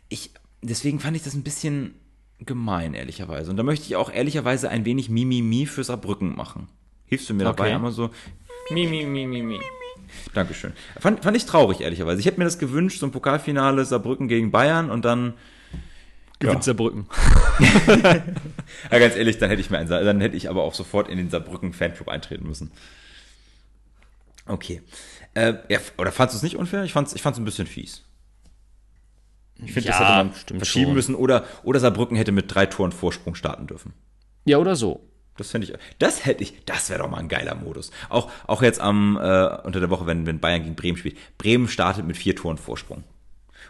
[0.08, 0.30] ich,
[0.62, 1.94] deswegen fand ich das ein bisschen
[2.38, 3.50] gemein, ehrlicherweise.
[3.50, 6.68] Und da möchte ich auch ehrlicherweise ein wenig Mimimi für Saarbrücken machen.
[7.06, 7.74] Hilfst du mir dabei Okay.
[7.74, 8.10] einmal so?
[8.70, 9.58] mi, mi, mi, mi, mi.
[10.34, 10.72] Dankeschön.
[10.98, 12.20] Fand, fand ich traurig, ehrlicherweise.
[12.20, 15.34] Ich hätte mir das gewünscht, so ein Pokalfinale Saarbrücken gegen Bayern und dann,
[16.40, 17.06] Gewinnt Saarbrücken.
[17.86, 21.16] ja ganz ehrlich, dann hätte ich mir einen, dann hätte ich aber auch sofort in
[21.16, 22.72] den Saarbrücken Fanclub eintreten müssen.
[24.46, 24.82] Okay.
[25.34, 26.84] Äh, ja, oder fandst du es nicht unfair?
[26.84, 28.02] Ich fand's, ich fand's ein bisschen fies.
[29.64, 30.94] Ich finde, das Ja, hätte man verschieben schon.
[30.94, 33.94] müssen oder, oder Saarbrücken hätte mit drei Toren Vorsprung starten dürfen.
[34.44, 35.00] Ja, oder so.
[35.36, 37.90] Das finde ich, das hätte ich, das wäre doch mal ein geiler Modus.
[38.08, 41.16] Auch, auch jetzt am, äh, unter der Woche, wenn, wenn Bayern gegen Bremen spielt.
[41.38, 43.02] Bremen startet mit vier Toren Vorsprung.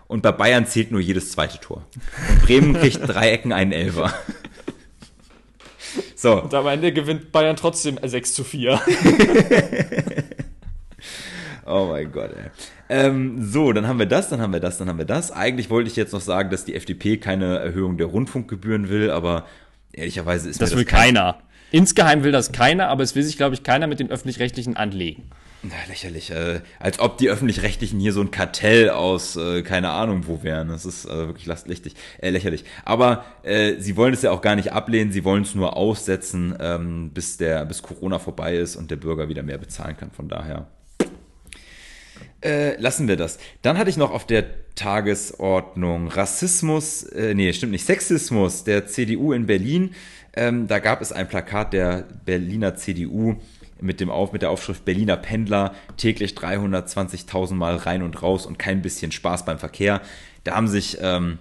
[0.06, 1.86] Und bei Bayern zählt nur jedes zweite Tor.
[2.30, 4.12] Und Bremen kriegt drei Ecken einen Elfer.
[6.16, 8.80] So, Und am Ende gewinnt Bayern trotzdem 6 zu 4.
[11.66, 12.50] oh mein Gott, ey.
[12.88, 15.30] Ähm, so, dann haben wir das, dann haben wir das, dann haben wir das.
[15.30, 19.46] Eigentlich wollte ich jetzt noch sagen, dass die FDP keine Erhöhung der Rundfunkgebühren will, aber
[19.92, 21.38] ehrlicherweise ist Das mir will kein- keiner.
[21.74, 25.24] Insgeheim will das keiner, aber es will sich, glaube ich, keiner mit den Öffentlich-Rechtlichen anlegen.
[25.64, 26.30] Na, lächerlich.
[26.30, 30.68] Äh, als ob die Öffentlich-Rechtlichen hier so ein Kartell aus, äh, keine Ahnung wo wären.
[30.68, 31.96] Das ist äh, wirklich lächerlich.
[32.20, 32.64] Äh, lächerlich.
[32.84, 36.54] Aber äh, sie wollen es ja auch gar nicht ablehnen, sie wollen es nur aussetzen,
[36.60, 40.12] ähm, bis, der, bis Corona vorbei ist und der Bürger wieder mehr bezahlen kann.
[40.12, 40.68] Von daher
[42.44, 43.38] äh, lassen wir das.
[43.62, 44.44] Dann hatte ich noch auf der
[44.76, 49.94] Tagesordnung Rassismus, äh, nee, stimmt nicht, Sexismus der CDU in Berlin.
[50.36, 53.36] Ähm, da gab es ein Plakat der Berliner CDU
[53.80, 58.58] mit, dem Auf, mit der Aufschrift Berliner Pendler täglich 320.000 Mal rein und raus und
[58.58, 60.00] kein bisschen Spaß beim Verkehr.
[60.42, 61.38] Da haben sich ähm,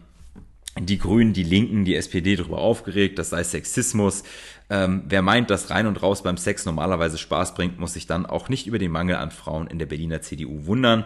[0.80, 4.24] die Grünen, die Linken, die SPD darüber aufgeregt, das sei Sexismus.
[4.70, 8.26] Ähm, wer meint, dass rein und raus beim Sex normalerweise Spaß bringt, muss sich dann
[8.26, 11.06] auch nicht über den Mangel an Frauen in der Berliner CDU wundern.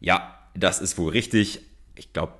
[0.00, 1.60] Ja, das ist wohl richtig.
[1.96, 2.34] Ich glaube,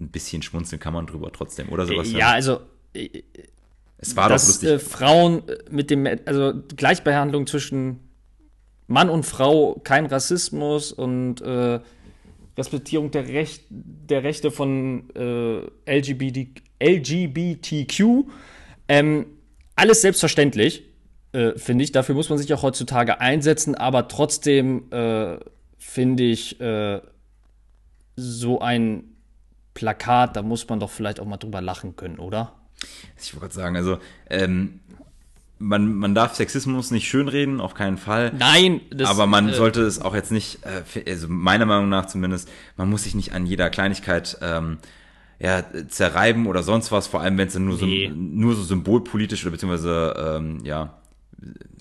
[0.00, 2.10] ein bisschen schmunzeln kann man drüber trotzdem, oder sowas.
[2.12, 2.60] Ja, also
[4.02, 4.68] es war dass, doch lustig.
[4.68, 8.00] Äh, Frauen mit dem, also Gleichbehandlung zwischen
[8.88, 11.80] Mann und Frau, kein Rassismus und äh,
[12.58, 18.28] Respektierung der, Recht, der Rechte von äh, LGBT, LGBTQ.
[18.88, 19.26] Ähm,
[19.76, 20.82] alles selbstverständlich,
[21.32, 21.92] äh, finde ich.
[21.92, 25.38] Dafür muss man sich auch heutzutage einsetzen, aber trotzdem äh,
[25.78, 27.00] finde ich äh,
[28.16, 29.04] so ein
[29.74, 32.61] Plakat, da muss man doch vielleicht auch mal drüber lachen können, oder?
[33.20, 33.98] Ich wollte gerade sagen, also
[34.28, 34.80] ähm,
[35.62, 38.32] man, man darf Sexismus nicht schönreden, auf keinen Fall.
[38.36, 42.06] Nein, das, aber man äh, sollte es auch jetzt nicht, äh, also meiner Meinung nach
[42.06, 44.78] zumindest, man muss sich nicht an jeder Kleinigkeit ähm,
[45.38, 48.08] ja, zerreiben oder sonst was, vor allem wenn es nur, nee.
[48.08, 50.98] so, nur so symbolpolitisch oder beziehungsweise ähm, ja,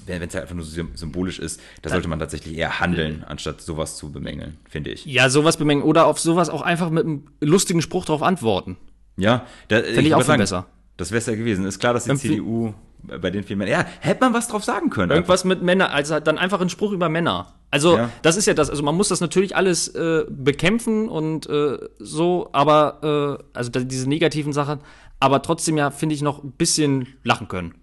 [0.06, 3.62] wenn es halt einfach nur so symbolisch ist, da sollte man tatsächlich eher handeln, anstatt
[3.62, 5.06] sowas zu bemängeln, finde ich.
[5.06, 8.78] Ja, sowas bemängeln oder auf sowas auch einfach mit einem lustigen Spruch darauf antworten.
[9.18, 10.68] Ja, finde ich, ich auch viel besser.
[10.98, 11.66] Das wäre es ja gewesen.
[11.66, 12.74] Ist klar, dass die Irgendwie CDU
[13.04, 13.74] bei den vielen Männern.
[13.82, 15.12] Ja, hätte man was drauf sagen können.
[15.12, 15.56] Irgendwas einfach.
[15.58, 17.54] mit Männern, also dann einfach ein Spruch über Männer.
[17.72, 18.10] Also, ja.
[18.22, 18.70] das ist ja das.
[18.70, 24.10] Also, man muss das natürlich alles äh, bekämpfen und äh, so, aber, äh, also diese
[24.10, 24.82] negativen Sachen,
[25.20, 27.76] aber trotzdem ja, finde ich, noch ein bisschen lachen können.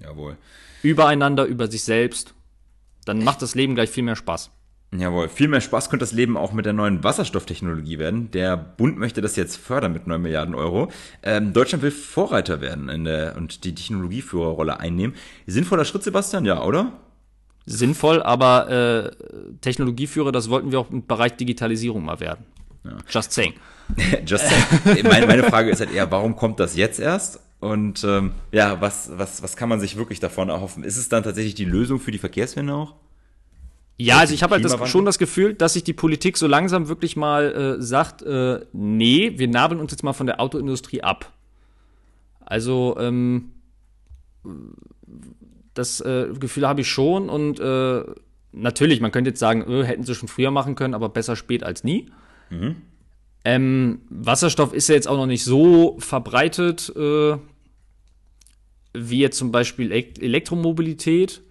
[0.00, 0.36] Jawohl.
[0.82, 2.34] Übereinander, über sich selbst.
[3.04, 4.50] Dann macht das Leben gleich viel mehr Spaß.
[4.92, 8.30] Jawohl, viel mehr Spaß könnte das Leben auch mit der neuen Wasserstofftechnologie werden.
[8.32, 10.90] Der Bund möchte das jetzt fördern mit 9 Milliarden Euro.
[11.22, 15.14] Ähm, Deutschland will Vorreiter werden in der, und die Technologieführerrolle einnehmen.
[15.46, 16.92] Sinnvoller Schritt, Sebastian, ja, oder?
[17.66, 19.10] Sinnvoll, aber äh,
[19.60, 22.44] Technologieführer, das wollten wir auch im Bereich Digitalisierung mal werden.
[22.82, 22.96] Ja.
[23.08, 23.54] Just saying.
[24.26, 25.06] Just saying.
[25.06, 27.38] meine, meine Frage ist halt eher, warum kommt das jetzt erst?
[27.60, 30.82] Und ähm, ja, was, was, was kann man sich wirklich davon erhoffen?
[30.82, 32.94] Ist es dann tatsächlich die Lösung für die Verkehrswende auch?
[34.00, 36.88] Ja, also ich habe halt das, schon das Gefühl, dass sich die Politik so langsam
[36.88, 41.32] wirklich mal äh, sagt, äh, nee, wir nabeln uns jetzt mal von der Autoindustrie ab.
[42.40, 43.52] Also ähm,
[45.74, 48.04] das äh, Gefühl habe ich schon und äh,
[48.52, 51.62] natürlich, man könnte jetzt sagen, öh, hätten sie schon früher machen können, aber besser spät
[51.62, 52.10] als nie.
[52.48, 52.76] Mhm.
[53.44, 57.36] Ähm, Wasserstoff ist ja jetzt auch noch nicht so verbreitet äh,
[58.94, 61.42] wie jetzt zum Beispiel Elektromobilität.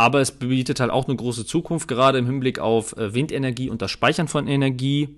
[0.00, 3.82] Aber es bietet halt auch eine große Zukunft, gerade im Hinblick auf äh, Windenergie und
[3.82, 5.14] das Speichern von Energie.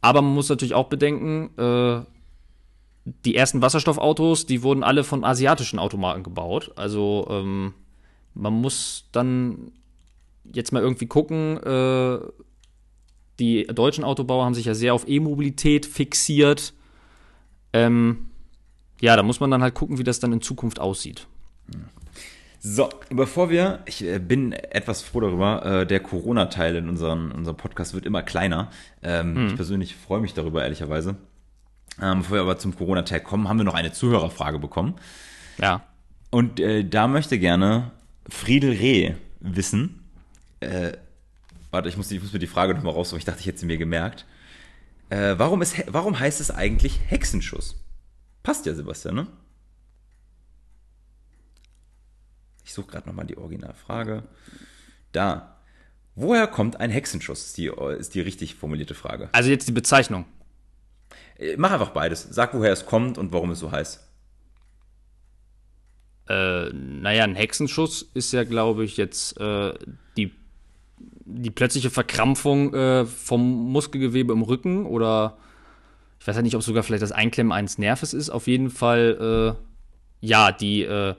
[0.00, 2.00] Aber man muss natürlich auch bedenken, äh,
[3.26, 6.72] die ersten Wasserstoffautos, die wurden alle von asiatischen Automarken gebaut.
[6.76, 7.74] Also ähm,
[8.32, 9.72] man muss dann
[10.50, 11.58] jetzt mal irgendwie gucken.
[11.58, 12.20] Äh,
[13.38, 16.72] die deutschen Autobauer haben sich ja sehr auf E-Mobilität fixiert.
[17.74, 18.30] Ähm,
[19.02, 21.26] ja, da muss man dann halt gucken, wie das dann in Zukunft aussieht.
[22.66, 27.58] So, bevor wir, ich äh, bin etwas froh darüber, äh, der Corona-Teil in unserem, unserem
[27.58, 28.70] Podcast wird immer kleiner.
[29.02, 29.46] Ähm, hm.
[29.48, 31.16] Ich persönlich freue mich darüber, ehrlicherweise.
[32.00, 34.94] Ähm, bevor wir aber zum Corona-Teil kommen, haben wir noch eine Zuhörerfrage bekommen.
[35.58, 35.82] Ja.
[36.30, 37.90] Und äh, da möchte gerne
[38.30, 40.02] Friedel Reh wissen.
[40.60, 40.92] Äh,
[41.70, 43.18] warte, ich muss, ich muss mir die Frage nochmal raussuchen.
[43.18, 44.24] Ich dachte, ich hätte sie mir gemerkt.
[45.10, 47.84] Äh, warum, ist, warum heißt es eigentlich Hexenschuss?
[48.42, 49.26] Passt ja, Sebastian, ne?
[52.64, 54.24] Ich suche gerade nochmal die Originalfrage.
[55.12, 55.58] Da.
[56.16, 57.46] Woher kommt ein Hexenschuss?
[57.46, 59.28] Ist die, ist die richtig formulierte Frage.
[59.32, 60.24] Also jetzt die Bezeichnung.
[61.38, 62.22] Äh, mach einfach beides.
[62.30, 64.00] Sag, woher es kommt und warum es so heißt.
[66.28, 69.74] Äh, naja, ein Hexenschuss ist ja, glaube ich, jetzt äh,
[70.16, 70.32] die,
[70.98, 75.36] die plötzliche Verkrampfung äh, vom Muskelgewebe im Rücken oder
[76.18, 78.30] ich weiß ja nicht, ob sogar vielleicht das Einklemmen eines Nerves ist.
[78.30, 81.14] Auf jeden Fall, äh, ja, die äh,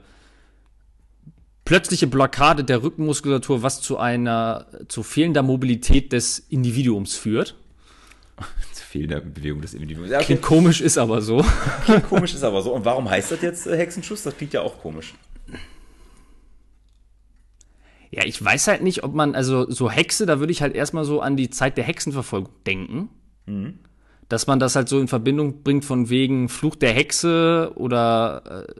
[1.66, 7.54] plötzliche Blockade der Rückenmuskulatur, was zu einer zu fehlender Mobilität des Individuums führt.
[8.72, 10.10] zu fehlender Bewegung des Individuums.
[10.10, 10.26] Ja, okay.
[10.26, 11.44] Klingt komisch, ist aber so.
[11.84, 12.72] Klingt komisch, ist aber so.
[12.72, 14.22] Und warum heißt das jetzt äh, Hexenschuss?
[14.22, 15.12] Das klingt ja auch komisch.
[18.10, 21.04] Ja, ich weiß halt nicht, ob man, also so Hexe, da würde ich halt erstmal
[21.04, 23.10] so an die Zeit der Hexenverfolgung denken.
[23.46, 23.80] Mhm.
[24.28, 28.72] Dass man das halt so in Verbindung bringt von wegen Fluch der Hexe oder äh,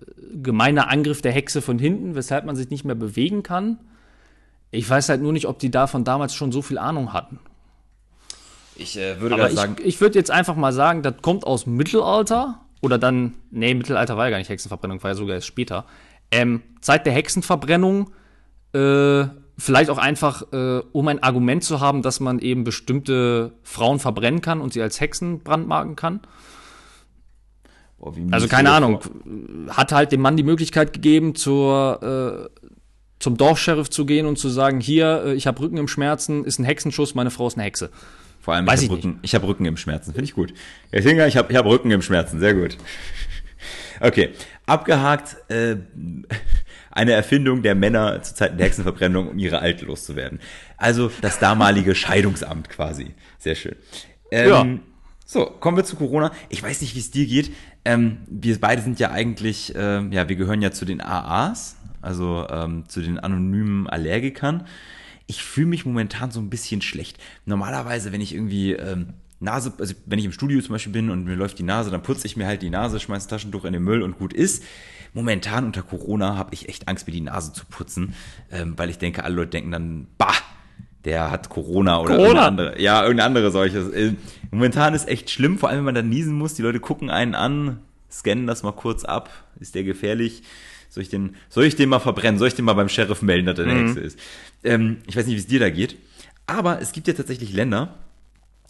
[0.43, 3.79] gemeiner Angriff der Hexe von hinten, weshalb man sich nicht mehr bewegen kann.
[4.73, 7.39] Ich weiß halt nur nicht, ob die davon damals schon so viel Ahnung hatten.
[8.75, 9.77] Ich äh, würde ich, sagen.
[9.83, 14.27] Ich würde jetzt einfach mal sagen, das kommt aus Mittelalter oder dann, nee, Mittelalter war
[14.27, 15.87] ja gar nicht Hexenverbrennung, war ja sogar erst später.
[16.31, 18.11] Ähm, Zeit der Hexenverbrennung,
[18.75, 19.25] äh,
[19.59, 24.41] vielleicht auch einfach, äh, um ein Argument zu haben, dass man eben bestimmte Frauen verbrennen
[24.41, 26.21] kann und sie als Hexen brandmarken kann.
[27.99, 29.01] Boah, also keine Ahnung,
[29.71, 32.63] hat halt dem Mann die Möglichkeit gegeben, zur, äh,
[33.19, 36.59] zum Dorfscheriff zu gehen und zu sagen, hier, äh, ich habe Rücken im Schmerzen, ist
[36.59, 37.91] ein Hexenschuss, meine Frau ist eine Hexe.
[38.41, 40.53] Vor allem, Weiß ich, habe Rücken, ich hab Rücken im Schmerzen, finde ich gut.
[40.93, 42.77] Ich ich habe ich hab Rücken im Schmerzen, sehr gut.
[44.01, 44.31] Okay,
[44.67, 45.77] abgehakt, äh,
[46.97, 50.41] eine Erfindung der Männer zu Zeiten der Hexenverbrennung, um ihre Alte loszuwerden.
[50.79, 53.15] Also das damalige Scheidungsamt quasi.
[53.39, 53.77] Sehr schön.
[54.31, 54.67] Ähm, ja.
[55.27, 56.33] So, kommen wir zu Corona.
[56.49, 57.53] Ich weiß nicht, wie es dir geht.
[57.85, 62.47] Ähm, wir beide sind ja eigentlich, äh, ja, wir gehören ja zu den AAs, also
[62.49, 64.67] ähm, zu den anonymen Allergikern.
[65.27, 67.19] Ich fühle mich momentan so ein bisschen schlecht.
[67.45, 71.25] Normalerweise, wenn ich irgendwie ähm, Nase, also wenn ich im Studio zum Beispiel bin und
[71.25, 73.83] mir läuft die Nase, dann putze ich mir halt die Nase, schmeiß Taschentuch in den
[73.83, 74.65] Müll und gut ist.
[75.17, 78.13] Momentan unter Corona habe ich echt Angst, mir die Nase zu putzen,
[78.53, 80.35] ähm, weil ich denke, alle Leute denken dann, bah,
[81.07, 82.27] der hat Corona oder Corona.
[82.27, 83.89] irgendeine andere, ja, irgendeine andere solches.
[83.93, 84.13] Äh,
[84.51, 87.35] momentan ist echt schlimm, vor allem wenn man dann niesen muss, die Leute gucken einen
[87.35, 87.79] an,
[88.13, 90.43] scannen das mal kurz ab, ist der gefährlich?
[90.91, 92.39] Soll ich den, soll ich den mal verbrennen?
[92.39, 93.87] Soll ich den mal beim Sheriff melden, dass er eine mhm.
[93.87, 94.19] Hexe ist?
[94.65, 95.97] Ähm, ich weiß nicht, wie es dir da geht.
[96.47, 97.95] Aber es gibt ja tatsächlich Länder,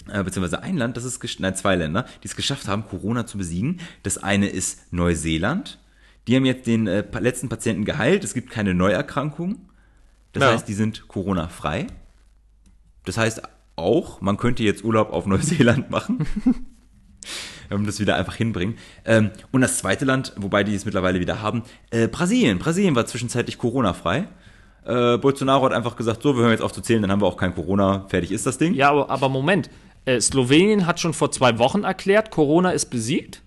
[0.09, 3.37] äh, beziehungsweise ein Land, das ist, nein, zwei Länder, die es geschafft haben, Corona zu
[3.37, 3.81] besiegen.
[4.05, 5.81] Das eine ist Neuseeland.
[6.27, 8.25] Die haben jetzt den äh, letzten Patienten geheilt.
[8.25, 9.69] Es gibt keine Neuerkrankung.
[10.33, 10.53] Das ja.
[10.53, 11.87] heißt, die sind Corona-frei.
[13.05, 13.43] Das heißt
[13.77, 16.27] auch, man könnte jetzt Urlaub auf Neuseeland machen.
[17.71, 18.77] um das wieder einfach hinbringen.
[19.05, 22.59] Ähm, und das zweite Land, wobei die es mittlerweile wieder haben, äh, Brasilien.
[22.59, 24.29] Brasilien war zwischenzeitlich Corona-frei.
[24.85, 27.27] Äh, Bolsonaro hat einfach gesagt, so, wir hören jetzt auf zu zählen, dann haben wir
[27.27, 28.75] auch kein Corona, fertig ist das Ding.
[28.75, 29.69] Ja, aber, aber Moment.
[30.05, 33.43] Äh, Slowenien hat schon vor zwei Wochen erklärt, Corona ist besiegt.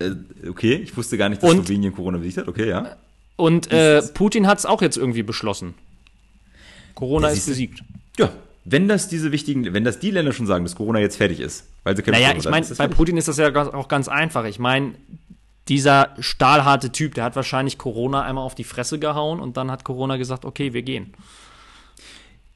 [0.00, 2.48] Äh, okay, ich wusste gar nicht, dass und, Slowenien Corona besiegt hat.
[2.48, 2.96] Okay, ja.
[3.36, 5.74] Und äh, Putin hat es auch jetzt irgendwie beschlossen.
[6.94, 7.82] Corona ist besiegt.
[8.18, 8.30] Ja,
[8.64, 11.66] wenn das diese wichtigen, wenn das die Länder schon sagen, dass Corona jetzt fertig ist,
[11.84, 12.96] weil sie Naja, ich meine, bei fertig.
[12.96, 14.44] Putin ist das ja auch ganz einfach.
[14.44, 14.94] Ich meine,
[15.68, 19.84] dieser stahlharte Typ, der hat wahrscheinlich Corona einmal auf die Fresse gehauen und dann hat
[19.84, 21.14] Corona gesagt, okay, wir gehen.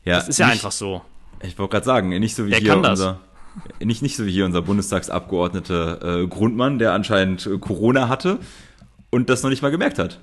[0.04, 1.02] Ja, das ist ja nicht, einfach so.
[1.42, 3.20] Ich wollte gerade sagen, nicht so wie der hier unser,
[3.82, 8.39] nicht, nicht so wie hier unser Bundestagsabgeordnete äh, Grundmann, der anscheinend äh, Corona hatte
[9.10, 10.20] und das noch nicht mal gemerkt hat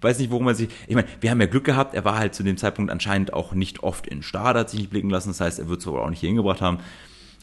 [0.00, 0.68] weiß nicht, worum er sich.
[0.86, 3.52] Ich meine, wir haben ja Glück gehabt, er war halt zu dem Zeitpunkt anscheinend auch
[3.52, 5.30] nicht oft in Stade, hat sich nicht blicken lassen.
[5.30, 6.78] Das heißt, er wird es aber auch nicht hier hingebracht haben.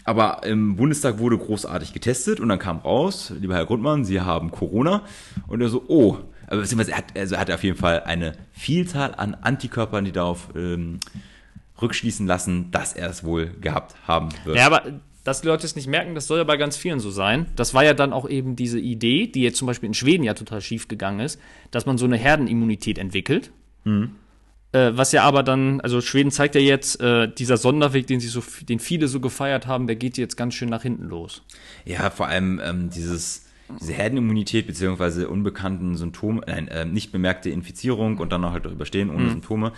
[0.03, 4.51] Aber im Bundestag wurde großartig getestet und dann kam raus, lieber Herr Grundmann, Sie haben
[4.51, 5.01] Corona.
[5.47, 6.17] Und er so, oh,
[6.47, 10.11] aber beziehungsweise er hat, also er hat auf jeden Fall eine Vielzahl an Antikörpern, die
[10.11, 10.99] darauf ähm,
[11.81, 14.57] rückschließen lassen, dass er es wohl gehabt haben wird.
[14.57, 14.84] Ja, aber
[15.26, 17.47] dass die Leute es nicht merken, das soll ja bei ganz vielen so sein.
[17.56, 20.35] Das war ja dann auch eben diese Idee, die jetzt zum Beispiel in Schweden ja
[20.35, 21.41] total schief gegangen ist,
[21.72, 23.52] dass man so eine Herdenimmunität entwickelt.
[23.85, 24.11] Mhm.
[24.72, 28.27] Äh, was ja aber dann, also Schweden zeigt ja jetzt, äh, dieser Sonderweg, den sie
[28.27, 31.41] so, den viele so gefeiert haben, der geht jetzt ganz schön nach hinten los.
[31.85, 33.47] Ja, vor allem ähm, dieses,
[33.80, 39.10] diese Herdenimmunität beziehungsweise unbekannten Symptome, nein, äh, nicht bemerkte Infizierung und dann auch halt überstehen
[39.10, 39.30] ohne mhm.
[39.31, 39.72] Symptome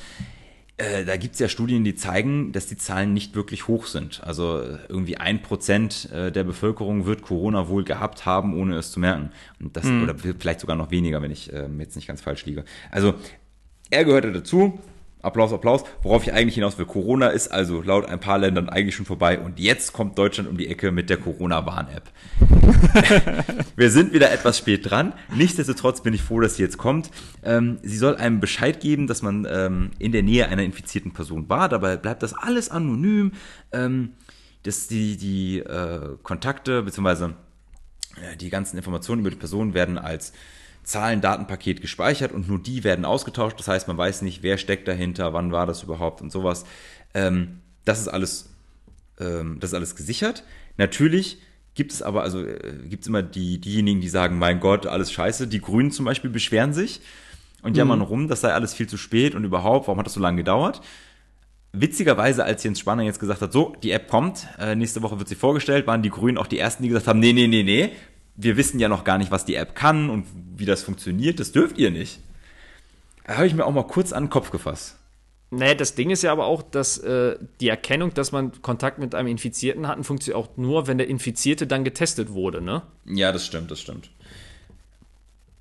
[0.78, 4.22] äh, da gibt's ja Studien, die zeigen, dass die Zahlen nicht wirklich hoch sind.
[4.24, 8.92] Also äh, irgendwie ein Prozent äh, der Bevölkerung wird Corona wohl gehabt haben, ohne es
[8.92, 9.32] zu merken.
[9.60, 10.04] Und das, mhm.
[10.04, 12.64] oder vielleicht sogar noch weniger, wenn ich ähm, jetzt nicht ganz falsch liege.
[12.92, 13.16] Also
[13.90, 14.80] er gehörte dazu,
[15.22, 15.84] Applaus, Applaus.
[16.04, 19.40] Worauf ich eigentlich hinaus will, Corona ist also laut ein paar Ländern eigentlich schon vorbei
[19.40, 22.04] und jetzt kommt Deutschland um die Ecke mit der Corona-Warn-App.
[23.76, 25.14] Wir sind wieder etwas spät dran.
[25.36, 27.10] Nichtsdestotrotz bin ich froh, dass sie jetzt kommt.
[27.44, 31.50] Ähm, sie soll einem Bescheid geben, dass man ähm, in der Nähe einer infizierten Person
[31.50, 31.68] war.
[31.70, 33.32] Dabei bleibt das alles anonym.
[33.72, 34.14] Ähm,
[34.68, 37.26] dass die, die äh, Kontakte bzw.
[38.22, 40.34] Äh, die ganzen Informationen über die Person werden als
[40.88, 43.60] Zahlen-Datenpaket gespeichert und nur die werden ausgetauscht.
[43.60, 46.64] Das heißt, man weiß nicht, wer steckt dahinter, wann war das überhaupt und sowas.
[47.14, 48.50] Ähm, das ist alles,
[49.20, 50.46] ähm, das ist alles gesichert.
[50.78, 51.40] Natürlich
[51.76, 55.12] gibt es aber, also äh, gibt es immer die, diejenigen, die sagen, mein Gott, alles
[55.12, 55.48] scheiße.
[55.48, 57.02] Die Grünen zum Beispiel beschweren sich
[57.64, 57.78] und mhm.
[57.78, 60.38] jammern rum, das sei alles viel zu spät und überhaupt, warum hat das so lange
[60.38, 60.80] gedauert?
[61.74, 65.28] Witzigerweise, als Jens Spahn jetzt gesagt hat, so, die App kommt, äh, nächste Woche wird
[65.28, 67.92] sie vorgestellt, waren die Grünen auch die ersten, die gesagt haben, nee, nee, nee, nee,
[68.38, 71.40] wir wissen ja noch gar nicht, was die App kann und wie das funktioniert.
[71.40, 72.20] Das dürft ihr nicht.
[73.28, 74.96] Habe ich mir auch mal kurz an den Kopf gefasst.
[75.50, 79.16] Nee, das Ding ist ja aber auch, dass äh, die Erkennung, dass man Kontakt mit
[79.16, 82.82] einem Infizierten hat, funktioniert auch nur, wenn der Infizierte dann getestet wurde, ne?
[83.06, 84.10] Ja, das stimmt, das stimmt.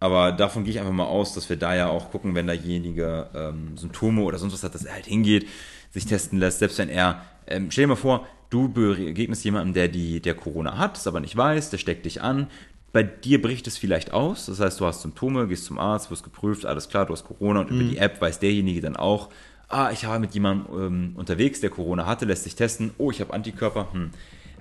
[0.01, 3.31] Aber davon gehe ich einfach mal aus, dass wir da ja auch gucken, wenn derjenige
[3.35, 5.49] ähm, Symptome oder sonst was hat, dass er halt hingeht,
[5.93, 9.89] sich testen lässt, selbst wenn er, ähm, stell dir mal vor, du begegnest jemandem, der
[9.89, 12.49] die, der Corona hat, es aber nicht weiß, der steckt dich an,
[12.93, 16.25] bei dir bricht es vielleicht aus, das heißt, du hast Symptome, gehst zum Arzt, wirst
[16.25, 17.81] geprüft, alles klar, du hast Corona und mhm.
[17.81, 19.29] über die App weiß derjenige dann auch,
[19.69, 23.21] ah, ich war mit jemandem ähm, unterwegs, der Corona hatte, lässt sich testen, oh, ich
[23.21, 24.11] habe Antikörper, hm.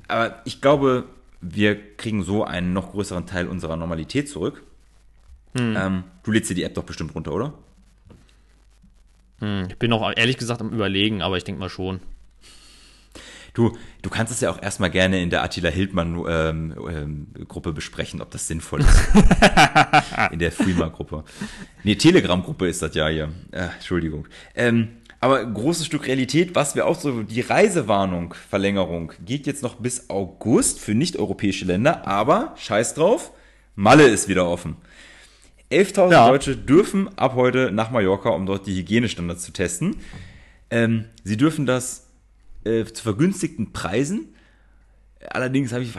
[0.08, 1.06] Aber ich glaube,
[1.42, 4.64] wir kriegen so einen noch größeren Teil unserer Normalität zurück.
[5.58, 5.76] Hm.
[5.78, 7.54] Ähm, du lädst dir die App doch bestimmt runter, oder?
[9.40, 12.00] Hm, ich bin noch ehrlich gesagt am Überlegen, aber ich denke mal schon.
[13.56, 17.72] Du, du kannst es ja auch erstmal gerne in der Attila Hildmann ähm, ähm, Gruppe
[17.72, 19.08] besprechen, ob das sinnvoll ist.
[20.32, 21.24] in der Freema-Gruppe.
[21.84, 23.30] Nee, Telegram-Gruppe ist das ja hier.
[23.52, 24.28] Äh, Entschuldigung.
[24.56, 24.90] Ähm,
[25.22, 30.10] aber großes Stück Realität, was wir auch so, die Reisewarnung, Verlängerung, geht jetzt noch bis
[30.10, 33.32] August für nicht-europäische Länder, aber scheiß drauf,
[33.76, 34.76] Malle ist wieder offen.
[35.72, 36.28] 11.000 ja.
[36.28, 39.96] Deutsche dürfen ab heute nach Mallorca, um dort die Hygienestandards zu testen.
[40.70, 42.05] Ähm, sie dürfen das
[42.66, 44.36] äh, zu vergünstigten Preisen.
[45.30, 45.92] Allerdings ich,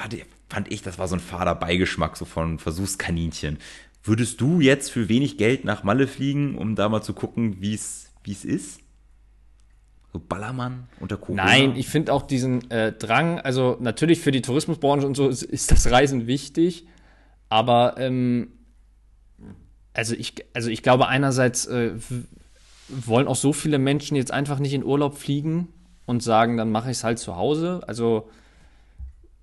[0.48, 3.58] fand ich, das war so ein fader Beigeschmack so von Versuchskaninchen.
[4.02, 7.74] Würdest du jetzt für wenig Geld nach Malle fliegen, um da mal zu gucken, wie
[7.74, 8.80] es ist?
[10.12, 11.44] So Ballermann unter Corona?
[11.44, 15.42] Nein, ich finde auch diesen äh, Drang, also natürlich für die Tourismusbranche und so ist,
[15.42, 16.86] ist das Reisen wichtig,
[17.48, 18.52] aber ähm,
[19.92, 21.94] also ich, also ich glaube einerseits äh,
[22.88, 25.68] wollen auch so viele Menschen jetzt einfach nicht in Urlaub fliegen
[26.06, 27.82] und sagen, dann mache ich es halt zu Hause.
[27.86, 28.30] Also,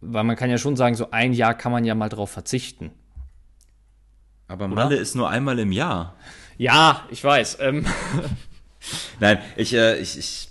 [0.01, 2.91] weil man kann ja schon sagen, so ein Jahr kann man ja mal drauf verzichten.
[4.47, 4.97] Aber Malle Oder?
[4.99, 6.15] ist nur einmal im Jahr.
[6.57, 7.57] Ja, ich weiß.
[7.61, 7.85] Ähm.
[9.19, 10.49] Nein, ich, äh, ich, ich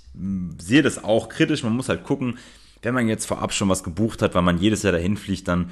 [0.59, 1.63] sehe das auch kritisch.
[1.63, 2.39] Man muss halt gucken,
[2.83, 5.71] wenn man jetzt vorab schon was gebucht hat, weil man jedes Jahr dahin fliegt, dann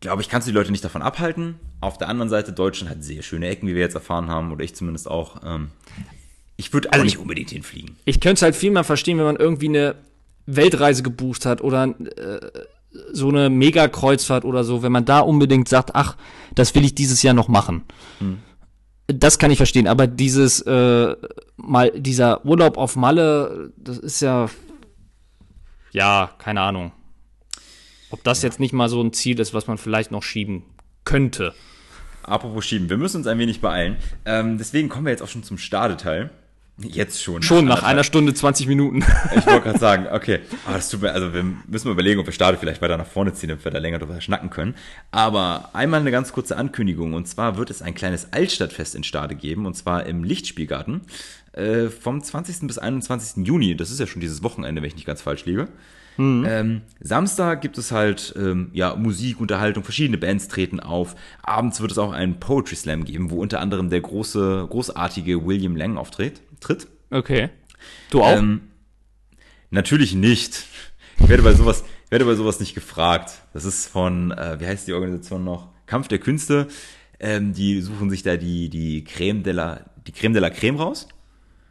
[0.00, 1.60] glaube ich, kannst du die Leute nicht davon abhalten.
[1.80, 4.64] Auf der anderen Seite, Deutschland hat sehr schöne Ecken, wie wir jetzt erfahren haben, oder
[4.64, 5.40] ich zumindest auch.
[5.44, 5.70] Ähm,
[6.62, 7.96] ich würde also nicht unbedingt hinfliegen.
[8.04, 9.96] Ich könnte es halt viel mehr verstehen, wenn man irgendwie eine
[10.46, 12.40] Weltreise gebucht hat oder äh,
[13.12, 16.16] so eine Megakreuzfahrt oder so, wenn man da unbedingt sagt, ach,
[16.54, 17.82] das will ich dieses Jahr noch machen.
[18.18, 18.38] Hm.
[19.08, 21.16] Das kann ich verstehen, aber dieses äh,
[21.56, 24.48] mal dieser Urlaub auf Malle, das ist ja
[25.90, 26.92] ja, keine Ahnung.
[28.10, 28.48] Ob das ja.
[28.48, 30.62] jetzt nicht mal so ein Ziel ist, was man vielleicht noch schieben
[31.04, 31.54] könnte.
[32.22, 33.96] Apropos schieben, wir müssen uns ein wenig beeilen.
[34.24, 36.30] Ähm, deswegen kommen wir jetzt auch schon zum Starteteil.
[36.78, 37.42] Jetzt schon.
[37.42, 39.04] Schon nach einer Stunde 20 Minuten.
[39.36, 40.40] Ich wollte gerade sagen, okay.
[40.64, 43.06] Aber das tut mir, also wir müssen mal überlegen, ob wir Starte vielleicht weiter nach
[43.06, 44.74] vorne ziehen, damit wir da länger drüber schnacken können.
[45.10, 47.12] Aber einmal eine ganz kurze Ankündigung.
[47.12, 49.66] Und zwar wird es ein kleines Altstadtfest in Stade geben.
[49.66, 51.02] Und zwar im Lichtspielgarten.
[51.52, 52.66] Äh, vom 20.
[52.66, 53.46] bis 21.
[53.46, 53.76] Juni.
[53.76, 55.68] Das ist ja schon dieses Wochenende, wenn ich nicht ganz falsch liege.
[56.16, 56.46] Mhm.
[56.46, 61.14] Ähm, Samstag gibt es halt ähm, ja, Musik, Unterhaltung, verschiedene Bands treten auf.
[61.42, 65.76] Abends wird es auch einen Poetry Slam geben, wo unter anderem der große, großartige William
[65.76, 66.40] Lang auftritt.
[66.60, 66.86] Tritt.
[67.10, 67.48] Okay.
[68.10, 68.36] Du auch?
[68.36, 68.62] Ähm,
[69.70, 70.66] natürlich nicht.
[71.18, 73.42] Ich werde bei sowas, werde bei sowas nicht gefragt.
[73.52, 75.68] Das ist von, äh, wie heißt die Organisation noch?
[75.86, 76.68] Kampf der Künste.
[77.20, 80.76] Ähm, die suchen sich da die, die Creme de la, die Creme de la Creme
[80.76, 81.08] raus.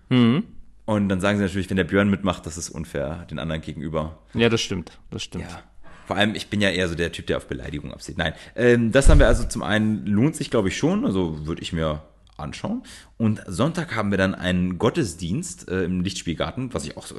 [0.10, 0.44] Mhm.
[0.92, 4.18] Und dann sagen sie natürlich, wenn der Björn mitmacht, das ist unfair den anderen gegenüber.
[4.34, 5.00] Ja, das stimmt.
[5.10, 5.46] Das stimmt.
[5.50, 5.64] Ja.
[6.06, 8.18] Vor allem, ich bin ja eher so der Typ, der auf Beleidigung absieht.
[8.18, 11.06] Nein, ähm, das haben wir also zum einen, lohnt sich, glaube ich, schon.
[11.06, 12.02] Also würde ich mir
[12.36, 12.84] anschauen.
[13.18, 17.16] Und Sonntag haben wir dann einen Gottesdienst äh, im Lichtspielgarten, was ich auch so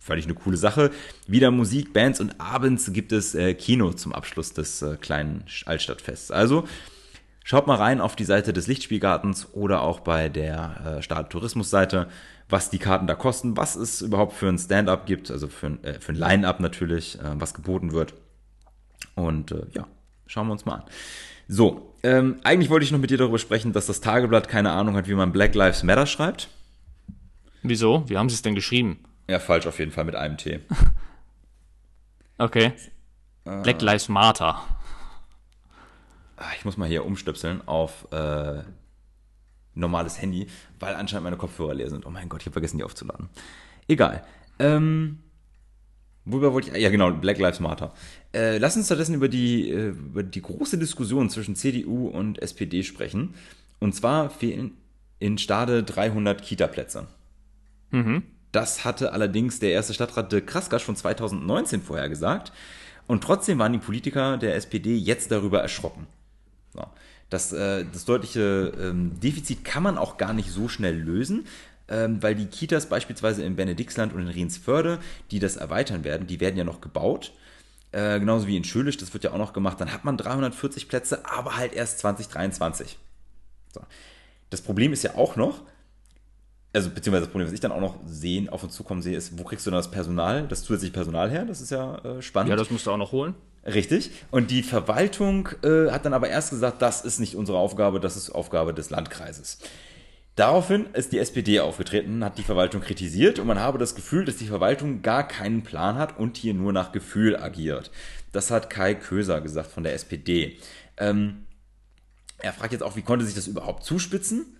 [0.00, 0.90] völlig eine coole Sache.
[1.26, 6.30] Wieder Musik, Bands und abends gibt es äh, Kino zum Abschluss des äh, kleinen Altstadtfests.
[6.30, 6.66] Also
[7.44, 12.08] schaut mal rein auf die Seite des Lichtspielgartens oder auch bei der äh, Stadt Tourismus-Seite
[12.50, 15.84] was die Karten da kosten, was es überhaupt für ein Stand-up gibt, also für ein,
[15.84, 18.14] äh, für ein Line-up natürlich, äh, was geboten wird.
[19.14, 19.86] Und äh, ja,
[20.26, 20.84] schauen wir uns mal an.
[21.48, 24.96] So, ähm, eigentlich wollte ich noch mit dir darüber sprechen, dass das Tageblatt keine Ahnung
[24.96, 26.48] hat, wie man Black Lives Matter schreibt.
[27.62, 28.08] Wieso?
[28.08, 29.00] Wie haben sie es denn geschrieben?
[29.28, 30.60] Ja, falsch auf jeden Fall mit einem T.
[32.38, 32.72] okay.
[33.44, 33.62] Äh.
[33.62, 34.62] Black Lives Matter.
[36.36, 38.62] Ah, ich muss mal hier umstöpseln auf äh,
[39.74, 40.46] normales Handy,
[40.78, 42.06] weil anscheinend meine Kopfhörer leer sind.
[42.06, 43.28] Oh mein Gott, ich habe vergessen, die aufzuladen.
[43.88, 44.24] Egal.
[44.58, 45.18] Ähm,
[46.24, 46.82] worüber wollte ich.
[46.82, 47.92] Ja, genau, Black Lives Matter.
[48.32, 52.82] Äh, lass uns stattdessen über die, äh, über die große Diskussion zwischen CDU und SPD
[52.82, 53.34] sprechen.
[53.78, 54.72] Und zwar fehlen
[55.18, 57.06] in Stade 300 Kita-Plätze.
[57.90, 58.22] Mhm.
[58.52, 62.52] Das hatte allerdings der erste Stadtrat de Kraskasch von 2019 vorhergesagt.
[63.06, 66.06] Und trotzdem waren die Politiker der SPD jetzt darüber erschrocken.
[66.72, 66.84] So.
[67.30, 71.46] Das, äh, das deutliche ähm, Defizit kann man auch gar nicht so schnell lösen,
[71.88, 74.98] ähm, weil die Kitas beispielsweise in Benediktsland und in Riensförde,
[75.30, 77.32] die das erweitern werden, die werden ja noch gebaut.
[77.92, 79.80] Äh, genauso wie in Schölisch, das wird ja auch noch gemacht.
[79.80, 82.98] Dann hat man 340 Plätze, aber halt erst 2023.
[83.72, 83.80] So.
[84.50, 85.62] Das Problem ist ja auch noch,
[86.72, 89.38] also beziehungsweise das Problem, was ich dann auch noch sehen, auf uns zukommen sehe, ist,
[89.38, 91.44] wo kriegst du dann das Personal, das zusätzliche Personal her?
[91.44, 92.50] Das ist ja äh, spannend.
[92.50, 93.34] Ja, das musst du auch noch holen.
[93.66, 94.10] Richtig.
[94.30, 98.16] Und die Verwaltung äh, hat dann aber erst gesagt, das ist nicht unsere Aufgabe, das
[98.16, 99.58] ist Aufgabe des Landkreises.
[100.36, 104.36] Daraufhin ist die SPD aufgetreten, hat die Verwaltung kritisiert und man habe das Gefühl, dass
[104.36, 107.90] die Verwaltung gar keinen Plan hat und hier nur nach Gefühl agiert.
[108.32, 110.56] Das hat Kai Köser gesagt von der SPD.
[110.96, 111.46] Ähm,
[112.38, 114.56] er fragt jetzt auch, wie konnte sich das überhaupt zuspitzen?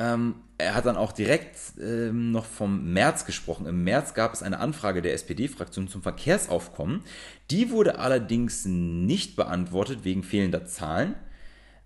[0.00, 3.66] Ähm, er hat dann auch direkt ähm, noch vom März gesprochen.
[3.66, 7.02] Im März gab es eine Anfrage der SPD-Fraktion zum Verkehrsaufkommen.
[7.50, 11.16] Die wurde allerdings nicht beantwortet wegen fehlender Zahlen.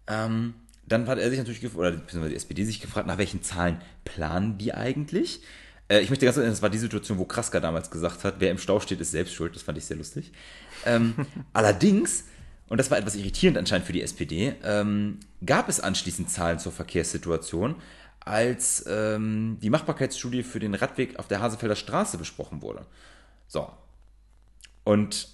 [0.06, 0.54] Ähm,
[0.86, 3.80] dann hat er sich natürlich gefragt, oder beziehungsweise die SPD sich gefragt, nach welchen Zahlen
[4.04, 5.40] planen die eigentlich?
[5.88, 8.52] Äh, ich möchte ganz kurz, das war die Situation, wo Krasker damals gesagt hat, wer
[8.52, 9.56] im Stau steht, ist selbst schuld.
[9.56, 10.30] Das fand ich sehr lustig.
[10.86, 11.14] Ähm,
[11.52, 12.24] allerdings
[12.68, 16.72] und das war etwas irritierend anscheinend für die SPD, ähm, gab es anschließend Zahlen zur
[16.72, 17.76] Verkehrssituation,
[18.24, 22.86] als ähm, die Machbarkeitsstudie für den Radweg auf der Hasefelder Straße besprochen wurde.
[23.46, 23.70] So.
[24.84, 25.28] Und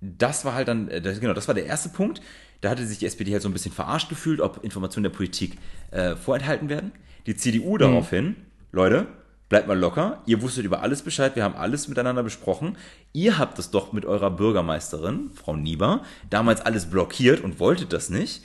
[0.00, 2.20] das war halt dann, äh, genau, das war der erste Punkt.
[2.60, 5.58] Da hatte sich die SPD halt so ein bisschen verarscht gefühlt, ob Informationen der Politik
[5.90, 6.92] äh, vorenthalten werden.
[7.26, 7.78] Die CDU mhm.
[7.78, 8.36] daraufhin,
[8.72, 9.06] Leute,
[9.48, 12.76] bleibt mal locker, ihr wusstet über alles Bescheid, wir haben alles miteinander besprochen.
[13.12, 18.10] Ihr habt es doch mit eurer Bürgermeisterin, Frau Nieber, damals alles blockiert und wolltet das
[18.10, 18.42] nicht.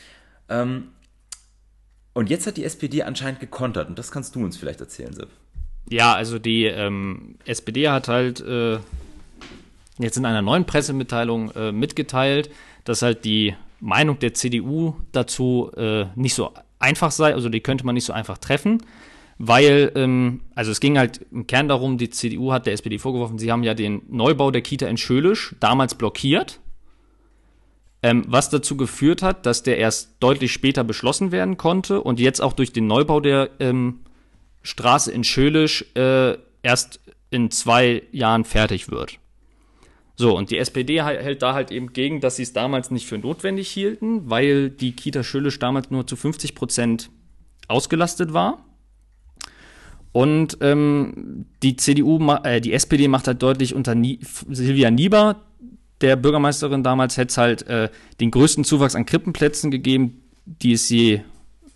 [0.50, 0.90] Ähm,
[2.14, 5.30] und jetzt hat die SPD anscheinend gekontert und das kannst du uns vielleicht erzählen, Sepp.
[5.90, 8.80] Ja, also die ähm, SPD hat halt äh,
[9.98, 12.50] jetzt in einer neuen Pressemitteilung äh, mitgeteilt,
[12.86, 17.86] dass halt die Meinung der CDU dazu äh, nicht so einfach sei, also die könnte
[17.86, 18.82] man nicht so einfach treffen
[19.38, 23.40] weil, ähm, also es ging halt im Kern darum, die CDU hat der SPD vorgeworfen,
[23.40, 26.60] sie haben ja den Neubau der Kita in Schölisch damals blockiert,
[28.04, 32.42] ähm, was dazu geführt hat, dass der erst deutlich später beschlossen werden konnte und jetzt
[32.42, 34.02] auch durch den Neubau der ähm,
[34.62, 37.00] Straße in Schölisch äh, erst
[37.32, 39.20] in zwei Jahren fertig wird.
[40.16, 43.18] So, und die SPD hält da halt eben gegen, dass sie es damals nicht für
[43.18, 47.10] notwendig hielten, weil die Kita Schölisch damals nur zu 50 Prozent
[47.68, 48.64] ausgelastet war.
[50.12, 55.42] Und ähm, die CDU, äh, die SPD macht halt deutlich unter Nie Silvia Nieber,
[56.02, 57.90] der Bürgermeisterin damals, hätte es halt äh,
[58.20, 61.22] den größten Zuwachs an Krippenplätzen gegeben, die es je,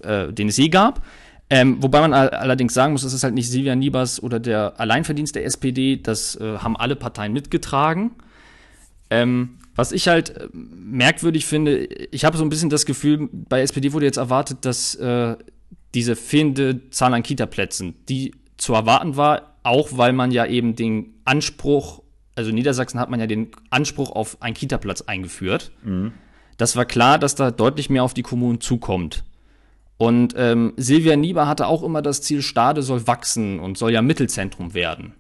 [0.04, 1.04] äh, den es je gab.
[1.50, 5.34] Ähm, wobei man allerdings sagen muss, das ist halt nicht Silvia Niebers oder der Alleinverdienst
[5.34, 8.12] der SPD, das äh, haben alle Parteien mitgetragen.
[9.10, 13.62] Ähm, was ich halt äh, merkwürdig finde, ich habe so ein bisschen das Gefühl, bei
[13.62, 15.38] SPD wurde jetzt erwartet, dass äh,
[15.94, 21.14] diese fehlende Zahl an Kita-Plätzen, die zu erwarten war, auch weil man ja eben den
[21.24, 22.02] Anspruch,
[22.38, 25.72] also in Niedersachsen hat man ja den Anspruch auf einen Kita-Platz eingeführt.
[25.84, 26.14] Mhm.
[26.58, 29.24] Das war klar, dass da deutlich mehr auf die Kommunen zukommt.
[29.98, 34.04] Und ähm, Silvia Nieber hatte auch immer das Ziel, Stade soll wachsen und soll ja
[34.04, 35.14] Mittelzentrum werden.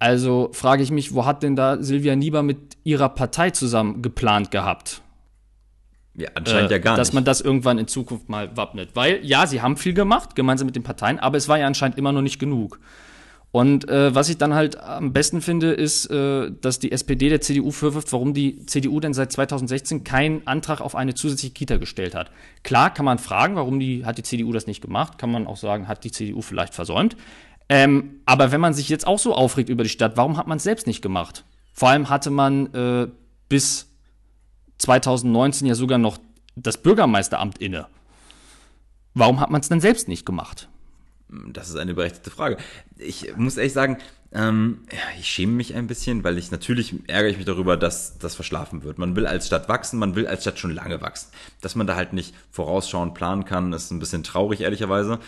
[0.00, 4.50] Also frage ich mich, wo hat denn da Silvia Nieber mit ihrer Partei zusammen geplant
[4.50, 5.02] gehabt?
[6.14, 7.00] Ja, anscheinend äh, ja gar nicht.
[7.00, 8.90] Dass man das irgendwann in Zukunft mal wappnet.
[8.94, 11.96] Weil, ja, sie haben viel gemacht, gemeinsam mit den Parteien, aber es war ja anscheinend
[11.96, 12.80] immer noch nicht genug.
[13.52, 17.40] Und äh, was ich dann halt am besten finde, ist, äh, dass die SPD der
[17.40, 22.14] CDU vorwirft, warum die CDU denn seit 2016 keinen Antrag auf eine zusätzliche Kita gestellt
[22.14, 22.30] hat.
[22.62, 25.56] Klar kann man fragen, warum die, hat die CDU das nicht gemacht, kann man auch
[25.56, 27.16] sagen, hat die CDU vielleicht versäumt.
[27.68, 30.58] Ähm, aber wenn man sich jetzt auch so aufregt über die Stadt, warum hat man
[30.58, 31.44] es selbst nicht gemacht?
[31.72, 33.08] Vor allem hatte man äh,
[33.48, 33.88] bis
[34.78, 36.18] 2019 ja sogar noch
[36.54, 37.86] das Bürgermeisteramt inne.
[39.14, 40.69] Warum hat man es denn selbst nicht gemacht?
[41.52, 42.56] Das ist eine berechtigte Frage.
[42.98, 43.98] Ich muss ehrlich sagen,
[44.32, 48.18] ähm, ja, ich schäme mich ein bisschen, weil ich natürlich ärgere ich mich darüber, dass
[48.18, 48.98] das verschlafen wird.
[48.98, 51.30] Man will als Stadt wachsen, man will als Stadt schon lange wachsen.
[51.60, 55.18] Dass man da halt nicht vorausschauend planen kann, ist ein bisschen traurig, ehrlicherweise.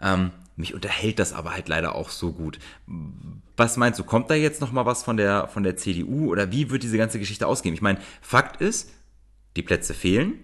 [0.00, 2.58] Ähm, mich unterhält das aber halt leider auch so gut.
[3.56, 6.52] Was meinst du, kommt da jetzt noch mal was von der, von der CDU oder
[6.52, 7.74] wie wird diese ganze Geschichte ausgehen?
[7.74, 8.90] Ich meine, Fakt ist,
[9.56, 10.34] die Plätze fehlen.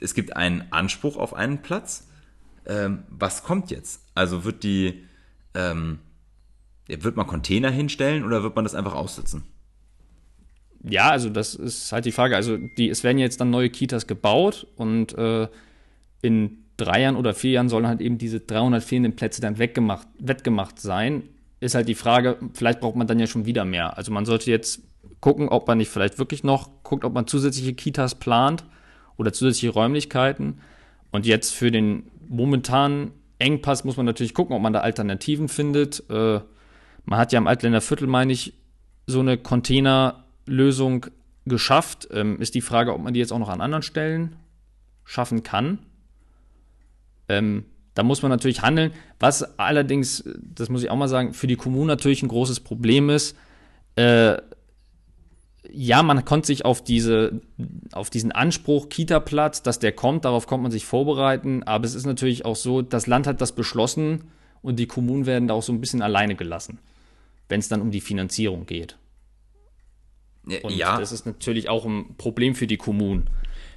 [0.00, 2.06] Es gibt einen Anspruch auf einen Platz.
[2.66, 4.02] Ähm, was kommt jetzt?
[4.14, 5.04] Also wird die,
[5.54, 5.98] ähm,
[6.86, 9.44] wird man Container hinstellen oder wird man das einfach aussitzen?
[10.82, 12.36] Ja, also das ist halt die Frage.
[12.36, 15.48] Also die, es werden jetzt dann neue Kitas gebaut und äh,
[16.22, 20.08] in drei Jahren oder vier Jahren sollen halt eben diese 300 fehlenden Plätze dann weggemacht,
[20.18, 21.24] wettgemacht sein.
[21.60, 23.98] Ist halt die Frage, vielleicht braucht man dann ja schon wieder mehr.
[23.98, 24.80] Also man sollte jetzt
[25.20, 28.64] gucken, ob man nicht vielleicht wirklich noch guckt, ob man zusätzliche Kitas plant
[29.18, 30.60] oder zusätzliche Räumlichkeiten.
[31.10, 36.04] Und jetzt für den momentanen Engpass muss man natürlich gucken, ob man da Alternativen findet.
[36.08, 36.40] Äh,
[37.04, 38.54] man hat ja im Altländer Viertel, meine ich,
[39.06, 41.06] so eine Containerlösung
[41.46, 42.08] geschafft.
[42.12, 44.36] Ähm, ist die Frage, ob man die jetzt auch noch an anderen Stellen
[45.04, 45.78] schaffen kann.
[47.28, 47.64] Ähm,
[47.94, 48.92] da muss man natürlich handeln.
[49.18, 53.10] Was allerdings, das muss ich auch mal sagen, für die Kommunen natürlich ein großes Problem
[53.10, 53.36] ist.
[53.96, 54.36] Äh,
[55.72, 57.40] ja, man konnte sich auf, diese,
[57.92, 61.62] auf diesen Anspruch Kita-Platz, dass der kommt, darauf kommt man sich vorbereiten.
[61.64, 64.30] Aber es ist natürlich auch so, das Land hat das beschlossen
[64.62, 66.78] und die Kommunen werden da auch so ein bisschen alleine gelassen,
[67.48, 68.96] wenn es dann um die Finanzierung geht.
[70.62, 70.98] Und ja.
[70.98, 73.28] das ist natürlich auch ein Problem für die Kommunen,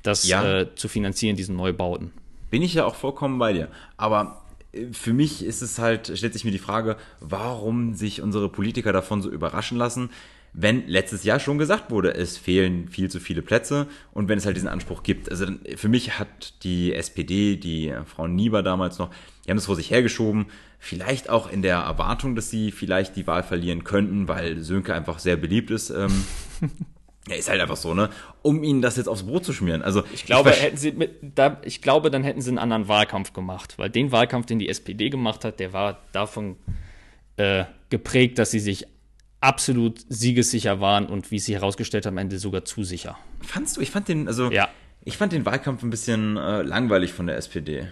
[0.02, 0.61] das ja.
[0.61, 2.11] äh, zu finanzieren, diesen Neubauten.
[2.49, 3.68] Bin ich ja auch vollkommen bei dir.
[3.98, 8.49] Aber äh, für mich ist es halt, stellt sich mir die Frage, warum sich unsere
[8.49, 10.10] Politiker davon so überraschen lassen,
[10.54, 14.46] wenn letztes Jahr schon gesagt wurde, es fehlen viel zu viele Plätze und wenn es
[14.46, 15.30] halt diesen Anspruch gibt.
[15.30, 19.10] Also für mich hat die SPD, die Frau Nieber damals noch,
[19.46, 20.46] die haben es vor sich hergeschoben,
[20.78, 25.18] vielleicht auch in der Erwartung, dass sie vielleicht die Wahl verlieren könnten, weil Sönke einfach
[25.18, 25.90] sehr beliebt ist.
[25.90, 26.24] Ähm,
[27.28, 28.10] ja, ist halt einfach so, ne?
[28.44, 29.82] Um ihnen das jetzt aufs Brot zu schmieren.
[29.82, 32.88] Also ich glaube, ich hätten sie mit, da, ich glaube, dann hätten sie einen anderen
[32.88, 36.58] Wahlkampf gemacht, weil den Wahlkampf, den die SPD gemacht hat, der war davon
[37.38, 38.86] äh, geprägt, dass sie sich
[39.44, 43.18] absolut siegessicher waren und wie sie herausgestellt haben, am Ende sogar zu sicher.
[43.41, 43.82] Fandst du?
[43.82, 44.70] Ich fand den, also ja.
[45.03, 47.88] ich fand den Wahlkampf ein bisschen äh, langweilig von der SPD.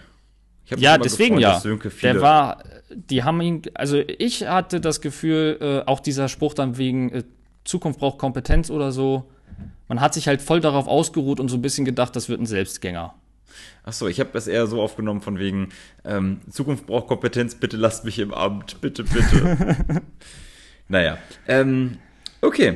[0.76, 2.12] ja, deswegen gefreut, ja.
[2.12, 6.78] Der war, die haben ihn, also ich hatte das Gefühl, äh, auch dieser Spruch dann
[6.78, 7.24] wegen äh,
[7.64, 9.30] Zukunft braucht Kompetenz oder so.
[9.88, 12.46] Man hat sich halt voll darauf ausgeruht und so ein bisschen gedacht, das wird ein
[12.46, 13.14] Selbstgänger.
[13.84, 15.68] Ach so, ich habe das eher so aufgenommen von wegen
[16.04, 20.02] ähm, Zukunft braucht Kompetenz, bitte lasst mich im Amt, bitte, bitte.
[20.92, 21.16] Naja.
[21.48, 21.96] Ähm,
[22.42, 22.74] okay.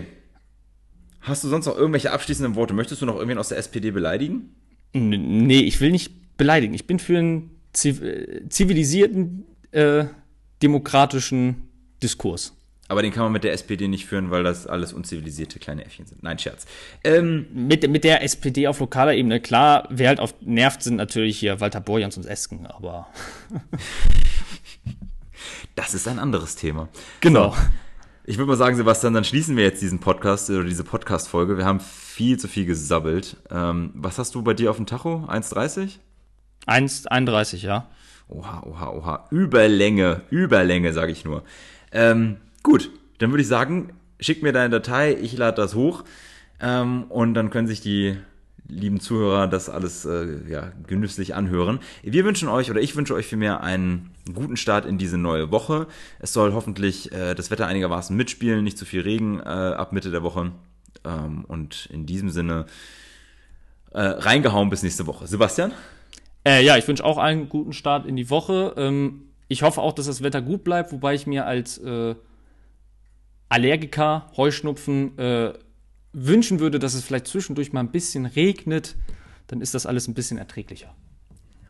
[1.21, 2.73] Hast du sonst noch irgendwelche abschließenden Worte?
[2.73, 4.57] Möchtest du noch irgendwen aus der SPD beleidigen?
[4.95, 6.73] Nee, ich will nicht beleidigen.
[6.73, 10.07] Ich bin für einen zivilisierten, äh,
[10.63, 11.69] demokratischen
[12.03, 12.55] Diskurs.
[12.89, 16.07] Aber den kann man mit der SPD nicht führen, weil das alles unzivilisierte kleine Äffchen
[16.07, 16.23] sind.
[16.23, 16.65] Nein, Scherz.
[17.05, 21.39] Ähm, mit, mit der SPD auf lokaler Ebene, klar, wer halt auf nervt, sind natürlich
[21.39, 23.09] hier Walter Borjans und Esken, aber.
[25.75, 26.89] das ist ein anderes Thema.
[27.21, 27.51] Genau.
[27.51, 27.57] So.
[28.29, 31.59] Ich würde mal sagen, Sebastian, dann schließen wir jetzt diesen Podcast oder diese Podcast-Folge.
[31.59, 33.37] Wir haben viel zu viel gesabbelt.
[33.53, 35.29] Ähm, was hast du bei dir auf dem Tacho?
[35.29, 35.99] 1,30?
[36.67, 37.89] 1,31, ja.
[38.27, 39.29] Oha, oha, oha.
[39.31, 41.45] Überlänge, Überlänge, sage ich nur.
[41.93, 46.03] Ähm, gut, dann würde ich sagen, schick mir deine Datei, ich lade das hoch
[46.59, 48.17] ähm, und dann können sich die
[48.69, 51.81] lieben Zuhörer das alles äh, ja, genüsslich anhören.
[52.03, 55.87] Wir wünschen euch oder ich wünsche euch vielmehr einen guten Start in diese neue Woche.
[56.19, 60.11] Es soll hoffentlich äh, das Wetter einigermaßen mitspielen, nicht zu viel Regen äh, ab Mitte
[60.11, 60.53] der Woche.
[61.05, 62.67] Ähm, und in diesem Sinne
[63.93, 65.27] äh, reingehauen bis nächste Woche.
[65.27, 65.73] Sebastian?
[66.45, 68.75] Äh, ja, ich wünsche auch einen guten Start in die Woche.
[68.77, 72.15] Ähm, ich hoffe auch, dass das Wetter gut bleibt, wobei ich mir als äh,
[73.49, 75.17] Allergiker Heuschnupfen
[76.17, 78.97] wünschen würde, dass es vielleicht zwischendurch mal ein bisschen regnet,
[79.47, 80.95] dann ist das alles ein bisschen erträglicher.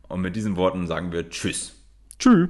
[0.09, 1.75] Und mit diesen Worten sagen wir Tschüss.
[2.19, 2.49] Tschüss.